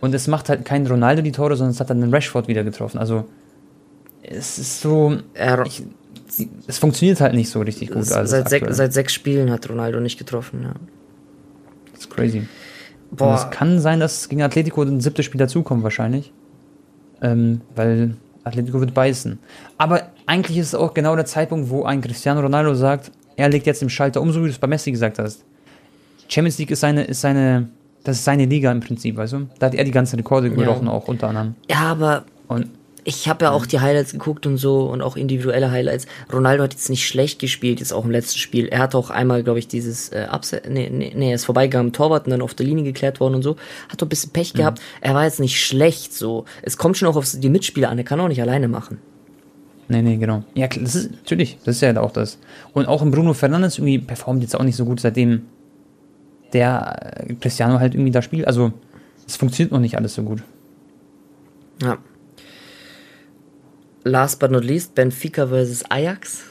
Und 0.00 0.14
es 0.14 0.26
macht 0.26 0.48
halt 0.48 0.64
kein 0.64 0.86
Ronaldo 0.86 1.22
die 1.22 1.32
Tore, 1.32 1.54
sondern 1.56 1.72
es 1.72 1.80
hat 1.80 1.90
dann 1.90 2.00
den 2.00 2.12
Rashford 2.14 2.48
wieder 2.48 2.64
getroffen. 2.64 2.98
Also 2.98 3.26
es 4.22 4.58
ist 4.58 4.80
so, 4.80 5.18
Er, 5.34 5.64
ich, 5.66 5.82
es 6.66 6.78
funktioniert 6.78 7.20
halt 7.20 7.34
nicht 7.34 7.50
so 7.50 7.60
richtig 7.60 7.88
gut. 7.88 8.10
alles 8.12 8.30
seit, 8.30 8.48
sech, 8.48 8.64
seit 8.68 8.92
sechs 8.92 9.12
Spielen 9.12 9.50
hat 9.50 9.68
Ronaldo 9.68 10.00
nicht 10.00 10.18
getroffen. 10.18 10.62
Ja. 10.62 10.74
das 11.92 12.00
ist 12.02 12.10
crazy. 12.10 12.46
Und 13.10 13.16
Boah, 13.16 13.34
es 13.34 13.50
kann 13.50 13.80
sein, 13.80 14.00
dass 14.00 14.28
gegen 14.28 14.42
Atletico 14.42 14.82
ein 14.82 15.00
siebtes 15.00 15.24
Spiel 15.24 15.38
dazukommt 15.38 15.82
wahrscheinlich, 15.82 16.32
ähm, 17.22 17.62
weil 17.74 18.16
Atletico 18.44 18.80
wird 18.80 18.94
beißen. 18.94 19.38
Aber 19.78 20.10
eigentlich 20.26 20.58
ist 20.58 20.68
es 20.68 20.74
auch 20.74 20.94
genau 20.94 21.16
der 21.16 21.24
Zeitpunkt, 21.24 21.70
wo 21.70 21.84
ein 21.84 22.00
Cristiano 22.00 22.40
Ronaldo 22.40 22.74
sagt, 22.74 23.10
er 23.36 23.48
legt 23.48 23.66
jetzt 23.66 23.82
den 23.82 23.90
Schalter 23.90 24.20
um, 24.20 24.32
so 24.32 24.40
wie 24.40 24.46
du 24.46 24.50
es 24.50 24.58
bei 24.58 24.66
Messi 24.66 24.90
gesagt 24.90 25.18
hast. 25.18 25.44
Champions 26.28 26.58
League 26.58 26.70
ist 26.70 26.80
seine, 26.80 27.04
ist 27.04 27.20
seine, 27.20 27.68
das 28.04 28.18
ist 28.18 28.24
seine 28.24 28.44
Liga 28.44 28.70
im 28.70 28.80
Prinzip, 28.80 29.16
weißt 29.16 29.32
du? 29.32 29.48
Da 29.58 29.66
hat 29.66 29.74
er 29.74 29.84
die 29.84 29.90
ganzen 29.90 30.16
Rekorde 30.16 30.50
gebrochen, 30.50 30.88
auch 30.88 31.08
unter 31.08 31.28
anderem. 31.28 31.54
ja, 31.70 31.80
aber 31.80 32.24
Und 32.48 32.68
ich 33.08 33.26
habe 33.26 33.46
ja 33.46 33.52
auch 33.52 33.64
die 33.64 33.80
Highlights 33.80 34.12
geguckt 34.12 34.46
und 34.46 34.58
so 34.58 34.82
und 34.82 35.00
auch 35.00 35.16
individuelle 35.16 35.70
Highlights. 35.70 36.06
Ronaldo 36.30 36.64
hat 36.64 36.74
jetzt 36.74 36.90
nicht 36.90 37.06
schlecht 37.06 37.38
gespielt, 37.38 37.80
jetzt 37.80 37.94
auch 37.94 38.04
im 38.04 38.10
letzten 38.10 38.38
Spiel. 38.38 38.66
Er 38.66 38.80
hat 38.80 38.94
auch 38.94 39.08
einmal, 39.08 39.42
glaube 39.42 39.58
ich, 39.60 39.66
dieses 39.66 40.10
äh, 40.10 40.28
nee, 40.68 40.90
nee, 40.92 41.14
nee, 41.16 41.30
er 41.30 41.36
ist 41.36 41.46
vorbeigegangen, 41.46 41.94
Torwart 41.94 42.26
und 42.26 42.32
dann 42.32 42.42
auf 42.42 42.52
der 42.52 42.66
Linie 42.66 42.84
geklärt 42.84 43.18
worden 43.18 43.36
und 43.36 43.42
so. 43.42 43.56
Hat 43.88 44.02
doch 44.02 44.06
ein 44.06 44.10
bisschen 44.10 44.32
Pech 44.32 44.52
gehabt. 44.52 44.82
Er 45.00 45.14
war 45.14 45.24
jetzt 45.24 45.40
nicht 45.40 45.58
schlecht 45.58 46.12
so. 46.12 46.44
Es 46.60 46.76
kommt 46.76 46.98
schon 46.98 47.08
auch 47.08 47.16
auf 47.16 47.26
die 47.32 47.48
Mitspieler 47.48 47.88
an, 47.88 47.96
er 47.96 48.04
kann 48.04 48.20
auch 48.20 48.28
nicht 48.28 48.42
alleine 48.42 48.68
machen. 48.68 48.98
Nee, 49.88 50.02
nee, 50.02 50.18
genau. 50.18 50.44
Ja, 50.52 50.66
das 50.66 50.94
ist 50.94 51.10
natürlich, 51.12 51.56
das 51.64 51.76
ist 51.76 51.80
ja 51.80 51.98
auch 51.98 52.12
das. 52.12 52.38
Und 52.74 52.88
auch 52.88 53.00
im 53.00 53.10
Bruno 53.10 53.32
Fernandes 53.32 53.78
irgendwie 53.78 54.00
performt 54.00 54.42
jetzt 54.42 54.54
auch 54.54 54.64
nicht 54.64 54.76
so 54.76 54.84
gut, 54.84 55.00
seitdem 55.00 55.46
der 56.52 57.24
äh, 57.26 57.34
Cristiano 57.36 57.80
halt 57.80 57.94
irgendwie 57.94 58.10
da 58.10 58.20
spielt. 58.20 58.46
Also, 58.46 58.70
es 59.26 59.36
funktioniert 59.36 59.72
noch 59.72 59.80
nicht 59.80 59.96
alles 59.96 60.14
so 60.14 60.24
gut. 60.24 60.42
Ja. 61.80 61.96
Last 64.08 64.40
but 64.40 64.50
not 64.50 64.64
least, 64.64 64.94
Benfica 64.94 65.46
versus 65.46 65.84
Ajax. 65.90 66.44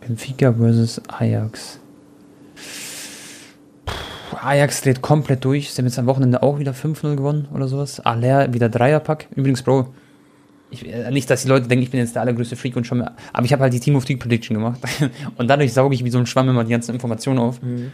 Benfica 0.00 0.52
versus 0.52 1.00
Ajax. 1.08 1.78
Puh, 3.84 4.36
Ajax 4.42 4.80
dreht 4.80 5.02
komplett 5.02 5.44
durch. 5.44 5.72
Sie 5.72 5.78
haben 5.78 5.86
jetzt 5.86 5.98
am 5.98 6.06
Wochenende 6.06 6.42
auch 6.42 6.58
wieder 6.58 6.72
5-0 6.72 7.16
gewonnen 7.16 7.48
oder 7.52 7.68
sowas. 7.68 8.00
Aller 8.00 8.52
wieder 8.52 8.68
Dreierpack. 8.68 9.28
Übrigens, 9.36 9.62
Bro, 9.62 9.92
ich, 10.70 10.86
äh, 10.86 11.10
nicht, 11.10 11.28
dass 11.28 11.42
die 11.42 11.48
Leute 11.48 11.68
denken, 11.68 11.82
ich 11.82 11.90
bin 11.90 12.00
jetzt 12.00 12.14
der 12.14 12.22
allergrößte 12.22 12.56
Freak 12.56 12.76
und 12.76 12.86
schon 12.86 12.98
mehr, 12.98 13.14
aber 13.32 13.44
ich 13.44 13.52
habe 13.52 13.62
halt 13.62 13.72
die 13.72 13.80
Team 13.80 13.96
of 13.96 14.06
the 14.06 14.16
Prediction 14.16 14.54
gemacht 14.54 14.80
und 15.36 15.48
dadurch 15.48 15.72
sauge 15.74 15.94
ich 15.94 16.04
wie 16.04 16.10
so 16.10 16.18
ein 16.18 16.26
Schwamm 16.26 16.48
immer 16.48 16.64
die 16.64 16.70
ganzen 16.70 16.94
Informationen 16.94 17.38
auf. 17.40 17.60
Mhm. 17.60 17.92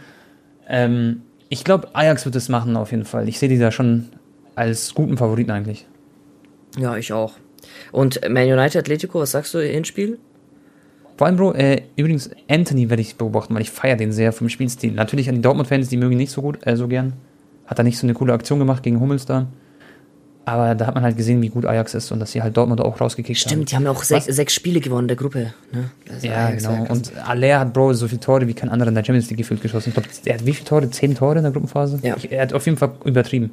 Ähm, 0.69 1.21
ich 1.49 1.63
glaube, 1.63 1.89
Ajax 1.93 2.25
wird 2.25 2.35
es 2.35 2.49
machen 2.49 2.77
auf 2.77 2.91
jeden 2.91 3.05
Fall. 3.05 3.27
Ich 3.27 3.39
sehe 3.39 3.49
die 3.49 3.57
da 3.57 3.71
schon 3.71 4.09
als 4.55 4.93
guten 4.93 5.17
Favoriten 5.17 5.51
eigentlich. 5.51 5.87
Ja, 6.77 6.97
ich 6.97 7.13
auch. 7.13 7.33
Und 7.91 8.21
Man 8.29 8.43
United 8.43 8.77
Atletico, 8.77 9.19
was 9.19 9.31
sagst 9.31 9.53
du, 9.53 9.59
Hinspiel? 9.59 10.19
Vor 11.17 11.25
allem, 11.25 11.35
Bro, 11.35 11.53
äh, 11.53 11.81
übrigens, 11.95 12.29
Anthony 12.47 12.89
werde 12.89 13.01
ich 13.01 13.15
beobachten, 13.15 13.55
weil 13.55 13.63
ich 13.63 13.71
feiere 13.71 13.97
den 13.97 14.11
sehr 14.11 14.31
vom 14.31 14.49
Spielstil. 14.49 14.91
Natürlich 14.91 15.27
an 15.29 15.35
die 15.35 15.41
Dortmund-Fans, 15.41 15.89
die 15.89 15.97
mögen 15.97 16.11
ihn 16.11 16.19
nicht 16.19 16.31
so 16.31 16.41
gut, 16.41 16.59
äh, 16.65 16.75
so 16.75 16.87
gern. 16.87 17.13
Hat 17.65 17.79
er 17.79 17.83
nicht 17.83 17.97
so 17.97 18.05
eine 18.05 18.13
coole 18.13 18.33
Aktion 18.33 18.59
gemacht 18.59 18.83
gegen 18.83 18.99
Hummels 18.99 19.25
da. 19.25 19.47
Aber 20.45 20.75
da 20.75 20.87
hat 20.87 20.95
man 20.95 21.03
halt 21.03 21.17
gesehen, 21.17 21.41
wie 21.41 21.49
gut 21.49 21.65
Ajax 21.65 21.93
ist 21.93 22.09
und 22.13 22.21
dass 22.21 22.31
sie 22.31 22.41
halt 22.41 22.55
Dortmund 22.55 22.79
auch 22.79 23.01
rausgekickt 23.01 23.37
Stimmt, 23.37 23.51
haben. 23.51 23.57
Stimmt, 23.57 23.71
die 23.71 23.75
haben 23.75 23.83
ja 23.83 23.91
auch 23.91 24.01
sech, 24.01 24.23
sechs 24.23 24.53
Spiele 24.53 24.79
gewonnen 24.79 25.03
in 25.03 25.07
der 25.09 25.17
Gruppe. 25.17 25.53
Ne? 25.73 25.89
Ja, 26.21 26.47
Ajax 26.47 26.63
genau. 26.63 26.85
Und 26.87 27.11
Aller 27.17 27.59
hat, 27.59 27.73
Bro, 27.73 27.93
so 27.93 28.07
viele 28.07 28.21
Tore 28.21 28.47
wie 28.47 28.53
kein 28.53 28.69
anderer 28.69 28.87
in 28.87 28.95
der 28.95 29.03
Champions 29.03 29.29
League 29.29 29.39
gefühlt 29.39 29.61
geschossen. 29.61 29.89
Ich 29.89 29.95
glaube, 29.95 30.07
er 30.23 30.35
hat 30.35 30.45
wie 30.45 30.53
viele 30.53 30.65
Tore? 30.65 30.89
Zehn 30.89 31.15
Tore 31.15 31.37
in 31.37 31.43
der 31.43 31.51
Gruppenphase? 31.51 31.99
Ja. 32.01 32.15
Ich, 32.15 32.31
er 32.31 32.43
hat 32.43 32.53
auf 32.53 32.65
jeden 32.65 32.77
Fall 32.77 32.91
übertrieben. 33.03 33.51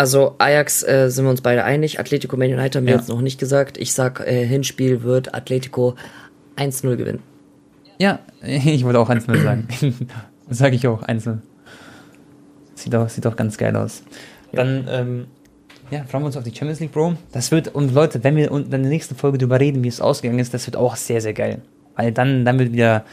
Also 0.00 0.34
Ajax 0.38 0.82
äh, 0.82 1.10
sind 1.10 1.26
wir 1.26 1.30
uns 1.30 1.42
beide 1.42 1.62
einig. 1.62 2.00
Atletico 2.00 2.34
Man 2.38 2.48
United 2.48 2.76
haben 2.76 2.86
wir 2.86 2.94
ja. 2.94 2.98
jetzt 2.98 3.10
noch 3.10 3.20
nicht 3.20 3.38
gesagt. 3.38 3.76
Ich 3.76 3.92
sag, 3.92 4.20
äh, 4.20 4.46
Hinspiel 4.46 5.02
wird 5.02 5.34
Atletico 5.34 5.94
1-0 6.56 6.96
gewinnen. 6.96 7.18
Ja, 7.98 8.20
ich 8.42 8.82
wollte 8.82 8.98
auch 8.98 9.10
1-0 9.10 9.42
sagen. 9.44 9.68
Sage 10.48 10.76
ich 10.76 10.88
auch, 10.88 11.02
1-0. 11.02 11.40
Sieht 12.76 12.94
auch, 12.94 13.10
sieht 13.10 13.26
auch 13.26 13.36
ganz 13.36 13.58
geil 13.58 13.76
aus. 13.76 14.02
Ja. 14.52 14.64
Dann, 14.64 14.86
ähm, 14.88 15.26
ja, 15.90 16.04
freuen 16.04 16.22
wir 16.22 16.28
uns 16.28 16.38
auf 16.38 16.44
die 16.44 16.54
Champions 16.54 16.80
League, 16.80 16.92
Bro. 16.92 17.16
Das 17.32 17.50
wird, 17.50 17.68
und 17.68 17.92
Leute, 17.92 18.24
wenn 18.24 18.36
wir 18.36 18.50
in 18.52 18.70
der 18.70 18.78
nächsten 18.78 19.16
Folge 19.16 19.36
darüber 19.36 19.60
reden, 19.60 19.84
wie 19.84 19.88
es 19.88 20.00
ausgegangen 20.00 20.38
ist, 20.38 20.54
das 20.54 20.66
wird 20.66 20.76
auch 20.76 20.96
sehr, 20.96 21.20
sehr 21.20 21.34
geil. 21.34 21.60
Weil 21.94 22.10
dann, 22.10 22.46
dann 22.46 22.58
wird 22.58 22.72
wieder 22.72 23.04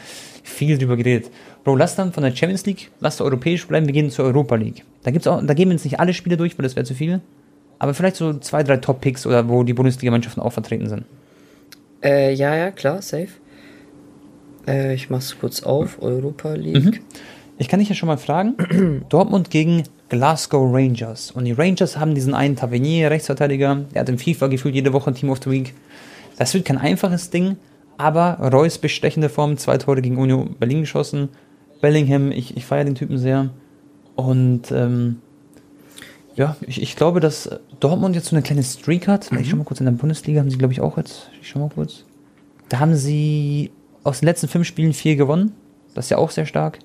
viel 0.42 0.78
drüber 0.78 0.96
geredet. 0.96 1.30
Bro, 1.68 1.76
lass 1.76 1.96
dann 1.96 2.14
von 2.14 2.22
der 2.22 2.34
Champions 2.34 2.64
League, 2.64 2.90
lass 2.98 3.20
europäisch 3.20 3.68
bleiben, 3.68 3.84
wir 3.84 3.92
gehen 3.92 4.08
zur 4.08 4.24
Europa 4.24 4.54
League. 4.54 4.86
Da 5.02 5.10
gibt's 5.10 5.26
auch, 5.26 5.42
da 5.44 5.52
gehen 5.52 5.68
wir 5.68 5.74
jetzt 5.74 5.84
nicht 5.84 6.00
alle 6.00 6.14
Spiele 6.14 6.38
durch, 6.38 6.58
weil 6.58 6.62
das 6.62 6.76
wäre 6.76 6.86
zu 6.86 6.94
viel. 6.94 7.20
Aber 7.78 7.92
vielleicht 7.92 8.16
so 8.16 8.32
zwei, 8.38 8.62
drei 8.62 8.78
Top-Picks 8.78 9.26
oder 9.26 9.50
wo 9.50 9.64
die 9.64 9.74
Bundesliga-Mannschaften 9.74 10.40
auch 10.40 10.54
vertreten 10.54 10.88
sind. 10.88 11.04
Äh, 12.02 12.32
ja, 12.32 12.56
ja, 12.56 12.70
klar, 12.70 13.02
safe. 13.02 13.28
Äh, 14.66 14.94
ich 14.94 15.10
mach's 15.10 15.36
kurz 15.38 15.62
auf, 15.62 16.00
Europa 16.00 16.54
League. 16.54 16.84
Mhm. 16.86 17.00
Ich 17.58 17.68
kann 17.68 17.80
dich 17.80 17.90
ja 17.90 17.94
schon 17.94 18.06
mal 18.06 18.16
fragen. 18.16 19.04
Dortmund 19.10 19.50
gegen 19.50 19.82
Glasgow 20.08 20.74
Rangers. 20.74 21.32
Und 21.32 21.44
die 21.44 21.52
Rangers 21.52 21.98
haben 21.98 22.14
diesen 22.14 22.32
einen 22.32 22.56
Tavernier, 22.56 23.10
Rechtsverteidiger, 23.10 23.84
der 23.92 24.00
hat 24.00 24.08
im 24.08 24.16
FIFA 24.16 24.46
gefühlt 24.46 24.74
jede 24.74 24.94
Woche 24.94 25.10
ein 25.10 25.14
Team 25.14 25.28
of 25.28 25.40
the 25.44 25.50
Week. 25.50 25.74
Das 26.38 26.54
wird 26.54 26.64
kein 26.64 26.78
einfaches 26.78 27.28
Ding, 27.28 27.56
aber 27.98 28.38
Reus 28.40 28.78
bestechende 28.78 29.28
Form, 29.28 29.58
zwei 29.58 29.76
Tore 29.76 30.00
gegen 30.00 30.16
Union 30.16 30.56
Berlin 30.58 30.80
geschossen. 30.80 31.28
Bellingham, 31.80 32.32
ich, 32.32 32.56
ich 32.56 32.66
feiere 32.66 32.84
den 32.84 32.94
Typen 32.94 33.18
sehr. 33.18 33.50
Und 34.16 34.72
ähm, 34.72 35.16
ja, 36.34 36.56
ich, 36.66 36.80
ich 36.82 36.96
glaube, 36.96 37.20
dass 37.20 37.50
Dortmund 37.80 38.14
jetzt 38.14 38.28
so 38.28 38.36
eine 38.36 38.42
kleine 38.42 38.62
Streak 38.62 39.08
hat. 39.08 39.30
Mhm. 39.32 39.38
Ich 39.38 39.50
schau 39.50 39.56
mal 39.56 39.64
kurz 39.64 39.80
in 39.80 39.86
der 39.86 39.92
Bundesliga, 39.92 40.40
haben 40.40 40.50
sie, 40.50 40.58
glaube 40.58 40.72
ich, 40.72 40.80
auch 40.80 40.96
jetzt. 40.96 41.30
Ich 41.40 41.48
schau 41.48 41.58
mal 41.58 41.70
kurz. 41.74 42.04
Da 42.68 42.80
haben 42.80 42.94
sie 42.94 43.70
aus 44.04 44.20
den 44.20 44.26
letzten 44.26 44.48
fünf 44.48 44.66
Spielen 44.66 44.92
vier 44.92 45.16
gewonnen. 45.16 45.52
Das 45.94 46.06
ist 46.06 46.10
ja 46.10 46.18
auch 46.18 46.30
sehr 46.30 46.46
stark. 46.46 46.78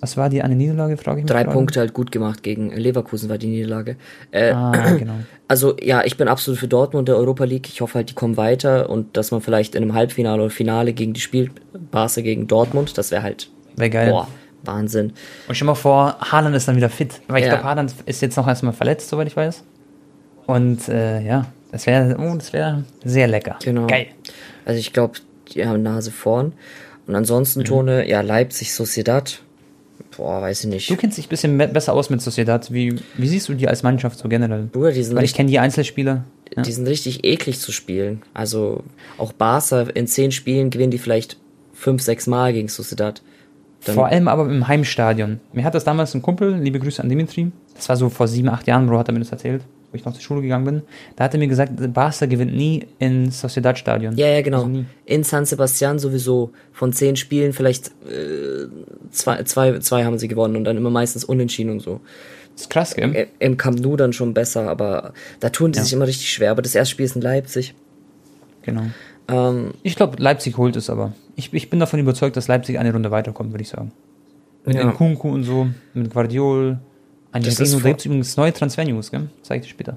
Was 0.00 0.16
war 0.16 0.28
die 0.28 0.42
eine 0.42 0.54
Niederlage, 0.54 0.96
frage 0.96 1.20
ich 1.20 1.24
mich. 1.24 1.32
Drei 1.32 1.44
gerade. 1.44 1.56
Punkte 1.56 1.80
halt 1.80 1.94
gut 1.94 2.12
gemacht 2.12 2.42
gegen 2.42 2.70
Leverkusen 2.70 3.30
war 3.30 3.38
die 3.38 3.46
Niederlage. 3.46 3.96
Äh, 4.32 4.50
ah, 4.50 4.90
genau. 4.98 5.14
Also 5.48 5.76
ja, 5.80 6.04
ich 6.04 6.16
bin 6.16 6.28
absolut 6.28 6.60
für 6.60 6.68
Dortmund 6.68 7.08
der 7.08 7.16
Europa 7.16 7.44
League. 7.44 7.68
Ich 7.68 7.80
hoffe 7.80 7.94
halt, 7.94 8.10
die 8.10 8.14
kommen 8.14 8.36
weiter 8.36 8.90
und 8.90 9.16
dass 9.16 9.30
man 9.30 9.40
vielleicht 9.40 9.74
in 9.74 9.82
einem 9.82 9.94
Halbfinale 9.94 10.42
oder 10.42 10.50
Finale 10.50 10.92
gegen 10.92 11.14
die 11.14 11.20
spielt, 11.20 11.52
Barca 11.90 12.20
gegen 12.20 12.46
Dortmund, 12.46 12.98
das 12.98 13.12
wäre 13.12 13.22
halt 13.22 13.48
Wäre 13.76 13.90
geil. 13.90 14.10
Boah, 14.10 14.28
Wahnsinn. 14.62 15.12
Und 15.48 15.54
stell 15.54 15.66
mal 15.66 15.74
vor, 15.74 16.16
Haaland 16.20 16.56
ist 16.56 16.68
dann 16.68 16.76
wieder 16.76 16.88
fit. 16.88 17.20
Weil 17.28 17.38
ich 17.38 17.46
ja. 17.46 17.54
glaube, 17.54 17.68
Haaland 17.68 17.94
ist 18.06 18.22
jetzt 18.22 18.36
noch 18.36 18.48
erstmal 18.48 18.72
verletzt, 18.72 19.08
soweit 19.08 19.26
ich 19.26 19.36
weiß. 19.36 19.62
Und 20.46 20.88
äh, 20.88 21.20
ja, 21.20 21.46
das 21.72 21.86
wäre 21.86 22.16
oh, 22.18 22.34
das 22.36 22.52
wäre 22.52 22.84
sehr 23.04 23.28
lecker. 23.28 23.58
Genau. 23.62 23.86
Geil. 23.86 24.06
Also 24.64 24.78
ich 24.78 24.92
glaube, 24.92 25.18
die 25.52 25.66
haben 25.66 25.82
Nase 25.82 26.10
vorn. 26.10 26.52
Und 27.06 27.14
ansonsten, 27.14 27.60
mhm. 27.60 27.64
Tone, 27.64 28.08
ja, 28.08 28.20
Leipzig, 28.20 28.72
Sociedad 28.72 29.40
Boah, 30.16 30.42
weiß 30.42 30.64
ich 30.64 30.70
nicht. 30.70 30.90
Du 30.90 30.96
kennst 30.96 31.18
dich 31.18 31.26
ein 31.26 31.28
bisschen 31.28 31.58
besser 31.58 31.92
aus 31.92 32.10
mit 32.10 32.20
Sociedad. 32.20 32.72
Wie, 32.72 32.96
wie 33.16 33.28
siehst 33.28 33.48
du 33.48 33.54
die 33.54 33.68
als 33.68 33.82
Mannschaft 33.82 34.18
so 34.18 34.28
generell? 34.28 34.64
Bruder, 34.64 34.92
die 34.92 35.02
sind 35.02 35.16
Weil 35.16 35.24
ich 35.24 35.34
kenne 35.34 35.50
die 35.50 35.58
Einzelspieler. 35.58 36.24
Ja. 36.54 36.62
Die 36.62 36.72
sind 36.72 36.86
richtig 36.86 37.24
eklig 37.24 37.58
zu 37.58 37.72
spielen. 37.72 38.22
Also 38.32 38.84
auch 39.18 39.32
Barca 39.32 39.82
in 39.82 40.06
zehn 40.06 40.30
Spielen 40.30 40.70
gewinnen 40.70 40.90
die 40.90 40.98
vielleicht 40.98 41.36
fünf, 41.72 42.02
sechs 42.02 42.26
Mal 42.26 42.52
gegen 42.52 42.68
Sociedad. 42.68 43.22
Dann 43.84 43.94
Vor 43.94 44.06
allem 44.06 44.28
aber 44.28 44.48
im 44.48 44.66
Heimstadion. 44.66 45.40
Mir 45.52 45.64
hat 45.64 45.74
das 45.74 45.84
damals 45.84 46.14
ein 46.14 46.22
Kumpel, 46.22 46.54
liebe 46.56 46.78
Grüße 46.78 47.02
an 47.02 47.08
Dimitri, 47.08 47.52
das 47.74 47.88
war 47.88 47.96
so 47.96 48.08
vor 48.08 48.28
sieben, 48.28 48.48
acht 48.48 48.66
Jahren, 48.66 48.86
Bro, 48.86 48.98
hat 48.98 49.08
er 49.08 49.14
mir 49.14 49.20
das 49.20 49.32
erzählt 49.32 49.62
wo 49.94 49.96
ich 49.96 50.04
noch 50.04 50.12
zur 50.12 50.22
Schule 50.22 50.42
gegangen 50.42 50.64
bin, 50.64 50.82
da 51.14 51.22
hat 51.22 51.34
er 51.34 51.38
mir 51.38 51.46
gesagt, 51.46 51.70
Barca 51.94 52.26
gewinnt 52.26 52.52
nie 52.52 52.84
in 52.98 53.30
Sociedad 53.30 53.78
Stadion. 53.78 54.16
Ja, 54.16 54.26
ja, 54.26 54.42
genau. 54.42 54.64
Also 54.64 54.84
in 55.04 55.22
San 55.22 55.44
Sebastian 55.44 56.00
sowieso 56.00 56.50
von 56.72 56.92
zehn 56.92 57.14
Spielen 57.14 57.52
vielleicht 57.52 57.92
äh, 58.08 58.66
zwei, 59.12 59.44
zwei, 59.44 59.78
zwei 59.78 60.04
haben 60.04 60.18
sie 60.18 60.26
gewonnen 60.26 60.56
und 60.56 60.64
dann 60.64 60.76
immer 60.76 60.90
meistens 60.90 61.22
unentschieden 61.22 61.70
und 61.70 61.80
so. 61.80 62.00
Das 62.54 62.62
ist 62.62 62.70
krass, 62.70 62.96
gell? 62.96 63.28
Im 63.38 63.56
Camp 63.56 63.78
Nou 63.78 63.94
dann 63.94 64.12
schon 64.12 64.34
besser, 64.34 64.68
aber 64.68 65.12
da 65.38 65.50
tun 65.50 65.70
die 65.70 65.78
ja. 65.78 65.84
sich 65.84 65.92
immer 65.92 66.08
richtig 66.08 66.28
schwer. 66.32 66.50
Aber 66.50 66.62
das 66.62 66.74
erste 66.74 66.90
Spiel 66.90 67.06
ist 67.06 67.14
in 67.14 67.22
Leipzig. 67.22 67.74
Genau. 68.62 68.86
Ähm, 69.28 69.72
ich 69.82 69.96
glaube, 69.96 70.22
Leipzig 70.22 70.56
holt 70.56 70.76
es 70.76 70.90
aber. 70.90 71.14
Ich, 71.36 71.52
ich 71.52 71.70
bin 71.70 71.80
davon 71.80 72.00
überzeugt, 72.00 72.36
dass 72.36 72.48
Leipzig 72.48 72.78
eine 72.78 72.92
Runde 72.92 73.10
weiterkommt, 73.10 73.52
würde 73.52 73.62
ich 73.62 73.68
sagen. 73.68 73.92
Mit 74.64 74.76
ja. 74.76 74.84
Nkunku 74.86 75.28
und 75.28 75.44
so, 75.44 75.68
mit 75.92 76.12
Guardiol, 76.12 76.78
Angelino, 77.32 77.78
da 77.80 77.88
gibt 77.88 78.00
es 78.00 78.06
übrigens 78.06 78.36
neue 78.36 78.52
Transfer-News, 78.52 79.10
gell? 79.10 79.28
Zeig 79.42 79.60
ich 79.60 79.66
dir 79.66 79.70
später. 79.70 79.96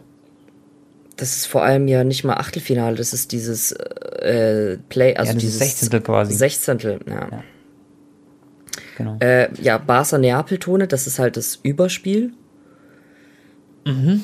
Das 1.16 1.36
ist 1.36 1.46
vor 1.46 1.64
allem 1.64 1.88
ja 1.88 2.04
nicht 2.04 2.24
mal 2.24 2.36
Achtelfinale, 2.36 2.96
das 2.96 3.14
ist 3.14 3.32
dieses 3.32 3.72
äh, 3.72 4.78
Play, 4.90 5.16
also 5.16 5.34
ja, 5.34 5.38
dieses 5.38 5.60
Sechzehntel 5.60 6.02
quasi. 6.02 6.34
Sechzehntel, 6.34 7.00
ja. 7.08 7.28
ja. 7.32 7.44
Genau. 8.98 9.18
Äh, 9.20 9.50
ja, 9.62 9.78
Barca 9.78 10.18
Neapel-Tone, 10.18 10.88
das 10.88 11.08
ist 11.08 11.20
halt 11.20 11.38
das 11.38 11.60
Überspiel. 11.62 12.34
Mhm. 13.86 14.24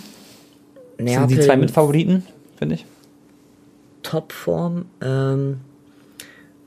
Neapel, 0.97 1.29
sind 1.29 1.39
die 1.39 1.45
zwei 1.45 1.57
Mitfavoriten, 1.57 2.23
finde 2.57 2.75
ich. 2.75 2.85
Topform. 4.03 4.85
Ähm, 5.01 5.61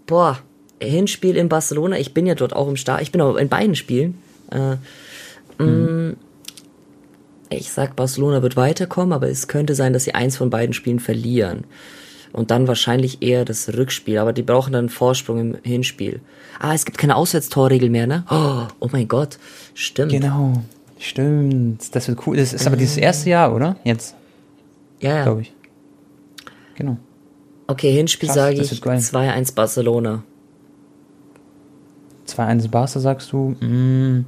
boah, 0.06 0.38
Hinspiel 0.80 1.36
in 1.36 1.48
Barcelona. 1.48 1.98
Ich 1.98 2.14
bin 2.14 2.26
ja 2.26 2.34
dort 2.34 2.54
auch 2.54 2.68
im 2.68 2.76
Start. 2.76 3.02
Ich 3.02 3.12
bin 3.12 3.20
auch 3.20 3.36
in 3.36 3.48
beiden 3.48 3.74
Spielen. 3.74 4.18
Äh, 4.50 4.76
mhm. 5.62 6.16
Ich 7.48 7.70
sag, 7.70 7.94
Barcelona 7.94 8.42
wird 8.42 8.56
weiterkommen, 8.56 9.12
aber 9.12 9.28
es 9.28 9.48
könnte 9.48 9.74
sein, 9.74 9.92
dass 9.92 10.04
sie 10.04 10.14
eins 10.14 10.36
von 10.36 10.50
beiden 10.50 10.72
Spielen 10.72 10.98
verlieren. 10.98 11.64
Und 12.32 12.50
dann 12.50 12.68
wahrscheinlich 12.68 13.22
eher 13.22 13.44
das 13.44 13.72
Rückspiel, 13.74 14.18
aber 14.18 14.32
die 14.32 14.42
brauchen 14.42 14.72
dann 14.72 14.80
einen 14.80 14.88
Vorsprung 14.88 15.38
im 15.38 15.56
Hinspiel. 15.62 16.20
Ah, 16.58 16.74
es 16.74 16.84
gibt 16.84 16.98
keine 16.98 17.16
Auswärtstorregel 17.16 17.88
mehr, 17.88 18.06
ne? 18.06 18.24
Oh, 18.30 18.66
oh 18.80 18.88
mein 18.92 19.08
Gott, 19.08 19.38
stimmt. 19.74 20.12
Genau, 20.12 20.62
stimmt. 20.98 21.94
Das 21.94 22.08
wird 22.08 22.26
cool. 22.26 22.36
Das 22.36 22.52
ist 22.52 22.66
aber 22.66 22.76
dieses 22.76 22.96
erste 22.96 23.30
Jahr, 23.30 23.54
oder? 23.54 23.76
Jetzt. 23.84 24.14
Ja, 25.00 25.16
ja. 25.16 25.22
Glaube 25.22 25.42
ich. 25.42 25.52
Genau. 26.74 26.98
Okay, 27.66 27.92
Hinspiel 27.92 28.30
sage 28.30 28.56
ich 28.56 28.70
2-1 28.70 29.54
Barcelona. 29.54 30.22
2-1 32.28 32.70
Barca 32.70 33.00
sagst 33.00 33.32
du? 33.32 33.56
Mm. 33.60 34.26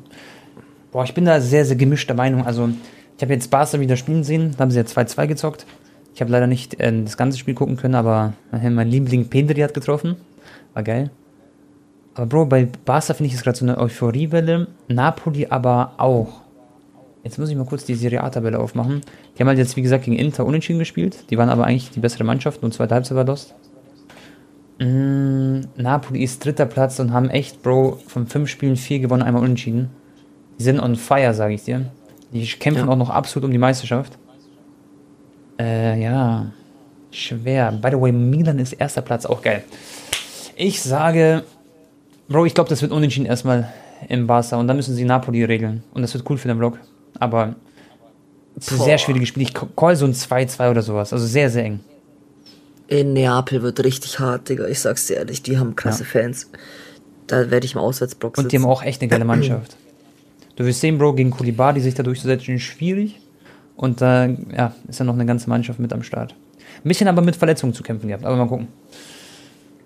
Boah, 0.91 1.05
ich 1.05 1.15
bin 1.15 1.25
da 1.25 1.41
sehr, 1.41 1.65
sehr 1.65 1.77
gemischter 1.77 2.15
Meinung. 2.15 2.47
Also, 2.47 2.69
ich 3.17 3.23
habe 3.23 3.33
jetzt 3.33 3.51
Barca 3.51 3.79
wieder 3.79 3.97
spielen 3.97 4.25
sehen, 4.25 4.53
da 4.57 4.63
haben 4.63 4.71
sie 4.71 4.79
ja 4.79 4.85
2-2 4.85 5.27
gezockt. 5.27 5.67
Ich 6.15 6.21
habe 6.21 6.33
leider 6.33 6.47
nicht 6.47 6.81
äh, 6.81 7.03
das 7.03 7.17
ganze 7.17 7.39
Spiel 7.39 7.55
gucken 7.55 7.77
können, 7.77 7.95
aber 7.95 8.33
äh, 8.53 8.71
mein 8.71 8.89
Liebling 8.89 9.29
Pedri 9.29 9.61
hat 9.61 9.75
getroffen. 9.75 10.17
War 10.75 10.83
geil. 10.83 11.11
Aber 12.15 12.27
Bro, 12.27 12.47
bei 12.47 12.69
Barca 12.85 13.15
finde 13.15 13.29
ich 13.29 13.35
es 13.35 13.43
gerade 13.43 13.57
so 13.57 13.65
eine 13.65 13.79
Euphoriewelle. 13.79 14.67
Napoli 14.89 15.47
aber 15.49 15.93
auch. 15.99 16.41
Jetzt 17.25 17.39
muss 17.39 17.51
ich 17.51 17.57
mal 17.57 17.67
kurz 17.67 17.85
die 17.85 17.95
Serie 17.95 18.23
A-Tabelle 18.23 18.59
aufmachen. 18.59 19.01
Die 19.35 19.41
haben 19.41 19.49
halt 19.49 19.59
jetzt, 19.59 19.77
wie 19.77 19.83
gesagt, 19.83 20.05
gegen 20.05 20.17
Inter 20.17 20.47
unentschieden 20.47 20.79
gespielt. 20.79 21.25
Die 21.31 21.39
waren 21.39 21.49
aber 21.49 21.65
eigentlich 21.65 21.91
die 21.91 22.01
bessere 22.01 22.25
Mannschaft 22.25 22.63
und 22.63 22.73
zweite 22.73 22.95
Halbzeit 22.95 23.17
war 23.17 23.25
lost. 23.25 23.55
Mm, 24.79 25.63
Napoli 25.77 26.23
ist 26.23 26.45
dritter 26.45 26.67
Platz 26.67 27.01
und 27.01 27.13
haben 27.13 27.31
echt, 27.31 27.63
Bro, 27.63 27.99
von 28.07 28.27
fünf 28.27 28.49
Spielen 28.49 28.77
vier 28.77 29.01
gewonnen, 29.01 29.23
einmal 29.23 29.43
unentschieden. 29.43 29.91
Die 30.59 30.63
sind 30.63 30.81
on 30.81 30.97
fire, 30.97 31.35
sage 31.35 31.55
ich 31.55 31.65
dir. 31.65 31.87
Die 32.33 32.47
kämpfen 32.47 32.87
ja. 32.87 32.93
auch 32.93 32.97
noch 32.97 33.11
absolut 33.11 33.47
um 33.47 33.53
die 33.53 33.59
Meisterschaft. 33.59 34.17
Äh, 35.59 36.01
ja. 36.01 36.53
Schwer. 37.11 37.73
By 37.73 37.89
the 37.91 38.01
way, 38.01 38.13
Milan 38.13 38.59
ist 38.59 38.75
erster 38.75 39.03
Platz, 39.03 39.27
auch 39.27 39.43
geil. 39.43 39.65
Ich 40.57 40.83
sage, 40.83 41.45
Bro, 42.29 42.47
ich 42.47 42.55
glaube, 42.55 42.71
das 42.71 42.83
wird 42.83 42.93
unentschieden 42.93 43.27
erstmal 43.27 43.73
im 44.09 44.27
Barca 44.27 44.57
und 44.57 44.69
dann 44.69 44.77
müssen 44.77 44.95
sie 44.95 45.05
Napoli 45.05 45.45
regeln. 45.45 45.83
Und 45.95 46.03
das 46.03 46.15
wird 46.15 46.29
cool 46.31 46.37
für 46.37 46.49
den 46.49 46.59
Block. 46.59 46.79
Aber 47.19 47.57
es 48.57 48.69
ist 48.69 48.81
ein 48.81 48.85
sehr 48.85 48.99
schwieriges 48.99 49.29
Spiel. 49.29 49.43
Ich 49.43 49.55
call 49.55 49.97
so 49.97 50.05
ein 50.05 50.15
2-2 50.15 50.71
oder 50.71 50.83
sowas. 50.83 51.13
Also 51.13 51.27
sehr, 51.27 51.51
sehr 51.51 51.65
eng. 51.65 51.81
In 52.89 53.13
Neapel 53.13 53.63
wird 53.63 53.85
richtig 53.85 54.19
hart, 54.19 54.49
Digga. 54.49 54.67
Ich 54.67 54.81
sag's 54.81 55.07
dir 55.07 55.17
ehrlich, 55.17 55.43
die 55.43 55.59
haben 55.59 55.77
krasse 55.77 56.05
ja. 56.05 56.09
Fans. 56.09 56.51
Da 57.27 57.51
werde 57.51 57.67
ich 57.67 57.75
im 57.75 57.81
Auswärtsblock 57.81 58.37
sitzen. 58.37 58.47
Und 58.47 58.53
die 58.53 58.57
haben 58.59 58.65
auch 58.65 58.83
echt 58.83 59.03
eine 59.03 59.09
geile 59.09 59.25
Mannschaft. 59.27 59.77
Du 60.57 60.65
wirst 60.65 60.81
sehen, 60.81 60.99
Bro, 60.99 61.13
gegen 61.15 61.31
Koulibaly 61.31 61.81
sich 61.81 61.95
da 61.95 62.03
durchzusetzen, 62.03 62.57
ist 62.57 62.63
schwierig. 62.63 63.21
Und 63.77 64.01
da 64.01 64.27
ja, 64.27 64.75
ist 64.89 64.99
ja 64.99 65.05
noch 65.05 65.15
eine 65.15 65.27
ganze 65.27 65.49
Mannschaft 65.49 65.79
mit 65.79 65.93
am 65.93 66.03
Start. 66.03 66.35
Ein 66.85 66.89
bisschen 66.89 67.07
aber 67.07 67.23
mit 67.23 67.37
Verletzungen 67.37 67.75
zu 67.75 67.83
kämpfen 67.83 68.09
gehabt, 68.09 68.25
aber 68.25 68.37
mal 68.37 68.49
gucken. 68.49 68.69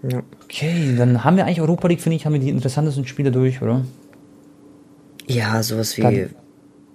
Ja. 0.02 0.22
Okay, 0.44 0.94
dann 0.96 1.24
haben 1.24 1.36
wir 1.36 1.44
eigentlich 1.44 1.60
Europa 1.60 1.88
League, 1.88 2.00
finde 2.00 2.16
ich, 2.16 2.24
haben 2.24 2.32
wir 2.32 2.40
die 2.40 2.48
interessantesten 2.48 3.06
Spiele 3.06 3.30
durch, 3.30 3.60
oder? 3.60 3.84
Ja, 5.26 5.62
sowas 5.62 5.96
wie 5.96 6.02
dann, 6.02 6.30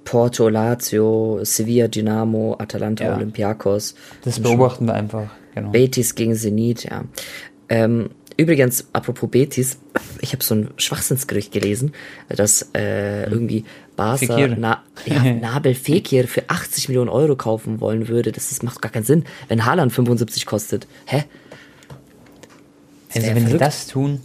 Porto, 0.07 0.47
Lazio, 0.47 1.41
Sevilla, 1.43 1.89
Dynamo, 1.89 2.55
Atalanta, 2.57 3.03
ja. 3.03 3.15
Olympiakos. 3.17 3.93
Das 4.23 4.39
beobachten 4.39 4.85
wir 4.85 4.93
einfach, 4.93 5.27
genau. 5.53 5.71
Betis 5.71 6.15
gegen 6.15 6.33
Zenit, 6.33 6.85
ja. 6.85 7.03
Ähm, 7.67 8.11
übrigens, 8.37 8.87
apropos 8.93 9.29
Betis, 9.29 9.79
ich 10.21 10.31
habe 10.31 10.41
so 10.45 10.55
ein 10.55 10.69
Schwachsinnsgericht 10.77 11.51
gelesen, 11.51 11.91
dass 12.29 12.69
äh, 12.73 13.25
hm. 13.25 13.33
irgendwie 13.33 13.65
Barca 13.97 14.47
Na, 14.57 14.81
ja, 15.05 15.33
Nabel 15.41 15.75
Fekir 15.75 16.29
für 16.29 16.49
80 16.49 16.87
Millionen 16.87 17.09
Euro 17.09 17.35
kaufen 17.35 17.81
wollen 17.81 18.07
würde. 18.07 18.31
Das, 18.31 18.47
das 18.47 18.63
macht 18.63 18.81
gar 18.81 18.93
keinen 18.93 19.03
Sinn, 19.03 19.25
wenn 19.49 19.65
Haaland 19.65 19.91
75 19.91 20.45
kostet. 20.45 20.87
Hä? 21.05 21.25
Also, 23.13 23.27
wenn 23.27 23.33
verrückt. 23.33 23.51
sie 23.51 23.57
das 23.57 23.87
tun, 23.87 24.21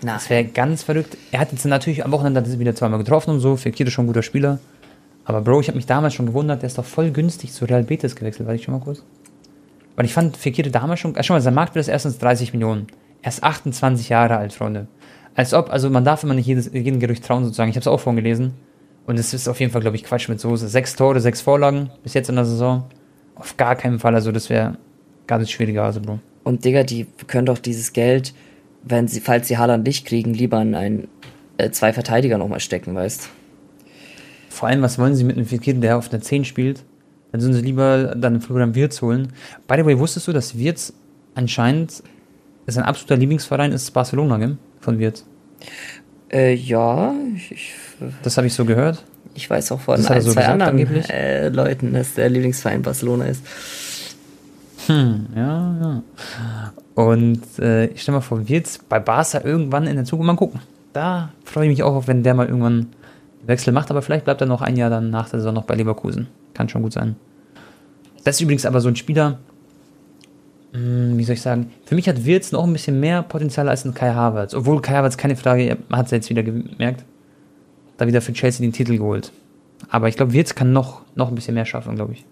Na. 0.00 0.14
das 0.14 0.30
wäre 0.30 0.44
ganz 0.44 0.84
verrückt. 0.84 1.16
Er 1.32 1.40
hat 1.40 1.50
jetzt 1.50 1.64
natürlich 1.64 2.04
am 2.04 2.12
Wochenende 2.12 2.56
wieder 2.60 2.76
zweimal 2.76 3.00
getroffen 3.00 3.30
und 3.30 3.40
so. 3.40 3.56
Fekir 3.56 3.88
ist 3.88 3.94
schon 3.94 4.04
ein 4.04 4.06
guter 4.06 4.22
Spieler. 4.22 4.60
Aber 5.24 5.40
Bro, 5.40 5.60
ich 5.60 5.68
habe 5.68 5.76
mich 5.76 5.86
damals 5.86 6.14
schon 6.14 6.26
gewundert, 6.26 6.62
der 6.62 6.66
ist 6.66 6.78
doch 6.78 6.84
voll 6.84 7.10
günstig 7.10 7.52
zu 7.52 7.64
Real 7.64 7.82
Betis 7.82 8.14
gewechselt. 8.14 8.46
Warte 8.46 8.56
ich 8.56 8.64
schon 8.64 8.74
mal 8.74 8.80
kurz. 8.80 9.02
Weil 9.96 10.04
ich 10.04 10.12
fand 10.12 10.36
Fekir 10.36 10.70
damals 10.70 11.00
schon, 11.00 11.14
äh, 11.14 11.22
schon 11.22 11.34
mal, 11.34 11.40
sein 11.40 11.54
Marktwert 11.54 11.82
ist 11.82 11.88
erstens 11.88 12.18
30 12.18 12.52
Millionen. 12.52 12.86
Er 13.22 13.28
ist 13.28 13.42
28 13.42 14.08
Jahre 14.08 14.36
alt, 14.36 14.52
Freunde. 14.52 14.86
Als 15.34 15.54
ob, 15.54 15.70
also 15.70 15.88
man 15.88 16.04
darf 16.04 16.22
immer 16.22 16.34
nicht 16.34 16.46
jedes, 16.46 16.70
jedem 16.72 17.00
Gerücht 17.00 17.24
trauen, 17.24 17.44
sozusagen. 17.44 17.70
Ich 17.70 17.76
habe 17.76 17.82
es 17.82 17.86
auch 17.86 18.00
vorhin 18.00 18.22
gelesen. 18.22 18.54
Und 19.06 19.18
es 19.18 19.34
ist 19.34 19.48
auf 19.48 19.60
jeden 19.60 19.72
Fall, 19.72 19.80
glaube 19.80 19.96
ich, 19.96 20.04
Quatsch 20.04 20.28
mit 20.28 20.40
Soße. 20.40 20.68
Sechs 20.68 20.96
Tore, 20.96 21.20
sechs 21.20 21.40
Vorlagen 21.40 21.90
bis 22.02 22.14
jetzt 22.14 22.28
in 22.28 22.36
der 22.36 22.44
Saison. 22.44 22.84
Auf 23.34 23.56
gar 23.56 23.76
keinen 23.76 23.98
Fall. 23.98 24.14
Also, 24.14 24.32
das 24.32 24.50
wäre 24.50 24.76
ganz 25.26 25.50
schwieriger, 25.50 25.84
also, 25.84 26.00
Bro. 26.00 26.20
Und 26.44 26.64
Digga, 26.64 26.82
die 26.82 27.06
können 27.26 27.46
doch 27.46 27.58
dieses 27.58 27.92
Geld, 27.92 28.34
wenn 28.82 29.08
sie, 29.08 29.20
falls 29.20 29.48
sie 29.48 29.58
Haaland 29.58 29.86
nicht 29.86 30.06
kriegen, 30.06 30.34
lieber 30.34 30.60
in 30.60 30.74
einen, 30.74 31.08
äh, 31.56 31.70
zwei 31.70 31.92
Verteidiger 31.92 32.38
nochmal 32.38 32.60
stecken, 32.60 32.94
weißt 32.94 33.28
Vor 34.54 34.68
allem, 34.68 34.82
was 34.82 34.98
wollen 35.00 35.16
sie 35.16 35.24
mit 35.24 35.36
einem 35.36 35.46
Fekir, 35.46 35.74
der 35.74 35.98
auf 35.98 36.08
der 36.08 36.20
10 36.20 36.44
spielt? 36.44 36.84
Dann 37.32 37.40
sollen 37.40 37.54
sie 37.54 37.60
lieber 37.60 38.14
dann 38.14 38.40
Florian 38.40 38.76
Wirtz 38.76 39.02
holen. 39.02 39.32
By 39.66 39.74
the 39.78 39.84
way, 39.84 39.98
wusstest 39.98 40.28
du, 40.28 40.32
dass 40.32 40.56
Wirtz 40.56 40.92
anscheinend 41.34 42.04
sein 42.68 42.84
absoluter 42.84 43.16
Lieblingsverein 43.16 43.72
ist 43.72 43.90
Barcelona, 43.90 44.38
gell? 44.38 44.56
Von 44.80 45.00
Wirtz. 45.00 45.24
Äh, 46.30 46.54
ja, 46.54 47.12
ich, 47.34 47.50
ich 47.50 47.72
das 48.22 48.36
habe 48.36 48.46
ich 48.46 48.54
so 48.54 48.64
gehört. 48.64 49.04
Ich 49.34 49.50
weiß 49.50 49.72
auch 49.72 49.80
von 49.80 49.96
ein, 49.96 50.02
so 50.02 50.32
zwei 50.32 50.42
gesagt, 50.42 50.62
anderen 50.62 51.10
äh, 51.10 51.48
Leuten, 51.48 51.92
dass 51.92 52.14
der 52.14 52.28
Lieblingsverein 52.28 52.82
Barcelona 52.82 53.24
ist. 53.24 53.42
Hm, 54.86 55.26
ja, 55.34 55.76
ja. 55.82 56.02
Und 56.94 57.42
äh, 57.58 57.86
ich 57.86 58.02
stelle 58.02 58.18
mal 58.18 58.22
vor, 58.22 58.48
wird 58.48 58.68
bei 58.88 59.00
Barca 59.00 59.40
irgendwann 59.42 59.88
in 59.88 59.96
der 59.96 60.04
Zukunft 60.04 60.28
mal 60.28 60.36
gucken. 60.36 60.60
Da 60.92 61.32
freue 61.42 61.64
ich 61.64 61.70
mich 61.70 61.82
auch, 61.82 62.06
wenn 62.06 62.22
der 62.22 62.34
mal 62.34 62.46
irgendwann 62.46 62.86
Wechsel 63.46 63.72
macht, 63.72 63.90
aber 63.90 64.02
vielleicht 64.02 64.24
bleibt 64.24 64.40
er 64.40 64.46
noch 64.46 64.62
ein 64.62 64.76
Jahr 64.76 64.90
dann 64.90 65.10
nach 65.10 65.28
der 65.28 65.40
Saison 65.40 65.54
noch 65.54 65.64
bei 65.64 65.74
Leverkusen. 65.74 66.28
Kann 66.54 66.68
schon 66.68 66.82
gut 66.82 66.92
sein. 66.92 67.16
Das 68.24 68.36
ist 68.36 68.40
übrigens 68.40 68.66
aber 68.66 68.80
so 68.80 68.88
ein 68.88 68.96
Spieler, 68.96 69.38
hm, 70.72 71.16
wie 71.16 71.24
soll 71.24 71.34
ich 71.34 71.42
sagen, 71.42 71.70
für 71.84 71.94
mich 71.94 72.08
hat 72.08 72.24
Wirtz 72.24 72.52
noch 72.52 72.64
ein 72.64 72.72
bisschen 72.72 72.98
mehr 72.98 73.22
Potenzial 73.22 73.68
als 73.68 73.84
ein 73.84 73.94
Kai 73.94 74.12
Havertz. 74.12 74.54
Obwohl 74.54 74.80
Kai 74.80 74.94
Havertz, 74.94 75.16
keine 75.16 75.36
Frage, 75.36 75.76
hat 75.92 76.06
es 76.06 76.10
jetzt 76.12 76.30
wieder 76.30 76.42
gemerkt, 76.42 77.04
da 77.96 78.06
wieder 78.06 78.20
für 78.20 78.32
Chelsea 78.32 78.64
den 78.64 78.72
Titel 78.72 78.96
geholt. 78.96 79.32
Aber 79.88 80.08
ich 80.08 80.16
glaube, 80.16 80.32
Wirtz 80.32 80.54
kann 80.54 80.72
noch, 80.72 81.02
noch 81.14 81.28
ein 81.28 81.34
bisschen 81.34 81.54
mehr 81.54 81.66
schaffen, 81.66 81.94
glaube 81.94 82.14
ich. 82.14 82.24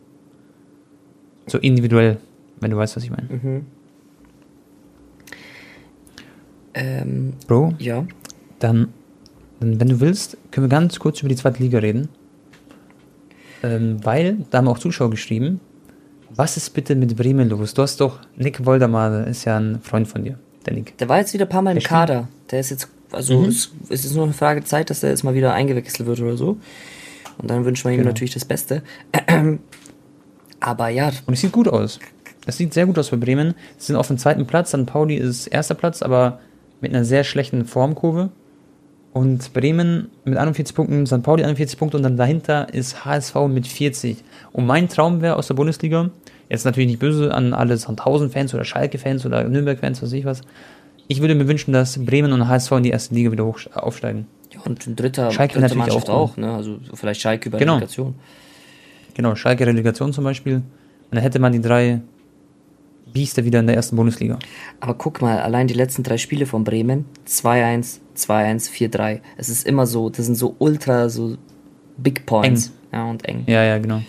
So 1.46 1.58
individuell, 1.58 2.18
wenn 2.60 2.70
du 2.70 2.76
weißt, 2.76 2.96
was 2.96 3.04
ich 3.04 3.10
meine. 3.10 3.28
Mhm. 3.28 3.66
Ähm, 6.74 7.32
Bro? 7.46 7.74
Ja. 7.78 8.04
Dann, 8.58 8.88
wenn 9.62 9.88
du 9.88 10.00
willst, 10.00 10.36
können 10.50 10.66
wir 10.66 10.76
ganz 10.76 10.98
kurz 10.98 11.20
über 11.20 11.28
die 11.28 11.36
zweite 11.36 11.62
Liga 11.62 11.78
reden. 11.78 12.08
Ähm, 13.62 13.98
weil, 14.02 14.38
da 14.50 14.58
haben 14.58 14.68
auch 14.68 14.78
Zuschauer 14.78 15.10
geschrieben, 15.10 15.60
was 16.34 16.56
ist 16.56 16.70
bitte 16.70 16.94
mit 16.94 17.16
Bremen 17.16 17.48
los? 17.48 17.74
Du 17.74 17.82
hast 17.82 18.00
doch, 18.00 18.20
Nick 18.36 18.64
Woldemar 18.64 19.26
ist 19.26 19.44
ja 19.44 19.58
ein 19.58 19.80
Freund 19.82 20.08
von 20.08 20.24
dir, 20.24 20.38
der 20.66 20.74
Nick. 20.74 20.96
Der 20.98 21.08
war 21.08 21.18
jetzt 21.18 21.32
wieder 21.34 21.46
ein 21.46 21.50
paar 21.50 21.62
Mal 21.62 21.76
im 21.76 21.82
Kader. 21.82 22.28
Der 22.50 22.60
ist 22.60 22.70
jetzt 22.70 22.88
also 23.12 23.40
mhm. 23.40 23.48
es, 23.48 23.70
es, 23.88 24.04
ist 24.04 24.14
nur 24.14 24.24
eine 24.24 24.32
Frage 24.32 24.64
Zeit, 24.64 24.90
dass 24.90 25.02
er 25.02 25.10
jetzt 25.10 25.22
mal 25.22 25.34
wieder 25.34 25.52
eingewechselt 25.52 26.06
wird 26.06 26.20
oder 26.20 26.36
so. 26.36 26.56
Und 27.38 27.50
dann 27.50 27.64
wünschen 27.64 27.84
wir 27.84 27.92
ihm 27.92 27.98
genau. 27.98 28.10
natürlich 28.10 28.34
das 28.34 28.44
Beste. 28.44 28.82
Aber 30.60 30.88
ja. 30.88 31.10
Und 31.26 31.34
es 31.34 31.40
sieht 31.40 31.52
gut 31.52 31.68
aus. 31.68 31.98
Es 32.46 32.56
sieht 32.56 32.74
sehr 32.74 32.86
gut 32.86 32.98
aus 32.98 33.10
für 33.10 33.16
Bremen. 33.16 33.54
Sie 33.78 33.86
sind 33.86 33.96
auf 33.96 34.08
dem 34.08 34.18
zweiten 34.18 34.46
Platz, 34.46 34.72
dann 34.72 34.86
Pauli 34.86 35.16
ist 35.16 35.46
erster 35.46 35.74
Platz, 35.74 36.02
aber 36.02 36.40
mit 36.80 36.92
einer 36.92 37.04
sehr 37.04 37.22
schlechten 37.22 37.64
Formkurve. 37.64 38.30
Und 39.12 39.52
Bremen 39.52 40.10
mit 40.24 40.38
41 40.38 40.74
Punkten, 40.74 41.06
St. 41.06 41.22
Pauli 41.22 41.44
41 41.44 41.78
Punkte 41.78 41.98
und 41.98 42.02
dann 42.02 42.16
dahinter 42.16 42.72
ist 42.72 43.04
HSV 43.04 43.34
mit 43.48 43.66
40. 43.66 44.16
Und 44.52 44.66
mein 44.66 44.88
Traum 44.88 45.20
wäre 45.20 45.36
aus 45.36 45.48
der 45.48 45.54
Bundesliga, 45.54 46.10
jetzt 46.48 46.64
natürlich 46.64 46.88
nicht 46.88 46.98
böse 46.98 47.34
an 47.34 47.52
alle 47.52 47.76
Sandhausen-Fans 47.76 48.54
oder 48.54 48.64
Schalke-Fans 48.64 49.26
oder 49.26 49.44
Nürnberg-Fans, 49.44 50.00
was 50.00 50.10
weiß 50.10 50.18
ich 50.18 50.24
was, 50.24 50.40
ich 51.08 51.20
würde 51.20 51.34
mir 51.34 51.46
wünschen, 51.46 51.72
dass 51.72 52.02
Bremen 52.02 52.32
und 52.32 52.48
HSV 52.48 52.72
in 52.72 52.82
die 52.84 52.90
erste 52.90 53.14
Liga 53.14 53.30
wieder 53.32 53.44
hoch, 53.44 53.60
aufsteigen. 53.74 54.26
Ja, 54.52 54.60
und 54.64 54.86
ein 54.86 54.96
dritter, 54.96 55.30
Schalke 55.30 55.54
dritte 55.54 55.76
natürlich 55.76 55.92
Mannschaft 55.92 56.08
auch, 56.08 56.32
auch, 56.32 56.36
ne? 56.38 56.54
Also 56.54 56.78
vielleicht 56.94 57.20
Schalke 57.20 57.50
über 57.50 57.58
genau. 57.58 57.74
Relegation. 57.74 58.14
Genau, 59.14 59.34
Schalke 59.34 59.66
Relegation 59.66 60.12
zum 60.12 60.24
Beispiel. 60.24 60.56
Und 60.56 60.64
dann 61.10 61.22
hätte 61.22 61.38
man 61.38 61.52
die 61.52 61.60
drei 61.60 62.00
Biester 63.12 63.44
wieder 63.44 63.60
in 63.60 63.66
der 63.66 63.76
ersten 63.76 63.96
Bundesliga. 63.96 64.38
Aber 64.80 64.94
guck 64.94 65.22
mal, 65.22 65.40
allein 65.40 65.66
die 65.66 65.74
letzten 65.74 66.02
drei 66.02 66.18
Spiele 66.18 66.46
von 66.46 66.64
Bremen, 66.64 67.04
2-1, 67.26 67.98
2-1, 68.16 68.70
4-3. 68.70 69.20
Es 69.36 69.48
ist 69.48 69.66
immer 69.66 69.86
so, 69.86 70.10
das 70.10 70.26
sind 70.26 70.36
so 70.36 70.56
ultra, 70.58 71.08
so 71.08 71.36
Big 71.96 72.26
Points. 72.26 72.66
Eng. 72.66 72.72
Ja, 72.92 73.10
und 73.10 73.24
eng. 73.26 73.44
Ja, 73.46 73.62
ja, 73.62 73.78
genau. 73.78 74.02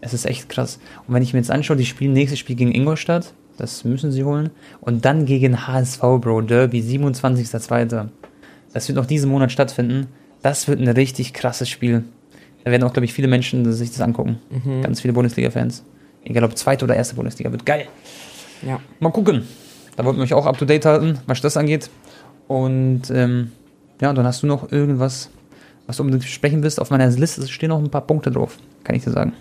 Es 0.00 0.12
ist 0.12 0.26
echt 0.26 0.48
krass. 0.48 0.78
Und 1.06 1.14
wenn 1.14 1.22
ich 1.22 1.32
mir 1.32 1.38
jetzt 1.38 1.50
anschaue, 1.50 1.76
die 1.76 1.86
spielen 1.86 2.12
nächstes 2.12 2.38
Spiel 2.38 2.56
gegen 2.56 2.74
Ingolstadt, 2.74 3.32
das 3.56 3.84
müssen 3.84 4.12
sie 4.12 4.24
holen. 4.24 4.50
Und 4.80 5.04
dann 5.04 5.26
gegen 5.26 5.66
HSV, 5.66 6.00
Bro, 6.00 6.42
Derby, 6.42 6.80
27.02. 6.80 8.08
Das 8.72 8.88
wird 8.88 8.96
noch 8.96 9.06
diesen 9.06 9.30
Monat 9.30 9.52
stattfinden. 9.52 10.08
Das 10.42 10.68
wird 10.68 10.80
ein 10.80 10.88
richtig 10.88 11.32
krasses 11.32 11.68
Spiel. 11.68 12.04
Da 12.64 12.70
werden 12.70 12.82
auch, 12.82 12.92
glaube 12.92 13.04
ich, 13.04 13.12
viele 13.12 13.28
Menschen 13.28 13.72
sich 13.72 13.90
das 13.90 14.00
angucken. 14.00 14.38
Mhm. 14.50 14.82
Ganz 14.82 15.00
viele 15.00 15.14
Bundesliga-Fans. 15.14 15.84
Egal 16.24 16.44
ob 16.44 16.56
zweite 16.56 16.84
oder 16.84 16.96
erste 16.96 17.14
Bundesliga. 17.14 17.50
Wird 17.52 17.66
geil. 17.66 17.86
Ja. 18.62 18.80
Mal 19.00 19.10
gucken. 19.10 19.46
Da 19.96 20.04
wollten 20.04 20.18
wir 20.18 20.24
euch 20.24 20.34
auch 20.34 20.46
up 20.46 20.58
to 20.58 20.64
date 20.64 20.84
halten, 20.86 21.18
was 21.26 21.40
das 21.40 21.56
angeht. 21.56 21.90
Und 22.48 23.10
ähm, 23.10 23.52
ja, 24.00 24.12
dann 24.12 24.26
hast 24.26 24.42
du 24.42 24.46
noch 24.46 24.72
irgendwas, 24.72 25.30
was 25.86 25.96
du 25.96 26.02
unbedingt 26.02 26.24
sprechen 26.24 26.62
willst. 26.62 26.80
Auf 26.80 26.90
meiner 26.90 27.08
Liste 27.08 27.46
stehen 27.46 27.68
noch 27.68 27.78
ein 27.78 27.90
paar 27.90 28.06
Punkte 28.06 28.30
drauf, 28.30 28.56
kann 28.82 28.96
ich 28.96 29.04
dir 29.04 29.12
sagen. 29.12 29.34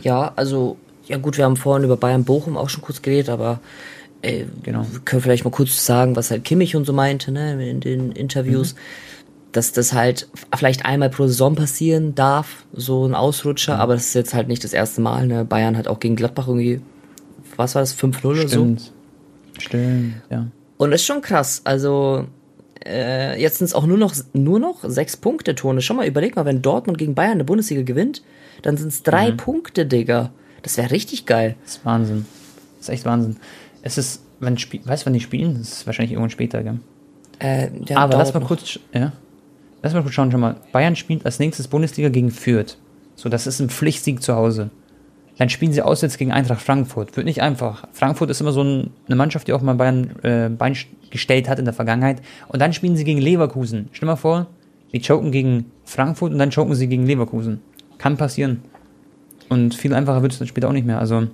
Ja, 0.00 0.32
also 0.36 0.76
ja 1.06 1.18
gut, 1.18 1.36
wir 1.36 1.44
haben 1.44 1.56
vorhin 1.56 1.84
über 1.84 1.96
Bayern 1.96 2.24
Bochum 2.24 2.56
auch 2.56 2.68
schon 2.68 2.82
kurz 2.82 3.02
geredet, 3.02 3.28
aber 3.28 3.60
äh, 4.22 4.44
genau. 4.62 4.86
wir 4.90 5.00
können 5.00 5.22
vielleicht 5.22 5.44
mal 5.44 5.50
kurz 5.50 5.84
sagen, 5.84 6.16
was 6.16 6.30
halt 6.30 6.44
Kimmich 6.44 6.74
und 6.74 6.84
so 6.84 6.92
meinte, 6.92 7.30
ne, 7.30 7.68
in 7.68 7.80
den 7.80 8.12
Interviews, 8.12 8.74
mhm. 8.74 8.78
Dass 9.56 9.72
das 9.72 9.92
halt 9.92 10.28
vielleicht 10.54 10.84
einmal 10.84 11.08
pro 11.08 11.26
Saison 11.26 11.54
passieren 11.54 12.14
darf, 12.14 12.66
so 12.72 13.06
ein 13.06 13.14
Ausrutscher, 13.14 13.76
mhm. 13.76 13.80
aber 13.80 13.94
das 13.94 14.06
ist 14.06 14.14
jetzt 14.14 14.34
halt 14.34 14.48
nicht 14.48 14.62
das 14.64 14.72
erste 14.72 15.00
Mal, 15.00 15.26
ne? 15.26 15.44
Bayern 15.44 15.76
hat 15.76 15.88
auch 15.88 15.98
gegen 15.98 16.16
Gladbach 16.16 16.48
irgendwie, 16.48 16.80
was 17.56 17.74
war 17.74 17.82
das, 17.82 17.96
5-0 17.96 18.24
oder 18.24 18.48
so? 18.48 18.76
Stimmt, 19.58 20.14
ja. 20.30 20.46
Und 20.76 20.90
das 20.90 21.00
ist 21.00 21.06
schon 21.06 21.22
krass, 21.22 21.62
also 21.64 22.26
äh, 22.86 23.40
jetzt 23.40 23.58
sind 23.58 23.66
es 23.66 23.74
auch 23.74 23.86
nur 23.86 23.96
noch, 23.96 24.14
nur 24.34 24.58
noch 24.58 24.84
sechs 24.84 25.16
Punkte, 25.16 25.54
Tone. 25.54 25.80
Schon 25.80 25.96
mal 25.96 26.06
überleg 26.06 26.36
mal, 26.36 26.44
wenn 26.44 26.60
Dortmund 26.62 26.98
gegen 26.98 27.14
Bayern 27.14 27.32
eine 27.32 27.44
Bundesliga 27.44 27.82
gewinnt, 27.82 28.22
dann 28.62 28.76
sind 28.76 28.88
es 28.88 29.02
drei 29.02 29.32
mhm. 29.32 29.38
Punkte, 29.38 29.86
Digga. 29.86 30.30
Das 30.62 30.76
wäre 30.76 30.90
richtig 30.90 31.26
geil. 31.26 31.56
Das 31.64 31.76
ist 31.76 31.84
Wahnsinn. 31.84 32.26
Das 32.78 32.88
ist 32.88 32.94
echt 32.94 33.04
Wahnsinn. 33.06 33.36
Es 33.82 33.98
ist, 33.98 34.22
wenn 34.40 34.58
Spiel, 34.58 34.80
weißt 34.84 35.02
du, 35.02 35.06
wann 35.06 35.14
die 35.14 35.20
spielen? 35.20 35.56
Das 35.58 35.72
ist 35.72 35.86
wahrscheinlich 35.86 36.12
irgendwann 36.12 36.30
später, 36.30 36.62
gell? 36.62 36.78
Äh, 37.38 37.68
ja, 37.86 37.98
Aber 37.98 38.18
lass 38.18 38.34
mal 38.34 38.40
noch. 38.40 38.48
kurz, 38.48 38.78
ja. 38.92 39.12
Lass 39.86 39.94
mal 39.94 40.10
schauen, 40.10 40.32
schon 40.32 40.40
mal. 40.40 40.56
Bayern 40.72 40.96
spielt 40.96 41.24
als 41.24 41.38
nächstes 41.38 41.68
Bundesliga 41.68 42.08
gegen 42.08 42.32
Fürth. 42.32 42.76
So, 43.14 43.28
das 43.28 43.46
ist 43.46 43.60
ein 43.60 43.70
Pflichtsieg 43.70 44.20
zu 44.20 44.34
Hause. 44.34 44.70
Dann 45.38 45.48
spielen 45.48 45.72
sie 45.72 45.80
auswärts 45.80 46.18
gegen 46.18 46.32
Eintracht 46.32 46.60
Frankfurt. 46.60 47.16
Wird 47.16 47.24
nicht 47.24 47.40
einfach. 47.40 47.86
Frankfurt 47.92 48.30
ist 48.30 48.40
immer 48.40 48.50
so 48.50 48.64
ein, 48.64 48.90
eine 49.06 49.14
Mannschaft, 49.14 49.46
die 49.46 49.52
auch 49.52 49.62
mal 49.62 49.76
Bayern 49.76 50.10
äh, 50.24 50.48
Bein 50.48 50.76
gestellt 51.10 51.48
hat 51.48 51.60
in 51.60 51.66
der 51.66 51.72
Vergangenheit. 51.72 52.20
Und 52.48 52.60
dann 52.60 52.72
spielen 52.72 52.96
sie 52.96 53.04
gegen 53.04 53.20
Leverkusen. 53.20 53.88
Stell 53.92 54.08
mal 54.08 54.16
vor, 54.16 54.48
Die 54.92 55.00
choken 55.00 55.30
gegen 55.30 55.70
Frankfurt 55.84 56.32
und 56.32 56.38
dann 56.38 56.50
choken 56.50 56.74
sie 56.74 56.88
gegen 56.88 57.06
Leverkusen. 57.06 57.60
Kann 57.96 58.16
passieren. 58.16 58.62
Und 59.48 59.76
viel 59.76 59.94
einfacher 59.94 60.22
wird 60.22 60.32
es 60.32 60.40
dann 60.40 60.48
später 60.48 60.68
auch 60.68 60.72
nicht 60.72 60.86
mehr. 60.86 60.98
Also, 60.98 61.28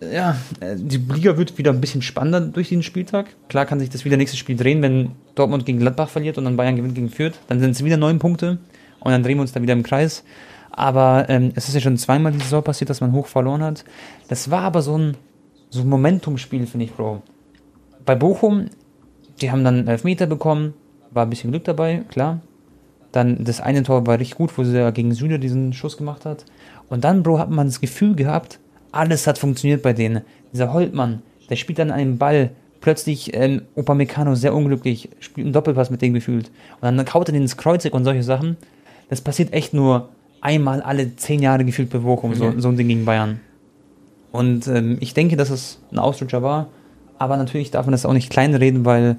ja, 0.00 0.36
äh, 0.60 0.76
die 0.76 0.98
Liga 0.98 1.36
wird 1.36 1.56
wieder 1.58 1.72
ein 1.72 1.80
bisschen 1.80 2.02
spannender 2.02 2.40
durch 2.40 2.68
den 2.68 2.82
Spieltag. 2.82 3.26
Klar 3.48 3.66
kann 3.66 3.80
sich 3.80 3.90
das 3.90 4.04
wieder 4.04 4.16
nächstes 4.16 4.38
Spiel 4.38 4.56
drehen, 4.56 4.82
wenn 4.82 5.12
Dortmund 5.34 5.66
gegen 5.66 5.78
Gladbach 5.78 6.08
verliert 6.08 6.38
und 6.38 6.44
dann 6.44 6.56
Bayern 6.56 6.76
gewinnt 6.76 6.94
gegen 6.94 7.08
Fürth. 7.08 7.34
Dann 7.48 7.60
sind 7.60 7.70
es 7.72 7.84
wieder 7.84 7.96
neun 7.96 8.18
Punkte 8.18 8.58
und 9.00 9.12
dann 9.12 9.22
drehen 9.22 9.36
wir 9.36 9.42
uns 9.42 9.52
da 9.52 9.62
wieder 9.62 9.72
im 9.72 9.82
Kreis. 9.82 10.24
Aber 10.70 11.26
ähm, 11.28 11.52
es 11.54 11.68
ist 11.68 11.74
ja 11.74 11.80
schon 11.80 11.96
zweimal 11.96 12.32
die 12.32 12.40
Saison 12.40 12.62
passiert, 12.62 12.90
dass 12.90 13.00
man 13.00 13.12
hoch 13.12 13.26
verloren 13.26 13.62
hat. 13.62 13.84
Das 14.28 14.50
war 14.50 14.62
aber 14.62 14.82
so 14.82 14.98
ein, 14.98 15.16
so 15.70 15.82
ein 15.82 15.88
Momentum-Spiel, 15.88 16.66
finde 16.66 16.86
ich, 16.86 16.92
Bro. 16.92 17.22
Bei 18.04 18.16
Bochum, 18.16 18.66
die 19.40 19.50
haben 19.50 19.62
dann 19.62 19.86
Elfmeter 19.86 20.26
bekommen, 20.26 20.74
war 21.12 21.24
ein 21.24 21.30
bisschen 21.30 21.52
Glück 21.52 21.64
dabei, 21.64 22.02
klar. 22.08 22.40
Dann 23.12 23.44
das 23.44 23.60
eine 23.60 23.84
Tor 23.84 24.04
war 24.06 24.18
richtig 24.18 24.36
gut, 24.36 24.56
wo 24.58 24.64
sie 24.64 24.76
ja 24.76 24.90
gegen 24.90 25.14
Süle 25.14 25.38
diesen 25.38 25.72
Schuss 25.72 25.96
gemacht 25.96 26.24
hat. 26.24 26.44
Und 26.88 27.04
dann, 27.04 27.22
Bro, 27.22 27.38
hat 27.38 27.50
man 27.50 27.68
das 27.68 27.80
Gefühl 27.80 28.16
gehabt, 28.16 28.58
alles 28.94 29.26
hat 29.26 29.38
funktioniert 29.38 29.82
bei 29.82 29.92
denen. 29.92 30.22
Dieser 30.52 30.72
Holtmann, 30.72 31.22
der 31.50 31.56
spielt 31.56 31.78
dann 31.78 31.90
einen 31.90 32.18
Ball. 32.18 32.50
Plötzlich 32.80 33.34
ähm, 33.34 33.62
Meccano 33.94 34.34
sehr 34.34 34.54
unglücklich, 34.54 35.08
spielt 35.18 35.46
einen 35.46 35.54
Doppelpass 35.54 35.88
mit 35.88 36.02
dem 36.02 36.12
gefühlt. 36.12 36.50
Und 36.80 36.82
dann 36.82 37.04
kaut 37.06 37.28
er 37.28 37.32
den 37.32 37.42
ins 37.42 37.56
Kreuzig 37.56 37.94
und 37.94 38.04
solche 38.04 38.22
Sachen. 38.22 38.58
Das 39.08 39.22
passiert 39.22 39.54
echt 39.54 39.72
nur 39.72 40.10
einmal 40.42 40.82
alle 40.82 41.16
zehn 41.16 41.40
Jahre 41.40 41.64
gefühlt 41.64 41.88
bei 41.88 41.98
Bochum, 41.98 42.32
mhm. 42.32 42.34
so, 42.34 42.52
so 42.58 42.68
ein 42.68 42.76
Ding 42.76 42.88
gegen 42.88 43.06
Bayern. 43.06 43.40
Und 44.32 44.66
ähm, 44.68 44.98
ich 45.00 45.14
denke, 45.14 45.36
dass 45.36 45.48
es 45.48 45.80
ein 45.92 45.98
Ausrutscher 45.98 46.42
war. 46.42 46.68
Aber 47.18 47.36
natürlich 47.36 47.70
darf 47.70 47.86
man 47.86 47.92
das 47.92 48.04
auch 48.04 48.12
nicht 48.12 48.28
kleinreden, 48.28 48.84
weil 48.84 49.16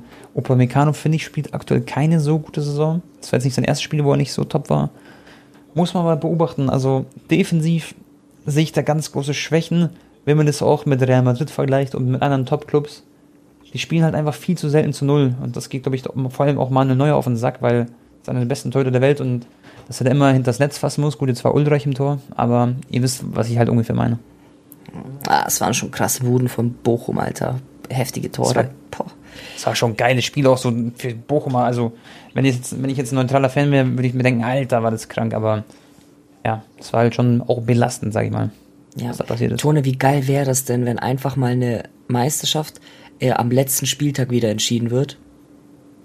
Meccano, 0.55 0.93
finde 0.93 1.15
ich, 1.15 1.25
spielt 1.25 1.53
aktuell 1.53 1.81
keine 1.81 2.19
so 2.19 2.37
gute 2.37 2.61
Saison. 2.61 3.01
Das 3.19 3.31
war 3.31 3.37
jetzt 3.37 3.45
nicht 3.45 3.55
sein 3.55 3.63
erstes 3.63 3.83
Spiel, 3.83 4.03
wo 4.03 4.11
er 4.11 4.17
nicht 4.17 4.33
so 4.33 4.43
top 4.43 4.69
war. 4.69 4.91
Muss 5.73 5.93
man 5.93 6.03
mal 6.03 6.17
beobachten. 6.17 6.69
Also 6.69 7.05
defensiv 7.31 7.95
sehe 8.45 8.63
ich 8.63 8.71
da 8.71 8.81
ganz 8.81 9.11
große 9.11 9.33
Schwächen, 9.33 9.89
wenn 10.25 10.37
man 10.37 10.45
das 10.45 10.61
auch 10.61 10.85
mit 10.85 11.01
Real 11.01 11.21
Madrid 11.21 11.49
vergleicht 11.49 11.95
und 11.95 12.09
mit 12.09 12.21
anderen 12.21 12.45
Top-Clubs. 12.45 13.03
Die 13.73 13.79
spielen 13.79 14.03
halt 14.03 14.15
einfach 14.15 14.33
viel 14.33 14.57
zu 14.57 14.69
selten 14.69 14.93
zu 14.93 15.05
Null. 15.05 15.35
Und 15.43 15.55
das 15.55 15.69
geht, 15.69 15.83
glaube 15.83 15.95
ich, 15.97 16.03
vor 16.29 16.45
allem 16.45 16.57
auch 16.57 16.69
mal 16.69 16.81
eine 16.81 16.95
neue 16.95 17.15
auf 17.15 17.25
den 17.25 17.35
Sack, 17.35 17.61
weil 17.61 17.87
es 18.21 18.29
einer 18.29 18.39
der 18.39 18.47
besten 18.47 18.71
Torhüter 18.71 18.91
der 18.91 19.01
Welt 19.01 19.21
und 19.21 19.45
dass 19.87 20.01
er 20.01 20.09
immer 20.09 20.31
hinter 20.31 20.47
das 20.47 20.59
Netz 20.59 20.77
fassen 20.77 21.01
muss. 21.01 21.17
Gut, 21.17 21.29
jetzt 21.29 21.43
war 21.43 21.53
Ulreich 21.53 21.85
im 21.85 21.93
Tor, 21.93 22.19
aber 22.35 22.73
ihr 22.89 23.03
wisst, 23.03 23.23
was 23.35 23.49
ich 23.49 23.57
halt 23.57 23.69
ungefähr 23.69 23.95
meine. 23.95 24.19
Ah, 25.27 25.43
es 25.47 25.59
waren 25.61 25.73
schon 25.73 25.91
krasse 25.91 26.23
Buden 26.23 26.47
von 26.47 26.73
Bochum, 26.73 27.19
Alter. 27.19 27.59
Heftige 27.89 28.31
Tore. 28.31 28.49
Es 28.49 28.55
war, 28.55 29.05
war, 29.65 29.75
schon 29.75 29.91
ein 29.91 29.97
geiles 29.97 30.25
Spiel, 30.25 30.47
auch 30.47 30.57
so 30.57 30.73
für 30.97 31.13
Bochumer. 31.13 31.65
Also, 31.65 31.93
wenn 32.33 32.45
ich 32.45 32.55
jetzt, 32.55 32.81
wenn 32.81 32.89
ich 32.89 32.97
jetzt 32.97 33.11
ein 33.11 33.15
neutraler 33.15 33.49
Fan 33.49 33.71
wäre, 33.71 33.87
würde 33.89 34.07
ich 34.07 34.13
mir 34.13 34.23
denken, 34.23 34.43
Alter, 34.43 34.81
war 34.81 34.91
das 34.91 35.09
krank, 35.09 35.33
aber 35.33 35.63
ja, 36.45 36.63
es 36.79 36.93
war 36.93 37.01
halt 37.01 37.15
schon 37.15 37.41
auch 37.41 37.61
belastend, 37.61 38.13
sag 38.13 38.25
ich 38.25 38.31
mal. 38.31 38.51
Ja, 38.95 39.09
was 39.09 39.17
da 39.17 39.23
passiert 39.23 39.51
ist. 39.51 39.61
Tone, 39.61 39.83
wie 39.83 39.97
geil 39.97 40.27
wäre 40.27 40.45
das 40.45 40.63
denn, 40.63 40.85
wenn 40.85 40.99
einfach 40.99 41.35
mal 41.35 41.51
eine 41.51 41.83
Meisterschaft 42.07 42.79
äh, 43.19 43.31
am 43.31 43.49
letzten 43.49 43.87
Spieltag 43.87 44.29
wieder 44.29 44.49
entschieden 44.49 44.91
wird? 44.91 45.17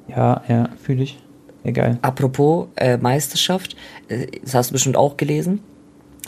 Ja, 0.08 0.42
ja, 0.48 0.70
fühle 0.82 1.02
ich. 1.02 1.18
Egal. 1.62 1.98
Apropos 2.00 2.68
äh, 2.76 2.96
Meisterschaft, 2.96 3.76
äh, 4.08 4.26
das 4.42 4.54
hast 4.54 4.70
du 4.70 4.72
bestimmt 4.72 4.96
auch 4.96 5.18
gelesen. 5.18 5.60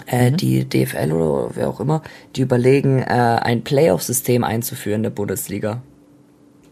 Äh, 0.06 0.30
mhm. 0.30 0.36
Die 0.36 0.68
DFL 0.68 1.12
oder 1.12 1.50
wer 1.54 1.68
auch 1.70 1.80
immer, 1.80 2.02
die 2.36 2.42
überlegen, 2.42 2.98
äh, 2.98 3.04
ein 3.04 3.64
Playoff-System 3.64 4.44
einzuführen 4.44 4.96
in 4.96 5.02
der 5.04 5.10
Bundesliga. 5.10 5.82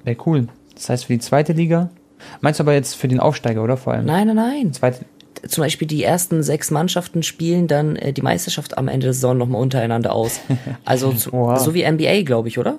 Wäre 0.05 0.19
cool. 0.27 0.49
Das 0.75 0.91
heißt 0.91 1.07
für 1.07 1.15
die 1.15 1.21
zweite 1.21 1.55
Liga. 1.55 1.91
Meinst 2.43 2.61
du 2.61 2.65
aber 2.65 2.75
jetzt 2.75 2.95
für 2.95 3.09
den 3.09 3.19
Aufsteiger, 3.19 3.63
oder 3.63 3.79
vor 3.79 3.95
allem? 3.95 4.05
Nein, 4.05 4.27
nein, 4.27 4.37
nein. 4.37 4.73
Zweite. 4.75 5.07
Zum 5.47 5.63
Beispiel 5.63 5.89
die 5.89 6.03
ersten 6.03 6.43
sechs 6.43 6.71
Mannschaften 6.71 7.23
spielen 7.23 7.67
dann 7.67 7.97
äh, 7.97 8.13
die 8.13 8.23
Meisterschaft 8.23 8.79
am 8.79 8.89
Ende 8.89 9.07
der 9.07 9.15
Saison 9.15 9.37
nochmal 9.37 9.61
untereinander 9.61 10.13
aus. 10.13 10.41
Also 10.85 11.13
zu, 11.13 11.31
so 11.31 11.75
wie 11.75 11.89
NBA, 11.89 12.23
glaube 12.23 12.49
ich, 12.49 12.59
oder? 12.59 12.79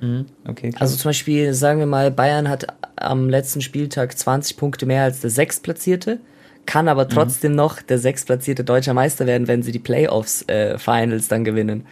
Mhm. 0.00 0.26
Okay, 0.46 0.70
klar. 0.70 0.82
Also 0.82 0.96
zum 0.96 1.08
Beispiel, 1.08 1.54
sagen 1.54 1.78
wir 1.78 1.86
mal, 1.86 2.10
Bayern 2.10 2.48
hat 2.48 2.66
am 2.96 3.28
letzten 3.28 3.60
Spieltag 3.60 4.16
20 4.16 4.56
Punkte 4.56 4.86
mehr 4.86 5.04
als 5.04 5.20
der 5.20 5.30
Sechstplatzierte, 5.30 6.20
kann 6.66 6.88
aber 6.88 7.04
mhm. 7.04 7.08
trotzdem 7.10 7.52
mhm. 7.52 7.56
noch 7.56 7.82
der 7.82 7.98
Sechstplatzierte 7.98 8.64
deutscher 8.64 8.94
Meister 8.94 9.26
werden, 9.26 9.48
wenn 9.48 9.62
sie 9.62 9.72
die 9.72 9.78
Playoffs 9.78 10.42
äh, 10.48 10.78
Finals 10.78 11.28
dann 11.28 11.44
gewinnen. 11.44 11.86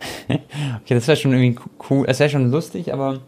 okay, 0.28 0.94
das 0.94 1.06
wäre 1.06 1.16
schon 1.16 1.32
irgendwie 1.32 1.60
cool, 1.90 2.06
es 2.08 2.18
wäre 2.20 2.30
schon 2.30 2.50
lustig, 2.50 2.92
aber 2.92 3.20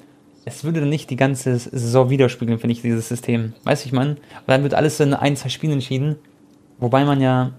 es 0.45 0.64
würde 0.64 0.80
dann 0.80 0.88
nicht 0.88 1.11
die 1.11 1.16
ganze 1.16 1.57
Saison 1.59 2.11
widerspiegeln, 2.11 2.59
finde 2.59 2.72
ich, 2.72 2.82
dieses 2.82 3.09
System. 3.09 3.53
Weißt 3.64 3.84
du, 3.84 3.86
ich 3.86 3.93
meine? 3.93 4.16
dann 4.47 4.62
wird 4.62 4.74
alles 4.74 4.99
in 5.01 5.14
ein, 5.14 5.36
zwei 5.36 5.49
Spielen 5.49 5.74
entschieden, 5.74 6.16
wobei 6.78 7.05
man 7.05 7.20
ja 7.20 7.53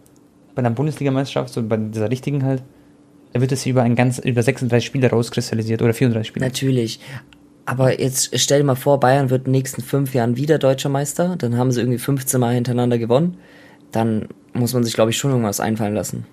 bei 0.56 0.60
einer 0.60 0.72
Bundesligameisterschaft, 0.72 1.54
so 1.54 1.64
bei 1.64 1.78
dieser 1.78 2.12
richtigen 2.12 2.44
halt, 2.44 2.64
da 3.32 3.42
wird 3.42 3.52
es 3.52 3.66
über 3.66 3.82
ein 3.82 3.96
ganz, 3.96 4.20
über 4.20 4.44
36 4.44 4.86
Spiele 4.86 5.10
rauskristallisiert 5.10 5.82
oder 5.82 5.94
34 5.94 6.28
Spiele. 6.28 6.46
Natürlich. 6.46 7.00
Aber 7.66 8.00
jetzt 8.00 8.38
stell 8.40 8.60
dir 8.60 8.66
mal 8.66 8.76
vor, 8.76 9.00
Bayern 9.00 9.30
wird 9.30 9.42
in 9.42 9.46
den 9.46 9.60
nächsten 9.60 9.82
fünf 9.82 10.14
Jahren 10.14 10.36
wieder 10.36 10.60
deutscher 10.60 10.90
Meister. 10.90 11.36
Dann 11.38 11.58
haben 11.58 11.72
sie 11.72 11.80
irgendwie 11.80 11.98
15 11.98 12.40
Mal 12.40 12.54
hintereinander 12.54 12.98
gewonnen. 13.00 13.38
Dann 13.92 14.28
muss 14.54 14.74
man 14.74 14.84
sich, 14.84 14.94
glaube 14.94 15.12
ich, 15.12 15.18
schon 15.18 15.32
irgendwas 15.32 15.60
einfallen 15.60 15.96
lassen. 15.96 16.26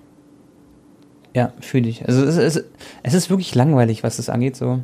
Ja, 1.34 1.52
fühle 1.60 1.88
ich. 1.88 2.06
Also 2.06 2.24
es 2.24 2.36
ist, 2.36 2.64
es 3.02 3.14
ist 3.14 3.30
wirklich 3.30 3.54
langweilig, 3.54 4.02
was 4.02 4.16
das 4.16 4.28
angeht. 4.28 4.56
So. 4.56 4.80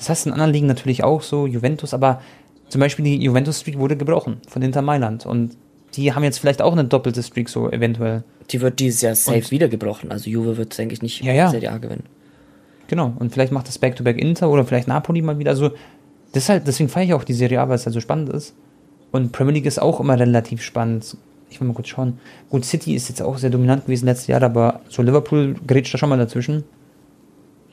Das 0.00 0.08
heißt 0.08 0.26
in 0.26 0.32
anderen 0.32 0.50
Ligen 0.50 0.66
natürlich 0.66 1.04
auch 1.04 1.20
so, 1.20 1.46
Juventus, 1.46 1.92
aber 1.92 2.22
zum 2.70 2.80
Beispiel 2.80 3.04
die 3.04 3.22
Juventus-Streak 3.22 3.78
wurde 3.78 3.98
gebrochen 3.98 4.38
von 4.48 4.62
Inter 4.62 4.80
Mailand. 4.80 5.26
Und 5.26 5.58
die 5.94 6.14
haben 6.14 6.24
jetzt 6.24 6.38
vielleicht 6.38 6.62
auch 6.62 6.72
eine 6.72 6.84
doppelte 6.84 7.22
Streak, 7.22 7.50
so 7.50 7.70
eventuell. 7.70 8.24
Die 8.50 8.62
wird 8.62 8.80
dieses 8.80 9.02
Jahr 9.02 9.14
safe 9.14 9.36
und 9.36 9.50
wieder 9.50 9.68
gebrochen. 9.68 10.10
Also 10.10 10.30
Juve 10.30 10.56
wird, 10.56 10.76
denke 10.78 10.94
ich, 10.94 11.02
nicht 11.02 11.22
ja, 11.22 11.34
ja. 11.34 11.50
Serie 11.50 11.70
A 11.70 11.76
gewinnen. 11.76 12.04
Genau. 12.88 13.12
Und 13.18 13.30
vielleicht 13.34 13.52
macht 13.52 13.68
das 13.68 13.76
Back-to-Back 13.78 14.16
-back 14.16 14.20
Inter 14.20 14.48
oder 14.48 14.64
vielleicht 14.64 14.88
Napoli 14.88 15.20
mal 15.20 15.38
wieder. 15.38 15.50
Also, 15.50 15.72
das 16.32 16.48
halt, 16.48 16.66
deswegen 16.66 16.88
feiere 16.88 17.04
ich 17.04 17.14
auch 17.14 17.24
die 17.24 17.34
Serie 17.34 17.60
A, 17.60 17.68
weil 17.68 17.74
es 17.74 17.84
halt 17.84 17.92
so 17.92 18.00
spannend 18.00 18.30
ist. 18.30 18.54
Und 19.12 19.32
Premier 19.32 19.52
League 19.52 19.66
ist 19.66 19.82
auch 19.82 20.00
immer 20.00 20.18
relativ 20.18 20.62
spannend. 20.62 21.14
Ich 21.50 21.60
will 21.60 21.68
mal 21.68 21.74
kurz 21.74 21.88
schauen. 21.88 22.18
Gut, 22.48 22.64
City 22.64 22.94
ist 22.94 23.10
jetzt 23.10 23.20
auch 23.20 23.36
sehr 23.36 23.50
dominant 23.50 23.84
gewesen 23.84 24.06
letztes 24.06 24.28
Jahr, 24.28 24.42
aber 24.42 24.80
so 24.88 25.02
Liverpool 25.02 25.56
grätscht 25.66 25.92
da 25.92 25.98
schon 25.98 26.08
mal 26.08 26.16
dazwischen. 26.16 26.64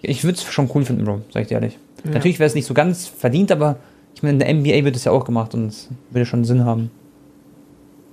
Ich 0.01 0.23
würde 0.23 0.37
es 0.37 0.43
schon 0.43 0.69
cool 0.73 0.85
finden, 0.85 1.05
Bro, 1.05 1.21
sag 1.31 1.43
ich 1.43 1.47
dir 1.47 1.55
ehrlich. 1.55 1.77
Ja. 2.03 2.11
Natürlich 2.11 2.39
wäre 2.39 2.47
es 2.47 2.55
nicht 2.55 2.65
so 2.65 2.73
ganz 2.73 3.07
verdient, 3.07 3.51
aber 3.51 3.77
ich 4.15 4.23
meine, 4.23 4.33
in 4.33 4.39
der 4.39 4.53
NBA 4.53 4.85
wird 4.85 4.95
es 4.95 5.03
ja 5.03 5.11
auch 5.11 5.25
gemacht 5.25 5.53
und 5.53 5.67
es 5.67 5.89
würde 6.11 6.25
schon 6.25 6.45
Sinn 6.45 6.65
haben. 6.65 6.91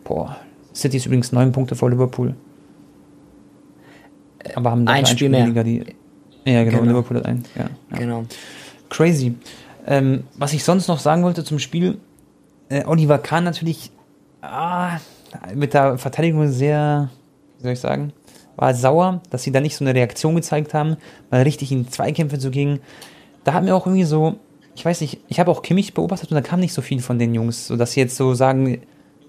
Boah, 0.04 0.36
City 0.74 0.96
ist 0.96 1.06
übrigens 1.06 1.32
neun 1.32 1.52
Punkte 1.52 1.74
vor 1.76 1.90
Liverpool. 1.90 2.34
Aber 4.54 4.70
haben 4.70 4.86
ein, 4.86 4.96
ein 4.96 5.06
Spiel 5.06 5.30
mehr. 5.30 5.46
Liga, 5.46 5.62
die, 5.62 5.84
ja, 6.44 6.64
genau, 6.64 6.80
genau. 6.80 6.90
Liverpool 6.90 7.16
hat 7.18 7.26
ein. 7.26 7.44
Ja, 7.56 7.70
ja. 7.90 7.98
Genau. 7.98 8.24
Crazy. 8.90 9.34
Ähm, 9.86 10.24
was 10.36 10.52
ich 10.52 10.64
sonst 10.64 10.88
noch 10.88 10.98
sagen 10.98 11.22
wollte 11.22 11.44
zum 11.44 11.58
Spiel, 11.58 11.98
äh, 12.68 12.84
Oliver 12.84 13.18
Kahn 13.18 13.44
natürlich 13.44 13.90
ah, 14.42 14.98
mit 15.54 15.74
der 15.74 15.98
Verteidigung 15.98 16.48
sehr, 16.48 17.10
wie 17.58 17.62
soll 17.62 17.72
ich 17.72 17.80
sagen, 17.80 18.12
war 18.56 18.74
sauer, 18.74 19.20
dass 19.30 19.42
sie 19.42 19.52
da 19.52 19.60
nicht 19.60 19.76
so 19.76 19.84
eine 19.84 19.94
Reaktion 19.94 20.34
gezeigt 20.34 20.74
haben, 20.74 20.96
mal 21.30 21.42
richtig 21.42 21.72
in 21.72 21.88
Zweikämpfe 21.88 22.38
zu 22.38 22.50
gehen. 22.50 22.80
Da 23.44 23.52
hat 23.52 23.64
mir 23.64 23.74
auch 23.74 23.86
irgendwie 23.86 24.04
so, 24.04 24.36
ich 24.74 24.84
weiß 24.84 25.00
nicht, 25.00 25.20
ich 25.28 25.40
habe 25.40 25.50
auch 25.50 25.62
Kimmich 25.62 25.94
beobachtet 25.94 26.30
und 26.30 26.34
da 26.34 26.40
kam 26.40 26.60
nicht 26.60 26.72
so 26.72 26.82
viel 26.82 27.00
von 27.00 27.18
den 27.18 27.34
Jungs, 27.34 27.66
so 27.66 27.76
dass 27.76 27.92
sie 27.92 28.00
jetzt 28.00 28.16
so 28.16 28.34
sagen, 28.34 28.80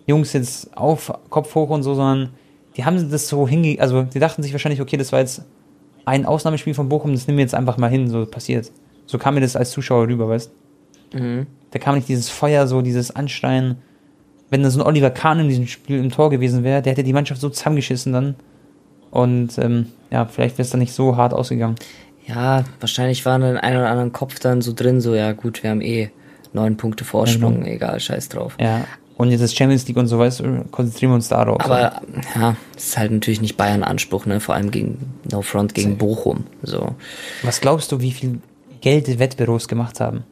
Jungs 0.08 0.34
jetzt 0.34 0.76
auf, 0.78 1.12
Kopf 1.30 1.54
hoch 1.56 1.70
und 1.70 1.84
so, 1.84 1.96
sondern 1.96 2.30
die 2.78 2.86
haben 2.86 3.10
das 3.10 3.28
so 3.28 3.48
hinge... 3.48 3.78
Also, 3.80 4.04
die 4.04 4.20
dachten 4.20 4.44
sich 4.44 4.52
wahrscheinlich, 4.52 4.82
okay, 4.82 4.98
das 4.98 5.12
war 5.12 5.20
jetzt 5.20 5.44
ein 6.06 6.26
Ausnahmespiel 6.26 6.74
von 6.74 6.90
Bochum, 6.90 7.14
das 7.14 7.28
nehmen 7.28 7.38
wir 7.38 7.44
jetzt 7.44 7.56
einfach 7.56 7.78
mal 7.78 7.90
hin, 7.90 8.10
so 8.10 8.26
passiert. 8.26 8.72
So 9.06 9.18
kam 9.18 9.36
mir 9.36 9.42
das 9.42 9.56
als 9.56 9.72
Zuschauer 9.72 10.08
rüber, 10.08 10.28
weißt 10.30 10.52
mhm. 11.14 11.48
Da 11.72 11.80
kam 11.80 11.96
nicht 11.96 12.08
dieses 12.08 12.30
Feuer, 12.30 12.68
so 12.68 12.82
dieses 12.82 13.16
Anschreien. 13.16 13.78
Wenn 14.50 14.64
da 14.64 14.70
so 14.70 14.80
ein 14.80 14.86
Oliver 14.86 15.10
Kahn 15.10 15.40
in 15.40 15.50
diesem 15.50 15.68
Spiel 15.68 16.00
im 16.00 16.12
Tor 16.12 16.30
gewesen 16.30 16.64
wäre, 16.64 16.82
der 16.82 16.92
hätte 16.92 17.04
die 17.04 17.14
Mannschaft 17.14 17.42
so 17.42 17.50
zusammengeschissen 17.50 18.14
dann. 18.14 18.36
Und 19.16 19.58
ähm, 19.60 19.88
ja, 20.12 20.26
vielleicht 20.26 20.58
wäre 20.58 20.66
es 20.66 20.72
dann 20.72 20.82
nicht 20.82 20.92
so 20.92 21.16
hart 21.16 21.34
ausgegangen. 21.34 21.76
Ja, 22.28 22.66
wahrscheinlich 22.82 23.26
war 23.26 23.38
in 23.38 23.44
einem 23.44 23.80
oder 23.80 23.90
anderen 23.90 24.12
Kopf 24.12 24.40
dann 24.40 24.62
so 24.62 24.74
drin, 24.74 25.00
so, 25.00 25.16
ja 25.16 25.32
gut, 25.32 25.64
wir 25.64 25.70
haben 25.70 25.82
eh 25.82 26.10
neun 26.52 26.76
Punkte 26.76 27.06
Vorsprung, 27.06 27.54
ja, 27.54 27.60
genau. 27.60 27.76
egal, 27.76 28.00
scheiß 28.02 28.28
drauf. 28.28 28.58
Ja, 28.60 28.86
und 29.16 29.32
jetzt 29.32 29.40
ist 29.40 29.56
Champions 29.56 29.88
League 29.88 29.96
und 29.96 30.08
so 30.08 30.20
weißt 30.20 30.44
konzentrieren 30.72 31.12
wir 31.12 31.16
uns 31.16 31.30
darauf. 31.30 31.62
Aber 31.62 32.02
ja, 32.36 32.58
das 32.74 32.88
ist 32.88 32.98
halt 32.98 33.12
natürlich 33.14 33.40
nicht 33.40 33.56
Bayern 33.56 33.84
Anspruch, 33.84 34.26
ne? 34.26 34.42
Vor 34.42 34.54
allem 34.54 34.70
gegen 34.70 35.14
No 35.32 35.42
Front 35.42 35.74
gegen 35.74 35.92
Sehr. 35.92 35.98
Bochum. 35.98 36.44
So. 36.62 36.96
Was 37.44 37.62
glaubst 37.62 37.94
du, 37.94 38.02
wie 38.02 38.12
viel 38.12 38.40
Geld 38.82 39.08
die 39.08 39.18
Wettbüros 39.18 39.70
gemacht 39.70 40.02
haben? 40.02 40.26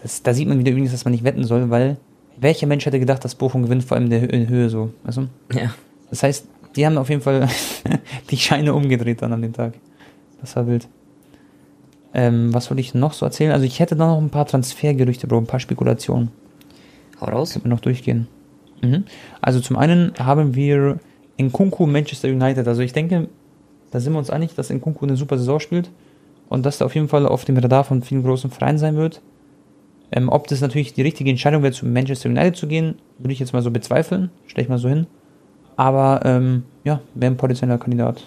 Das, 0.00 0.22
da 0.22 0.34
sieht 0.34 0.46
man 0.46 0.60
wieder 0.60 0.70
übrigens, 0.70 0.92
dass 0.92 1.04
man 1.04 1.10
nicht 1.10 1.24
wetten 1.24 1.42
soll, 1.42 1.70
weil 1.70 1.96
welcher 2.36 2.68
Mensch 2.68 2.86
hätte 2.86 3.00
gedacht, 3.00 3.24
dass 3.24 3.34
Bochum 3.34 3.64
gewinnt, 3.64 3.82
vor 3.82 3.96
allem 3.96 4.10
in 4.12 4.30
der 4.30 4.48
Höhe 4.48 4.70
so, 4.70 4.92
weißt 5.02 5.18
du? 5.18 5.28
Ja. 5.52 5.74
Das 6.10 6.22
heißt, 6.22 6.46
die 6.76 6.86
haben 6.86 6.98
auf 6.98 7.08
jeden 7.08 7.22
Fall 7.22 7.48
die 8.30 8.36
Scheine 8.36 8.74
umgedreht 8.74 9.22
dann 9.22 9.32
an 9.32 9.42
dem 9.42 9.52
Tag. 9.52 9.74
Das 10.40 10.56
war 10.56 10.66
wild. 10.66 10.88
Ähm, 12.12 12.54
was 12.54 12.70
wollte 12.70 12.80
ich 12.80 12.94
noch 12.94 13.12
so 13.12 13.26
erzählen? 13.26 13.52
Also 13.52 13.64
ich 13.64 13.80
hätte 13.80 13.96
da 13.96 14.06
noch 14.06 14.18
ein 14.18 14.30
paar 14.30 14.46
Transfergerüchte, 14.46 15.26
Bro, 15.26 15.38
ein 15.38 15.46
paar 15.46 15.60
Spekulationen. 15.60 16.30
Hau 17.20 17.26
raus. 17.26 17.52
Können 17.52 17.64
wir 17.64 17.70
noch 17.70 17.80
durchgehen. 17.80 18.28
Mhm. 18.82 19.04
Also 19.40 19.60
zum 19.60 19.76
einen 19.76 20.12
haben 20.18 20.54
wir 20.54 21.00
Nkunku 21.40 21.86
Manchester 21.86 22.28
United. 22.28 22.68
Also 22.68 22.82
ich 22.82 22.92
denke, 22.92 23.28
da 23.90 24.00
sind 24.00 24.12
wir 24.12 24.18
uns 24.18 24.30
einig, 24.30 24.54
dass 24.54 24.70
Nkunku 24.70 25.04
eine 25.04 25.16
super 25.16 25.38
Saison 25.38 25.58
spielt 25.60 25.90
und 26.48 26.64
dass 26.64 26.80
er 26.80 26.86
auf 26.86 26.94
jeden 26.94 27.08
Fall 27.08 27.26
auf 27.26 27.44
dem 27.44 27.56
Radar 27.56 27.84
von 27.84 28.02
vielen 28.02 28.22
großen 28.22 28.50
Vereinen 28.50 28.78
sein 28.78 28.96
wird. 28.96 29.20
Ähm, 30.12 30.28
ob 30.28 30.46
das 30.46 30.60
natürlich 30.60 30.94
die 30.94 31.02
richtige 31.02 31.30
Entscheidung 31.30 31.62
wäre, 31.62 31.72
zu 31.72 31.86
Manchester 31.86 32.28
United 32.28 32.56
zu 32.56 32.68
gehen, 32.68 32.96
würde 33.18 33.32
ich 33.32 33.40
jetzt 33.40 33.52
mal 33.52 33.62
so 33.62 33.70
bezweifeln. 33.70 34.30
Stelle 34.46 34.62
ich 34.62 34.68
mal 34.68 34.78
so 34.78 34.88
hin. 34.88 35.06
Aber 35.76 36.20
ähm, 36.24 36.64
ja, 36.84 37.00
wäre 37.14 37.32
ein 37.32 37.36
potenzieller 37.36 37.78
Kandidat. 37.78 38.22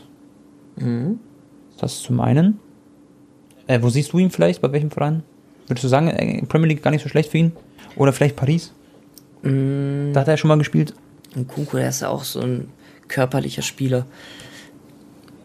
Mhm. 0.78 1.20
Das 1.80 2.02
zum 2.02 2.20
einen. 2.20 2.60
Äh, 3.68 3.82
wo 3.82 3.90
siehst 3.90 4.14
du 4.14 4.20
ihn 4.20 4.32
vielleicht? 4.32 4.62
Bei 4.62 4.72
welchem 4.72 4.92
Verein? 4.92 5.24
Würdest 5.68 5.84
du 5.84 5.88
sagen, 5.88 6.08
äh, 6.08 6.42
Premier 6.46 6.70
League 6.70 6.82
gar 6.84 6.92
nicht 6.92 7.04
so 7.04 7.10
schlecht 7.10 7.32
für 7.32 7.38
ihn? 7.38 7.52
Oder 7.96 8.14
vielleicht 8.14 8.36
Paris? 8.36 8.74
Mhm. 9.44 10.12
Da 10.14 10.22
hat 10.22 10.28
er 10.28 10.34
ja 10.34 10.38
schon 10.38 10.48
mal 10.50 10.58
gespielt. 10.58 10.94
Und 11.36 11.48
Kunku, 11.48 11.78
der 11.78 11.90
ist 11.90 12.02
ja 12.02 12.10
auch 12.10 12.24
so 12.24 12.40
ein 12.42 12.70
körperlicher 13.08 13.62
Spieler. 13.62 14.06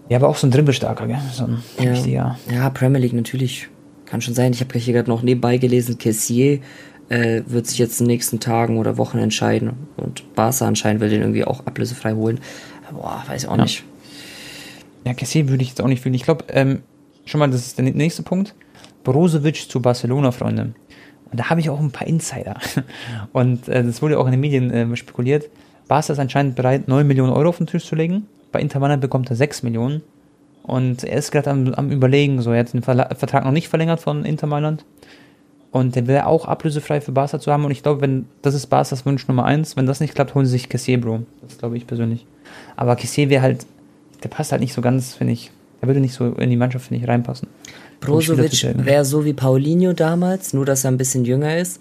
Ja, 0.08 0.18
aber 0.18 0.28
auch 0.28 0.36
so 0.36 0.46
ein 0.46 0.50
Dribbelstarker, 0.50 1.06
gell? 1.06 1.18
So 1.32 1.44
ein 1.44 1.62
Ja. 1.78 1.90
richtiger. 1.90 2.38
ja, 2.52 2.70
Premier 2.70 3.00
League 3.00 3.12
natürlich. 3.12 3.68
Kann 4.06 4.20
schon 4.20 4.34
sein. 4.34 4.52
Ich 4.52 4.60
habe 4.60 4.78
hier 4.78 4.92
gerade 4.92 5.08
noch 5.08 5.22
nebenbei 5.22 5.56
gelesen, 5.56 5.96
Kessier 5.96 6.60
äh, 7.08 7.42
wird 7.46 7.66
sich 7.66 7.78
jetzt 7.78 8.00
in 8.00 8.06
den 8.06 8.12
nächsten 8.14 8.40
Tagen 8.40 8.78
oder 8.78 8.96
Wochen 8.98 9.18
entscheiden. 9.18 9.72
Und 9.96 10.34
Barca 10.34 10.66
anscheinend 10.66 11.00
will 11.00 11.10
den 11.10 11.20
irgendwie 11.20 11.44
auch 11.44 11.66
ablösefrei 11.66 12.12
holen. 12.14 12.40
Boah, 12.92 13.22
weiß 13.26 13.44
ich 13.44 13.48
auch 13.48 13.56
Ja. 13.56 13.62
nicht. 13.62 13.84
Ja, 15.04 15.14
Kessier 15.14 15.48
würde 15.48 15.62
ich 15.62 15.70
jetzt 15.70 15.80
auch 15.80 15.88
nicht 15.88 16.02
fühlen. 16.02 16.14
Ich 16.14 16.22
glaube, 16.24 16.44
ähm, 16.48 16.82
schon 17.24 17.38
mal, 17.38 17.50
das 17.50 17.66
ist 17.66 17.78
der 17.78 17.84
nächste 17.84 18.22
Punkt. 18.22 18.54
Brozovic 19.04 19.68
zu 19.70 19.80
Barcelona, 19.80 20.30
Freunde. 20.30 20.74
Und 21.30 21.40
da 21.40 21.48
habe 21.50 21.60
ich 21.60 21.70
auch 21.70 21.80
ein 21.80 21.90
paar 21.90 22.06
Insider. 22.06 22.56
Und 23.32 23.68
äh, 23.68 23.82
das 23.82 24.02
wurde 24.02 24.18
auch 24.18 24.26
in 24.26 24.32
den 24.32 24.40
Medien 24.40 24.70
äh, 24.70 24.96
spekuliert. 24.96 25.48
Barca 25.88 26.12
ist 26.12 26.18
anscheinend 26.18 26.54
bereit, 26.54 26.86
9 26.88 27.06
Millionen 27.06 27.32
Euro 27.32 27.48
auf 27.48 27.58
den 27.58 27.66
Tisch 27.66 27.84
zu 27.86 27.96
legen. 27.96 28.26
Bei 28.52 28.60
Inter 28.60 28.78
Mailand 28.80 29.00
bekommt 29.00 29.28
er 29.30 29.36
6 29.36 29.62
Millionen. 29.62 30.02
Und 30.62 31.02
er 31.02 31.16
ist 31.18 31.32
gerade 31.32 31.50
am, 31.50 31.74
am 31.74 31.90
Überlegen, 31.90 32.40
so, 32.40 32.52
er 32.52 32.60
hat 32.60 32.72
den 32.72 32.82
Verla 32.82 33.12
Vertrag 33.16 33.44
noch 33.44 33.50
nicht 33.50 33.68
verlängert 33.68 33.98
von 34.00 34.24
Inter 34.24 34.46
Mailand. 34.46 34.84
Und 35.72 35.96
der 35.96 36.06
wäre 36.06 36.26
auch 36.26 36.44
ablösefrei 36.44 37.00
für 37.00 37.12
Barca 37.12 37.40
zu 37.40 37.50
haben. 37.50 37.64
Und 37.64 37.70
ich 37.70 37.82
glaube, 37.82 38.02
wenn 38.02 38.26
das 38.42 38.54
ist 38.54 38.66
Barca's 38.66 39.06
Wunsch 39.06 39.26
Nummer 39.26 39.46
eins. 39.46 39.74
Wenn 39.74 39.86
das 39.86 40.00
nicht 40.00 40.14
klappt, 40.14 40.34
holen 40.34 40.44
sie 40.44 40.52
sich 40.52 40.68
Kessier, 40.68 41.00
Bro. 41.00 41.22
Das 41.40 41.58
glaube 41.58 41.78
ich 41.78 41.86
persönlich. 41.86 42.26
Aber 42.76 42.94
Kessier 42.94 43.30
wäre 43.30 43.42
halt, 43.42 43.66
der 44.22 44.28
passt 44.28 44.52
halt 44.52 44.60
nicht 44.60 44.74
so 44.74 44.82
ganz, 44.82 45.14
finde 45.14 45.32
ich. 45.32 45.50
Der 45.80 45.88
würde 45.88 46.00
nicht 46.00 46.14
so 46.14 46.26
in 46.26 46.50
die 46.50 46.56
Mannschaft, 46.56 46.86
finde 46.86 47.02
ich, 47.02 47.08
reinpassen. 47.08 47.48
Brozovic 48.00 48.84
wäre 48.84 49.04
so 49.04 49.24
wie 49.24 49.32
Paulinho 49.32 49.94
damals, 49.94 50.52
nur 50.52 50.66
dass 50.66 50.84
er 50.84 50.90
ein 50.90 50.98
bisschen 50.98 51.24
jünger 51.24 51.56
ist 51.56 51.80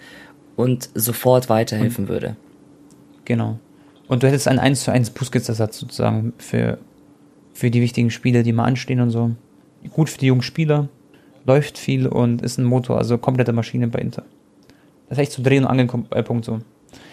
und 0.56 0.90
sofort 0.96 1.50
weiterhelfen 1.50 2.08
würde. 2.08 2.38
Genau. 3.26 3.60
Und 4.08 4.24
du 4.24 4.28
hättest 4.28 4.48
einen 4.48 4.60
1 4.60 4.84
zu 4.84 4.92
1 4.92 5.12
Busquets-Ersatz 5.12 5.80
sozusagen 5.80 6.34
für, 6.38 6.78
für 7.54 7.70
die 7.72 7.82
wichtigen 7.82 8.12
Spiele, 8.12 8.44
die 8.44 8.54
mal 8.54 8.66
anstehen 8.66 9.02
und 9.02 9.10
so. 9.10 9.32
Gut 9.92 10.10
für 10.10 10.18
die 10.18 10.28
jungen 10.28 10.42
Spieler, 10.42 10.88
läuft 11.46 11.78
viel 11.78 12.08
und 12.08 12.42
ist 12.42 12.58
ein 12.58 12.66
Motor, 12.66 12.98
also 12.98 13.18
komplette 13.18 13.54
Maschine 13.54 13.88
bei 13.88 14.00
Inter. 14.00 14.24
Das 15.10 15.18
ist 15.18 15.22
echt 15.24 15.32
so 15.34 15.44
Dreh- 15.44 15.58
und 15.60 15.66
Angelpunkt 15.66 16.46
so. 16.46 16.60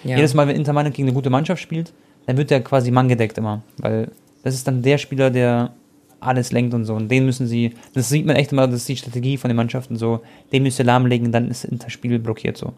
Ja. 0.04 0.16
Jedes 0.16 0.34
Mal, 0.34 0.46
wenn 0.48 0.56
Inter 0.56 0.72
Mailand 0.72 0.94
gegen 0.94 1.08
eine 1.08 1.14
gute 1.14 1.30
Mannschaft 1.30 1.62
spielt, 1.62 1.92
dann 2.26 2.36
wird 2.36 2.50
der 2.50 2.60
quasi 2.62 2.90
manngedeckt 2.90 3.38
immer, 3.38 3.62
weil 3.78 4.10
das 4.42 4.54
ist 4.54 4.66
dann 4.68 4.82
der 4.82 4.98
Spieler, 4.98 5.30
der 5.30 5.72
alles 6.20 6.52
lenkt 6.52 6.74
und 6.74 6.84
so. 6.84 6.94
Und 6.94 7.08
den 7.10 7.24
müssen 7.26 7.46
sie, 7.46 7.74
das 7.94 8.08
sieht 8.08 8.26
man 8.26 8.36
echt 8.36 8.52
immer, 8.52 8.66
das 8.66 8.76
ist 8.80 8.88
die 8.88 8.96
Strategie 8.96 9.36
von 9.36 9.48
den 9.48 9.56
Mannschaften 9.56 9.96
so, 9.96 10.20
den 10.52 10.62
müsst 10.64 10.78
ihr 10.78 10.84
lahmlegen, 10.84 11.30
dann 11.32 11.48
ist 11.50 11.66
das 11.70 11.92
Spiel 11.92 12.18
blockiert 12.18 12.56
so. 12.56 12.72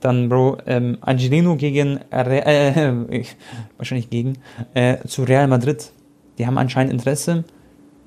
Dann, 0.00 0.28
Bro, 0.30 0.58
ähm, 0.66 0.96
Angelino 1.02 1.56
gegen, 1.56 1.98
Re 2.10 2.44
äh, 2.46 2.92
ich- 3.20 3.36
wahrscheinlich 3.76 4.08
gegen, 4.08 4.34
äh, 4.74 4.96
zu 5.06 5.24
Real 5.24 5.46
Madrid. 5.46 5.90
Die 6.38 6.46
haben 6.46 6.56
anscheinend 6.56 6.92
Interesse. 6.92 7.44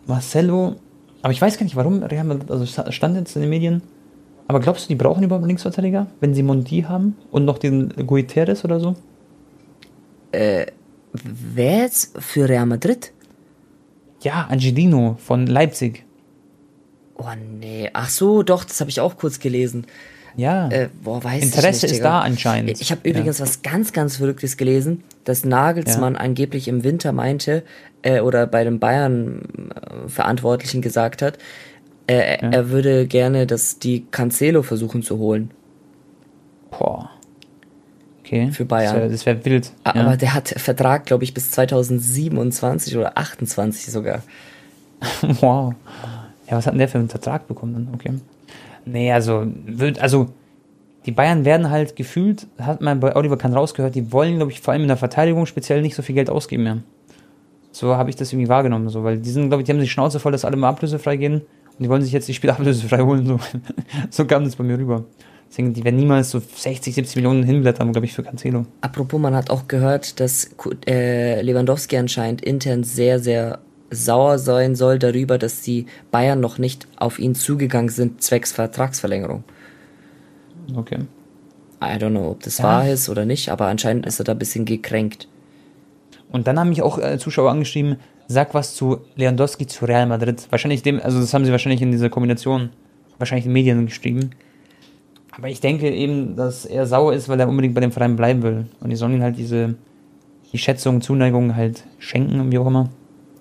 Marcelo, 0.08 0.76
aber 1.24 1.32
ich 1.34 1.42
weiß 1.42 1.58
gar 1.58 1.64
nicht, 1.64 1.76
warum 1.76 2.04
Real 2.04 2.24
Madrid, 2.24 2.52
also 2.52 2.66
sta- 2.68 2.92
stand 2.92 3.16
jetzt 3.18 3.36
in 3.36 3.42
den 3.42 3.50
Medien. 3.50 3.82
Aber 4.48 4.60
glaubst 4.60 4.86
du, 4.86 4.88
die 4.90 4.96
brauchen 4.96 5.24
überhaupt 5.24 5.42
einen 5.44 5.48
Linksverteidiger, 5.50 6.06
wenn 6.20 6.34
sie 6.36 6.44
Mondi 6.44 6.82
haben 6.82 7.16
und 7.32 7.46
noch 7.46 7.58
den 7.58 7.90
Guiteres 8.06 8.64
oder 8.64 8.80
so? 8.80 8.96
Wer 10.32 11.78
jetzt 11.78 12.18
für 12.22 12.48
Real 12.50 12.66
Madrid? 12.66 13.12
Ja, 14.22 14.48
Angelino 14.50 15.16
von 15.20 15.48
Leipzig. 15.48 16.06
Oh 17.16 17.26
nee, 17.60 17.90
ach 17.94 18.10
so, 18.10 18.42
doch, 18.44 18.64
das 18.64 18.80
habe 18.82 18.90
ich 18.90 19.00
auch 19.00 19.18
kurz 19.18 19.40
gelesen. 19.40 19.86
Ja. 20.36 20.68
Äh, 20.70 20.90
boah, 21.04 21.18
Interesse 21.18 21.86
ich 21.86 21.92
nicht, 21.92 21.92
ist 22.00 22.04
da 22.04 22.22
anscheinend. 22.22 22.82
Ich 22.82 22.92
habe 22.92 23.08
übrigens 23.08 23.40
was 23.40 23.62
ganz, 23.62 23.94
ganz 23.94 24.18
Verrücktes 24.18 24.58
gelesen, 24.58 25.04
dass 25.24 25.46
Nagelsmann 25.46 26.16
Ja. 26.16 26.20
angeblich 26.20 26.68
im 26.68 26.84
Winter 26.84 27.12
meinte, 27.12 27.64
äh, 28.02 28.20
oder 28.20 28.48
bei 28.48 28.64
den 28.64 28.80
Bayern-Verantwortlichen 28.80 30.82
gesagt 30.82 31.22
hat, 31.22 31.38
äh, 32.08 32.42
Ja. 32.42 32.50
er 32.50 32.70
würde 32.70 33.08
gerne, 33.08 33.48
dass 33.48 33.80
die 33.80 34.06
Cancelo 34.12 34.64
versuchen 34.64 35.04
zu 35.04 35.18
holen. 35.20 35.52
Boah. 36.72 37.10
Okay. 38.22 38.52
Für 38.52 38.66
Bayern. 38.66 39.12
Das 39.12 39.26
wäre 39.26 39.38
wär 39.38 39.46
wild. 39.46 39.72
Ja. 39.86 39.96
Aber 39.96 40.18
der 40.18 40.34
hat 40.34 40.50
Vertrag, 40.50 41.06
glaube 41.06 41.24
ich, 41.24 41.34
bis 41.34 41.52
2027 41.52 42.98
oder 42.98 43.18
28 43.18 43.92
sogar. 43.92 44.24
wow. 45.22 45.74
Ja, 46.50 46.58
was 46.58 46.66
hat 46.66 46.74
denn 46.74 46.80
der 46.80 46.88
für 46.88 46.98
einen 46.98 47.10
Vertrag 47.10 47.48
bekommen 47.48 47.74
dann? 47.74 47.90
Okay. 47.94 48.14
Nee, 48.86 49.12
also, 49.12 49.46
wird, 49.66 50.00
also, 50.00 50.28
die 51.06 51.12
Bayern 51.12 51.46
werden 51.46 51.70
halt 51.70 51.96
gefühlt, 51.96 52.48
hat 52.60 52.82
man 52.82 53.00
bei 53.00 53.16
Oliver 53.16 53.38
Kahn 53.38 53.54
rausgehört, 53.54 53.96
die 53.96 54.12
wollen, 54.12 54.38
glaube 54.38 54.52
ich, 54.52 54.62
vor 54.62 54.74
allem 54.74 54.84
in 54.84 54.88
der 54.88 54.98
Verteidigung 54.98 55.46
speziell 55.46 55.82
nicht 55.82 55.96
so 55.96 56.02
viel 56.02 56.16
Geld 56.16 56.30
ausgeben 56.30 56.64
mehr. 56.64 56.78
So 57.72 57.96
habe 57.96 58.10
ich 58.10 58.16
das 58.16 58.32
irgendwie 58.32 58.50
wahrgenommen, 58.50 58.90
so, 58.90 59.04
weil 59.04 59.18
die 59.18 59.30
sind, 59.30 59.50
glaube 59.50 59.62
ich, 59.62 59.66
die 59.66 59.74
haben 59.74 59.80
die 59.80 59.88
Schnauze 59.88 60.20
voll, 60.20 60.32
dass 60.32 60.46
alle 60.46 60.56
mal 60.56 60.70
ablösefrei 60.70 61.18
gehen 61.18 61.36
und 61.36 61.80
die 61.80 61.90
wollen 61.90 62.02
sich 62.02 62.12
jetzt 62.12 62.28
die 62.28 62.34
Spiele 62.34 62.54
ablösefrei 62.58 63.02
holen, 63.02 63.26
so. 63.26 63.40
so 64.10 64.26
kam 64.26 64.46
das 64.46 64.56
bei 64.56 64.64
mir 64.64 64.78
rüber. 64.78 65.04
Deswegen, 65.50 65.74
die 65.74 65.84
werden 65.84 65.98
niemals 65.98 66.32
so 66.32 66.40
60, 66.40 66.96
70 66.96 67.16
Millionen 67.18 67.44
hinblättern, 67.44 67.92
glaube 67.92 68.06
ich, 68.06 68.14
für 68.14 68.24
Cancelo. 68.24 68.66
Apropos, 68.82 69.20
man 69.20 69.36
hat 69.36 69.52
auch 69.52 69.68
gehört, 69.68 70.20
dass 70.20 70.50
äh, 70.88 71.42
Lewandowski 71.44 71.98
anscheinend 71.98 72.42
intern 72.42 72.84
sehr, 72.84 73.20
sehr 73.20 73.60
sauer 73.94 74.40
sein 74.40 74.76
soll 74.76 75.00
darüber, 75.00 75.38
dass 75.38 75.62
die 75.62 75.86
Bayern 76.12 76.40
noch 76.40 76.58
nicht 76.58 76.88
auf 76.98 77.20
ihn 77.20 77.36
zugegangen 77.36 77.90
sind, 77.90 78.22
zwecks 78.22 78.52
Vertragsverlängerung. 78.52 79.44
Okay. 80.76 81.00
I 81.82 81.98
don't 81.98 82.12
know, 82.12 82.32
ob 82.32 82.44
das 82.44 82.60
Ja. 82.60 82.64
wahr 82.64 82.90
ist 82.90 83.10
oder 83.10 83.26
nicht, 83.26 83.50
aber 83.50 83.68
anscheinend 83.68 84.06
ist 84.06 84.20
er 84.20 84.26
da 84.26 84.32
ein 84.32 84.40
bisschen 84.40 84.66
gekränkt. 84.66 85.28
Und 86.32 86.48
dann 86.48 86.58
haben 86.60 86.70
mich 86.70 86.82
auch 86.82 86.98
äh, 86.98 87.18
Zuschauer 87.20 87.52
angeschrieben, 87.52 87.98
sag 88.28 88.54
was 88.54 88.74
zu 88.74 89.00
Lewandowski 89.16 89.68
zu 89.68 89.86
Real 89.86 90.06
Madrid. 90.08 90.48
Wahrscheinlich 90.50 90.82
dem, 90.82 91.00
also 91.02 91.20
das 91.20 91.34
haben 91.34 91.46
sie 91.46 91.52
wahrscheinlich 91.52 91.82
in 91.82 91.92
dieser 91.92 92.10
Kombination, 92.10 92.70
wahrscheinlich 93.18 93.46
in 93.46 93.50
den 93.50 93.54
Medien 93.54 93.86
geschrieben. 93.86 94.32
Aber 95.36 95.50
ich 95.50 95.60
denke 95.60 95.90
eben, 95.92 96.36
dass 96.36 96.66
er 96.66 96.86
sauer 96.86 97.14
ist, 97.14 97.28
weil 97.28 97.40
er 97.40 97.50
unbedingt 97.50 97.74
bei 97.76 97.82
dem 97.82 97.92
Verein 97.92 98.16
bleiben 98.16 98.44
will. 98.44 98.66
Und 98.80 98.90
die 98.90 98.96
sollen 98.96 99.14
ihm 99.16 99.22
halt 99.24 99.38
diese, 99.38 99.76
die 100.52 100.58
Schätzung, 100.58 101.02
Zuneigung 101.02 101.56
halt 101.56 101.84
schenken, 102.00 102.52
wie 102.52 102.58
auch 102.60 102.68
immer. 102.68 102.90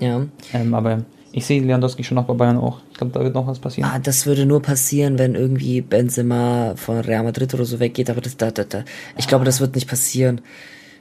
Ja. 0.02 0.26
Ähm, 0.52 0.74
aber 0.74 1.04
ich 1.30 1.46
sehe 1.46 1.62
Lewandowski 1.62 2.04
schon 2.04 2.16
noch 2.16 2.26
bei 2.26 2.34
Bayern 2.34 2.58
auch. 2.58 2.80
Ich 2.90 2.98
glaube, 2.98 3.12
da 3.12 3.20
wird 3.20 3.34
noch 3.34 3.46
was 3.46 3.58
passieren. 3.58 3.88
Ah, 3.90 3.98
das 3.98 4.26
würde 4.26 4.44
nur 4.44 4.60
passieren, 4.60 5.18
wenn 5.18 5.34
irgendwie 5.34 5.80
Benzema 5.80 6.74
von 6.76 6.98
Real 6.98 7.22
Madrid 7.24 7.54
oder 7.54 7.64
so 7.64 7.80
weggeht, 7.80 8.10
aber 8.10 8.20
das, 8.20 8.36
da, 8.36 8.50
da, 8.50 8.64
da. 8.64 8.84
ich 9.16 9.28
glaube, 9.28 9.44
das 9.44 9.60
wird 9.60 9.74
nicht 9.74 9.88
passieren. 9.88 10.40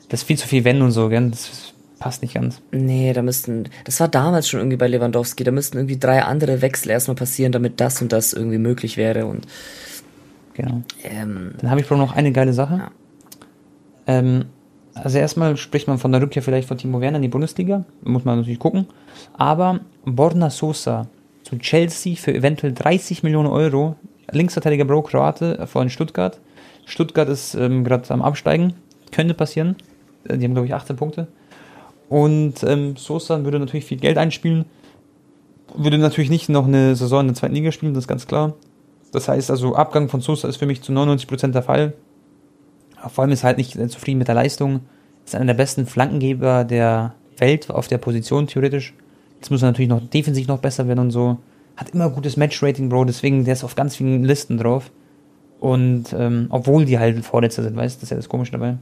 Das 0.10 0.22
ist 0.22 0.28
viel 0.28 0.38
zu 0.38 0.48
viel 0.48 0.64
Wenn 0.64 0.82
und 0.82 0.92
so, 0.92 1.10
gell? 1.10 1.30
Das 1.32 1.74
passt 2.00 2.22
nicht 2.22 2.34
ganz. 2.36 2.62
Nee, 2.72 3.12
da 3.14 3.22
müssten, 3.22 3.66
das 3.86 4.00
war 4.00 4.08
damals 4.08 4.48
schon 4.48 4.60
irgendwie 4.60 4.78
bei 4.78 4.88
Lewandowski, 4.88 5.44
da 5.44 5.52
müssten 5.52 5.78
irgendwie 5.78 5.98
drei 5.98 6.24
andere 6.24 6.62
Wechsel 6.62 6.92
erstmal 6.92 7.16
passieren, 7.16 7.52
damit 7.52 7.80
das 7.82 8.02
und 8.02 8.12
das 8.12 8.34
irgendwie 8.34 8.58
möglich 8.58 8.98
wäre 8.98 9.26
und, 9.26 9.48
Genau. 10.54 10.82
ähm, 11.04 11.54
Dann 11.60 11.70
habe 11.72 11.80
ich, 11.82 11.88
Bro, 11.88 11.98
noch 11.98 12.14
eine 12.16 12.32
geile 12.32 12.54
Sache. 12.54 12.76
Ja. 12.78 12.92
Ähm, 14.08 14.46
also 14.94 15.18
erstmal 15.18 15.58
spricht 15.58 15.88
man 15.88 15.98
von 15.98 16.12
der 16.12 16.22
Rückkehr 16.22 16.44
vielleicht 16.44 16.68
von 16.68 16.78
Timo 16.78 17.00
Werner 17.02 17.18
in 17.18 17.22
die 17.22 17.28
Bundesliga. 17.28 17.86
Muss 18.04 18.26
man 18.26 18.38
natürlich 18.38 18.60
gucken. 18.60 18.88
Aber 19.34 19.80
Borna 20.06 20.50
Sosa 20.50 21.08
zu 21.44 21.58
Chelsea 21.58 22.16
für 22.16 22.34
eventuell 22.34 22.74
30 22.74 23.24
Millionen 23.24 23.48
Euro. 23.50 23.96
Linksverteidiger 24.32 24.86
Bro 24.86 25.04
Kroate 25.04 25.68
von 25.68 25.90
Stuttgart. 25.90 26.40
Stuttgart 26.86 27.30
ist 27.30 27.56
ähm, 27.56 27.84
gerade 27.84 28.10
am 28.14 28.22
Absteigen. 28.22 28.74
Könnte 29.12 29.34
passieren. 29.34 29.76
Äh, 30.26 30.38
Die 30.38 30.46
haben, 30.46 30.54
glaube 30.54 30.68
ich, 30.68 30.74
18 30.74 30.96
Punkte. 30.96 31.28
Und 32.10 32.64
ähm, 32.64 32.98
Sosa 32.98 33.44
würde 33.44 33.60
natürlich 33.60 33.86
viel 33.86 33.98
Geld 33.98 34.18
einspielen. 34.18 34.66
Würde 35.76 35.98
natürlich 35.98 36.30
nicht 36.30 36.50
noch 36.50 36.68
eine 36.68 36.96
Saison 36.96 37.22
in 37.22 37.28
der 37.28 37.36
zweiten 37.36 37.54
Liga 37.54 37.72
spielen, 37.72 37.94
das 37.94 38.04
ist 38.04 38.08
ganz 38.10 38.28
klar. 38.28 38.54
Das 39.14 39.30
heißt 39.30 39.50
also, 39.50 39.76
Abgang 39.76 40.10
von 40.10 40.20
Sosa 40.20 40.50
ist 40.50 40.58
für 40.58 40.66
mich 40.66 40.82
zu 40.82 40.92
99% 40.92 41.48
der 41.52 41.64
Fall. 41.64 41.94
Vor 43.10 43.24
allem 43.24 43.32
ist 43.32 43.44
er 43.44 43.48
halt 43.48 43.58
nicht 43.58 43.74
zufrieden 43.92 44.20
mit 44.20 44.28
der 44.28 44.36
Leistung. 44.36 44.82
Ist 45.26 45.36
einer 45.36 45.46
der 45.46 45.54
besten 45.54 45.86
Flankengeber 45.86 46.64
der 46.64 47.14
Welt 47.38 47.70
auf 47.70 47.88
der 47.88 47.98
Position, 47.98 48.48
theoretisch. 48.48 48.94
Jetzt 49.36 49.50
muss 49.50 49.62
er 49.62 49.68
natürlich 49.68 49.90
noch 49.90 50.02
defensiv 50.02 50.48
noch 50.48 50.60
besser 50.60 50.88
werden 50.88 51.00
und 51.00 51.12
so. 51.12 51.38
Hat 51.78 51.90
immer 51.92 52.10
gutes 52.10 52.38
Matchrating, 52.38 52.90
Bro, 52.90 53.06
deswegen 53.06 53.46
der 53.46 53.54
ist 53.54 53.64
auf 53.64 53.76
ganz 53.76 53.96
vielen 53.96 54.24
Listen 54.24 54.58
drauf. 54.58 54.92
Und 55.60 56.14
ähm, 56.18 56.48
obwohl 56.50 56.86
die 56.86 57.00
halt 57.00 57.24
Vorletzter 57.24 57.64
sind, 57.64 57.76
weißt 57.76 57.96
du, 57.96 58.00
das 58.00 58.04
ist 58.04 58.10
ja 58.12 58.18
das 58.18 58.30
Komische 58.30 58.52
dabei. 58.52 58.78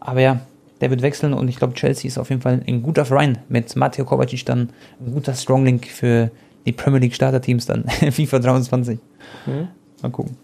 Aber 0.00 0.20
ja, 0.20 0.40
der 0.80 0.90
wird 0.90 1.02
wechseln 1.02 1.32
und 1.32 1.48
ich 1.48 1.56
glaube, 1.56 1.74
Chelsea 1.74 2.08
ist 2.08 2.18
auf 2.18 2.30
jeden 2.30 2.42
Fall 2.42 2.62
ein 2.66 2.82
guter 2.82 3.04
Verein 3.04 3.38
mit 3.48 3.74
Matteo 3.76 4.04
Kovacic 4.04 4.44
dann 4.44 4.70
ein 5.00 5.12
guter 5.12 5.34
Stronglink 5.34 5.86
für 5.86 6.30
die 6.66 6.72
Premier 6.72 7.00
League 7.00 7.14
Starterteams 7.14 7.66
dann 7.66 7.84
FIFA 7.88 8.38
23. 8.40 8.98
Mhm. 9.46 9.68
Mal 10.02 10.10
gucken. 10.10 10.36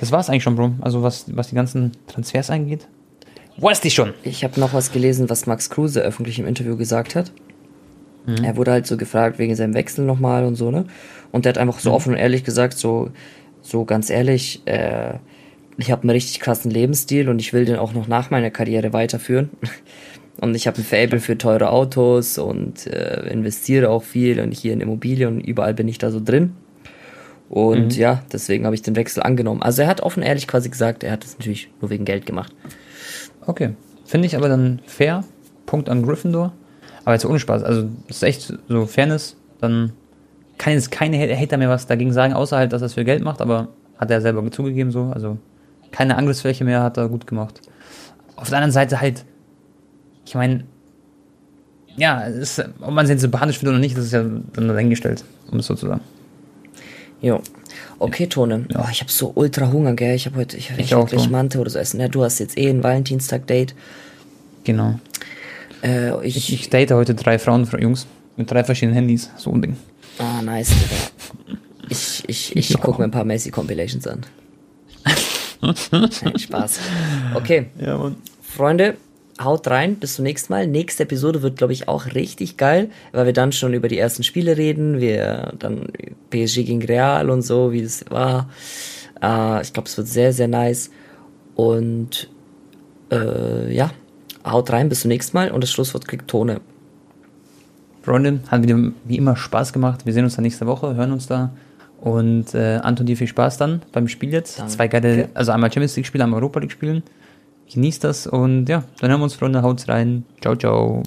Das 0.00 0.10
war 0.10 0.20
es 0.20 0.28
eigentlich 0.28 0.42
schon, 0.42 0.56
Bro. 0.56 0.72
Also 0.80 1.02
was, 1.02 1.26
was 1.36 1.48
die 1.48 1.54
ganzen 1.54 1.92
Transfers 2.06 2.50
angeht. 2.50 2.88
Weißt 3.58 3.84
du 3.84 3.90
schon? 3.90 4.14
Ich 4.22 4.42
habe 4.42 4.58
noch 4.58 4.72
was 4.72 4.92
gelesen, 4.92 5.28
was 5.28 5.46
Max 5.46 5.68
Kruse 5.68 6.00
öffentlich 6.00 6.38
im 6.38 6.46
Interview 6.46 6.76
gesagt 6.76 7.14
hat. 7.14 7.30
Mhm. 8.26 8.42
Er 8.42 8.56
wurde 8.56 8.72
halt 8.72 8.86
so 8.86 8.96
gefragt 8.96 9.38
wegen 9.38 9.54
seinem 9.54 9.74
Wechsel 9.74 10.06
nochmal 10.06 10.46
und 10.46 10.56
so, 10.56 10.70
ne? 10.70 10.86
Und 11.32 11.44
der 11.44 11.50
hat 11.50 11.58
einfach 11.58 11.78
so 11.78 11.90
mhm. 11.90 11.94
offen 11.96 12.12
und 12.14 12.18
ehrlich 12.18 12.44
gesagt, 12.44 12.78
so, 12.78 13.10
so 13.60 13.84
ganz 13.84 14.08
ehrlich, 14.08 14.62
äh, 14.64 15.14
ich 15.76 15.90
habe 15.90 16.02
einen 16.02 16.10
richtig 16.10 16.40
krassen 16.40 16.70
Lebensstil 16.70 17.28
und 17.28 17.38
ich 17.38 17.52
will 17.52 17.66
den 17.66 17.76
auch 17.76 17.92
noch 17.92 18.08
nach 18.08 18.30
meiner 18.30 18.50
Karriere 18.50 18.92
weiterführen. 18.92 19.50
Und 20.40 20.54
ich 20.54 20.66
habe 20.66 20.78
ein 20.78 20.84
Fable 20.84 21.20
für 21.20 21.36
teure 21.36 21.68
Autos 21.68 22.38
und 22.38 22.86
äh, 22.86 23.28
investiere 23.30 23.90
auch 23.90 24.02
viel 24.02 24.40
und 24.40 24.52
hier 24.52 24.72
in 24.72 24.80
Immobilien 24.80 25.34
und 25.34 25.40
überall 25.40 25.74
bin 25.74 25.86
ich 25.86 25.98
da 25.98 26.10
so 26.10 26.18
drin. 26.18 26.52
Und 27.50 27.96
mhm. 27.96 28.00
ja, 28.00 28.22
deswegen 28.32 28.64
habe 28.64 28.76
ich 28.76 28.82
den 28.82 28.94
Wechsel 28.94 29.24
angenommen. 29.24 29.60
Also 29.60 29.82
er 29.82 29.88
hat 29.88 30.00
offen 30.02 30.22
ehrlich 30.22 30.46
quasi 30.46 30.70
gesagt, 30.70 31.02
er 31.02 31.10
hat 31.10 31.24
es 31.24 31.36
natürlich 31.36 31.68
nur 31.80 31.90
wegen 31.90 32.04
Geld 32.04 32.24
gemacht. 32.24 32.54
Okay. 33.44 33.74
Finde 34.06 34.26
ich 34.26 34.36
aber 34.36 34.48
dann 34.48 34.80
fair. 34.86 35.24
Punkt 35.66 35.88
an 35.88 36.02
Gryffindor. 36.02 36.52
Aber 37.04 37.14
jetzt 37.14 37.26
ohne 37.26 37.40
Spaß. 37.40 37.64
Also, 37.64 37.88
das 38.06 38.18
ist 38.18 38.22
echt 38.22 38.54
so 38.68 38.86
Fairness. 38.86 39.36
Dann 39.60 39.92
kann 40.58 40.74
jetzt 40.74 40.90
keine 40.92 41.18
Hater 41.36 41.56
mehr 41.56 41.68
was 41.68 41.86
dagegen 41.86 42.12
sagen, 42.12 42.34
außer 42.34 42.56
halt, 42.56 42.72
dass 42.72 42.82
er 42.82 42.86
es 42.86 42.94
für 42.94 43.04
Geld 43.04 43.22
macht. 43.22 43.40
Aber 43.40 43.68
hat 43.98 44.10
er 44.10 44.20
selber 44.20 44.48
zugegeben 44.50 44.92
so. 44.92 45.10
Also, 45.12 45.38
keine 45.90 46.16
Angriffsfläche 46.16 46.64
mehr 46.64 46.82
hat 46.82 46.98
er 46.98 47.08
gut 47.08 47.26
gemacht. 47.26 47.60
Auf 48.36 48.48
der 48.48 48.58
anderen 48.58 48.72
Seite 48.72 49.00
halt, 49.00 49.24
ich 50.24 50.34
meine, 50.34 50.64
ja, 51.96 52.20
ist, 52.20 52.64
ob 52.80 52.92
man 52.92 53.04
es 53.04 53.10
jetzt 53.10 53.22
sympathisch 53.22 53.58
findet 53.58 53.74
oder 53.74 53.80
nicht, 53.80 53.96
das 53.96 54.04
ist 54.04 54.12
ja 54.12 54.22
dann 54.22 54.68
dahingestellt, 54.68 55.24
um 55.50 55.58
es 55.58 55.66
so 55.66 55.74
zu 55.74 55.88
sagen. 55.88 56.00
Jo. 57.22 57.40
Okay, 57.98 58.26
Tone. 58.26 58.66
Ja. 58.70 58.84
Oh, 58.84 58.88
ich 58.90 59.00
habe 59.00 59.10
so 59.10 59.32
ultra 59.34 59.70
Hunger, 59.70 59.94
gell? 59.94 60.14
Ich 60.14 60.26
habe 60.26 60.36
heute, 60.36 60.56
ich, 60.56 60.70
ich, 60.70 60.78
ich 60.78 60.94
auch 60.94 61.08
gleich 61.08 61.28
Mante 61.28 61.58
oder 61.60 61.70
so 61.70 61.78
essen. 61.78 62.00
Ja, 62.00 62.08
du 62.08 62.24
hast 62.24 62.38
jetzt 62.38 62.56
eh 62.56 62.68
ein 62.68 62.82
Valentinstag-Date. 62.82 63.74
Genau. 64.64 64.98
Äh, 65.82 66.26
ich, 66.26 66.36
ich, 66.36 66.52
ich 66.52 66.70
date 66.70 66.92
heute 66.92 67.14
drei 67.14 67.38
Frauen, 67.38 67.68
Jungs, 67.78 68.06
mit 68.36 68.50
drei 68.50 68.64
verschiedenen 68.64 68.94
Handys. 68.94 69.30
So 69.36 69.52
ein 69.52 69.62
Ding. 69.62 69.76
Ah, 70.18 70.42
nice, 70.42 70.70
Digga. 70.70 71.58
Ich, 71.88 72.22
ich, 72.26 72.56
ich, 72.56 72.70
ich 72.70 72.80
gucke 72.80 72.98
mir 72.98 73.04
ein 73.04 73.10
paar 73.10 73.24
Messi-Compilations 73.24 74.06
an. 74.06 74.20
Nein, 75.90 76.38
Spaß. 76.38 76.80
Okay. 77.34 77.66
Ja. 77.80 78.12
Freunde, 78.42 78.96
haut 79.42 79.68
rein, 79.68 79.96
bis 79.96 80.14
zum 80.14 80.24
nächsten 80.24 80.52
Mal. 80.52 80.66
Nächste 80.66 81.04
Episode 81.04 81.42
wird, 81.42 81.56
glaube 81.56 81.72
ich, 81.72 81.88
auch 81.88 82.06
richtig 82.14 82.56
geil, 82.56 82.90
weil 83.12 83.26
wir 83.26 83.32
dann 83.32 83.52
schon 83.52 83.74
über 83.74 83.88
die 83.88 83.98
ersten 83.98 84.22
Spiele 84.22 84.56
reden, 84.56 85.00
wir 85.00 85.52
dann 85.58 85.88
PSG 86.30 86.64
gegen 86.64 86.82
Real 86.82 87.30
und 87.30 87.42
so, 87.42 87.72
wie 87.72 87.82
das 87.82 88.04
war. 88.10 88.50
Äh, 89.22 89.62
ich 89.62 89.72
glaube, 89.72 89.88
es 89.88 89.96
wird 89.96 90.08
sehr, 90.08 90.32
sehr 90.32 90.48
nice. 90.48 90.90
Und 91.54 92.28
äh, 93.10 93.72
ja, 93.74 93.90
haut 94.44 94.70
rein, 94.70 94.88
bis 94.88 95.00
zum 95.00 95.08
nächsten 95.08 95.36
Mal 95.36 95.50
und 95.50 95.62
das 95.62 95.70
Schlusswort 95.70 96.06
kriegt 96.06 96.28
Tone. 96.28 96.60
Freunde, 98.02 98.40
hat 98.48 98.62
wieder 98.62 98.92
wie 99.04 99.16
immer 99.16 99.36
Spaß 99.36 99.72
gemacht. 99.72 100.06
Wir 100.06 100.12
sehen 100.12 100.24
uns 100.24 100.36
dann 100.36 100.42
nächste 100.42 100.66
Woche, 100.66 100.94
hören 100.94 101.12
uns 101.12 101.26
da. 101.26 101.52
Und 102.00 102.54
äh, 102.54 102.80
Anton, 102.82 103.04
dir 103.04 103.16
viel 103.16 103.26
Spaß 103.26 103.58
dann 103.58 103.82
beim 103.92 104.08
Spiel 104.08 104.32
jetzt. 104.32 104.58
Danke. 104.58 104.72
Zwei 104.72 104.88
geile, 104.88 105.28
also 105.34 105.52
einmal 105.52 105.70
Champions 105.70 105.96
League 105.96 106.06
spielen, 106.06 106.22
einmal 106.22 106.40
Europa 106.40 106.60
League 106.60 106.72
spielen. 106.72 107.02
Genießt 107.72 108.04
das 108.04 108.26
und 108.26 108.68
ja, 108.68 108.84
dann 109.00 109.10
hören 109.10 109.20
wir 109.20 109.24
uns, 109.24 109.34
Freunde. 109.34 109.62
Haut's 109.62 109.88
rein. 109.88 110.24
Ciao, 110.40 110.56
ciao. 110.56 111.02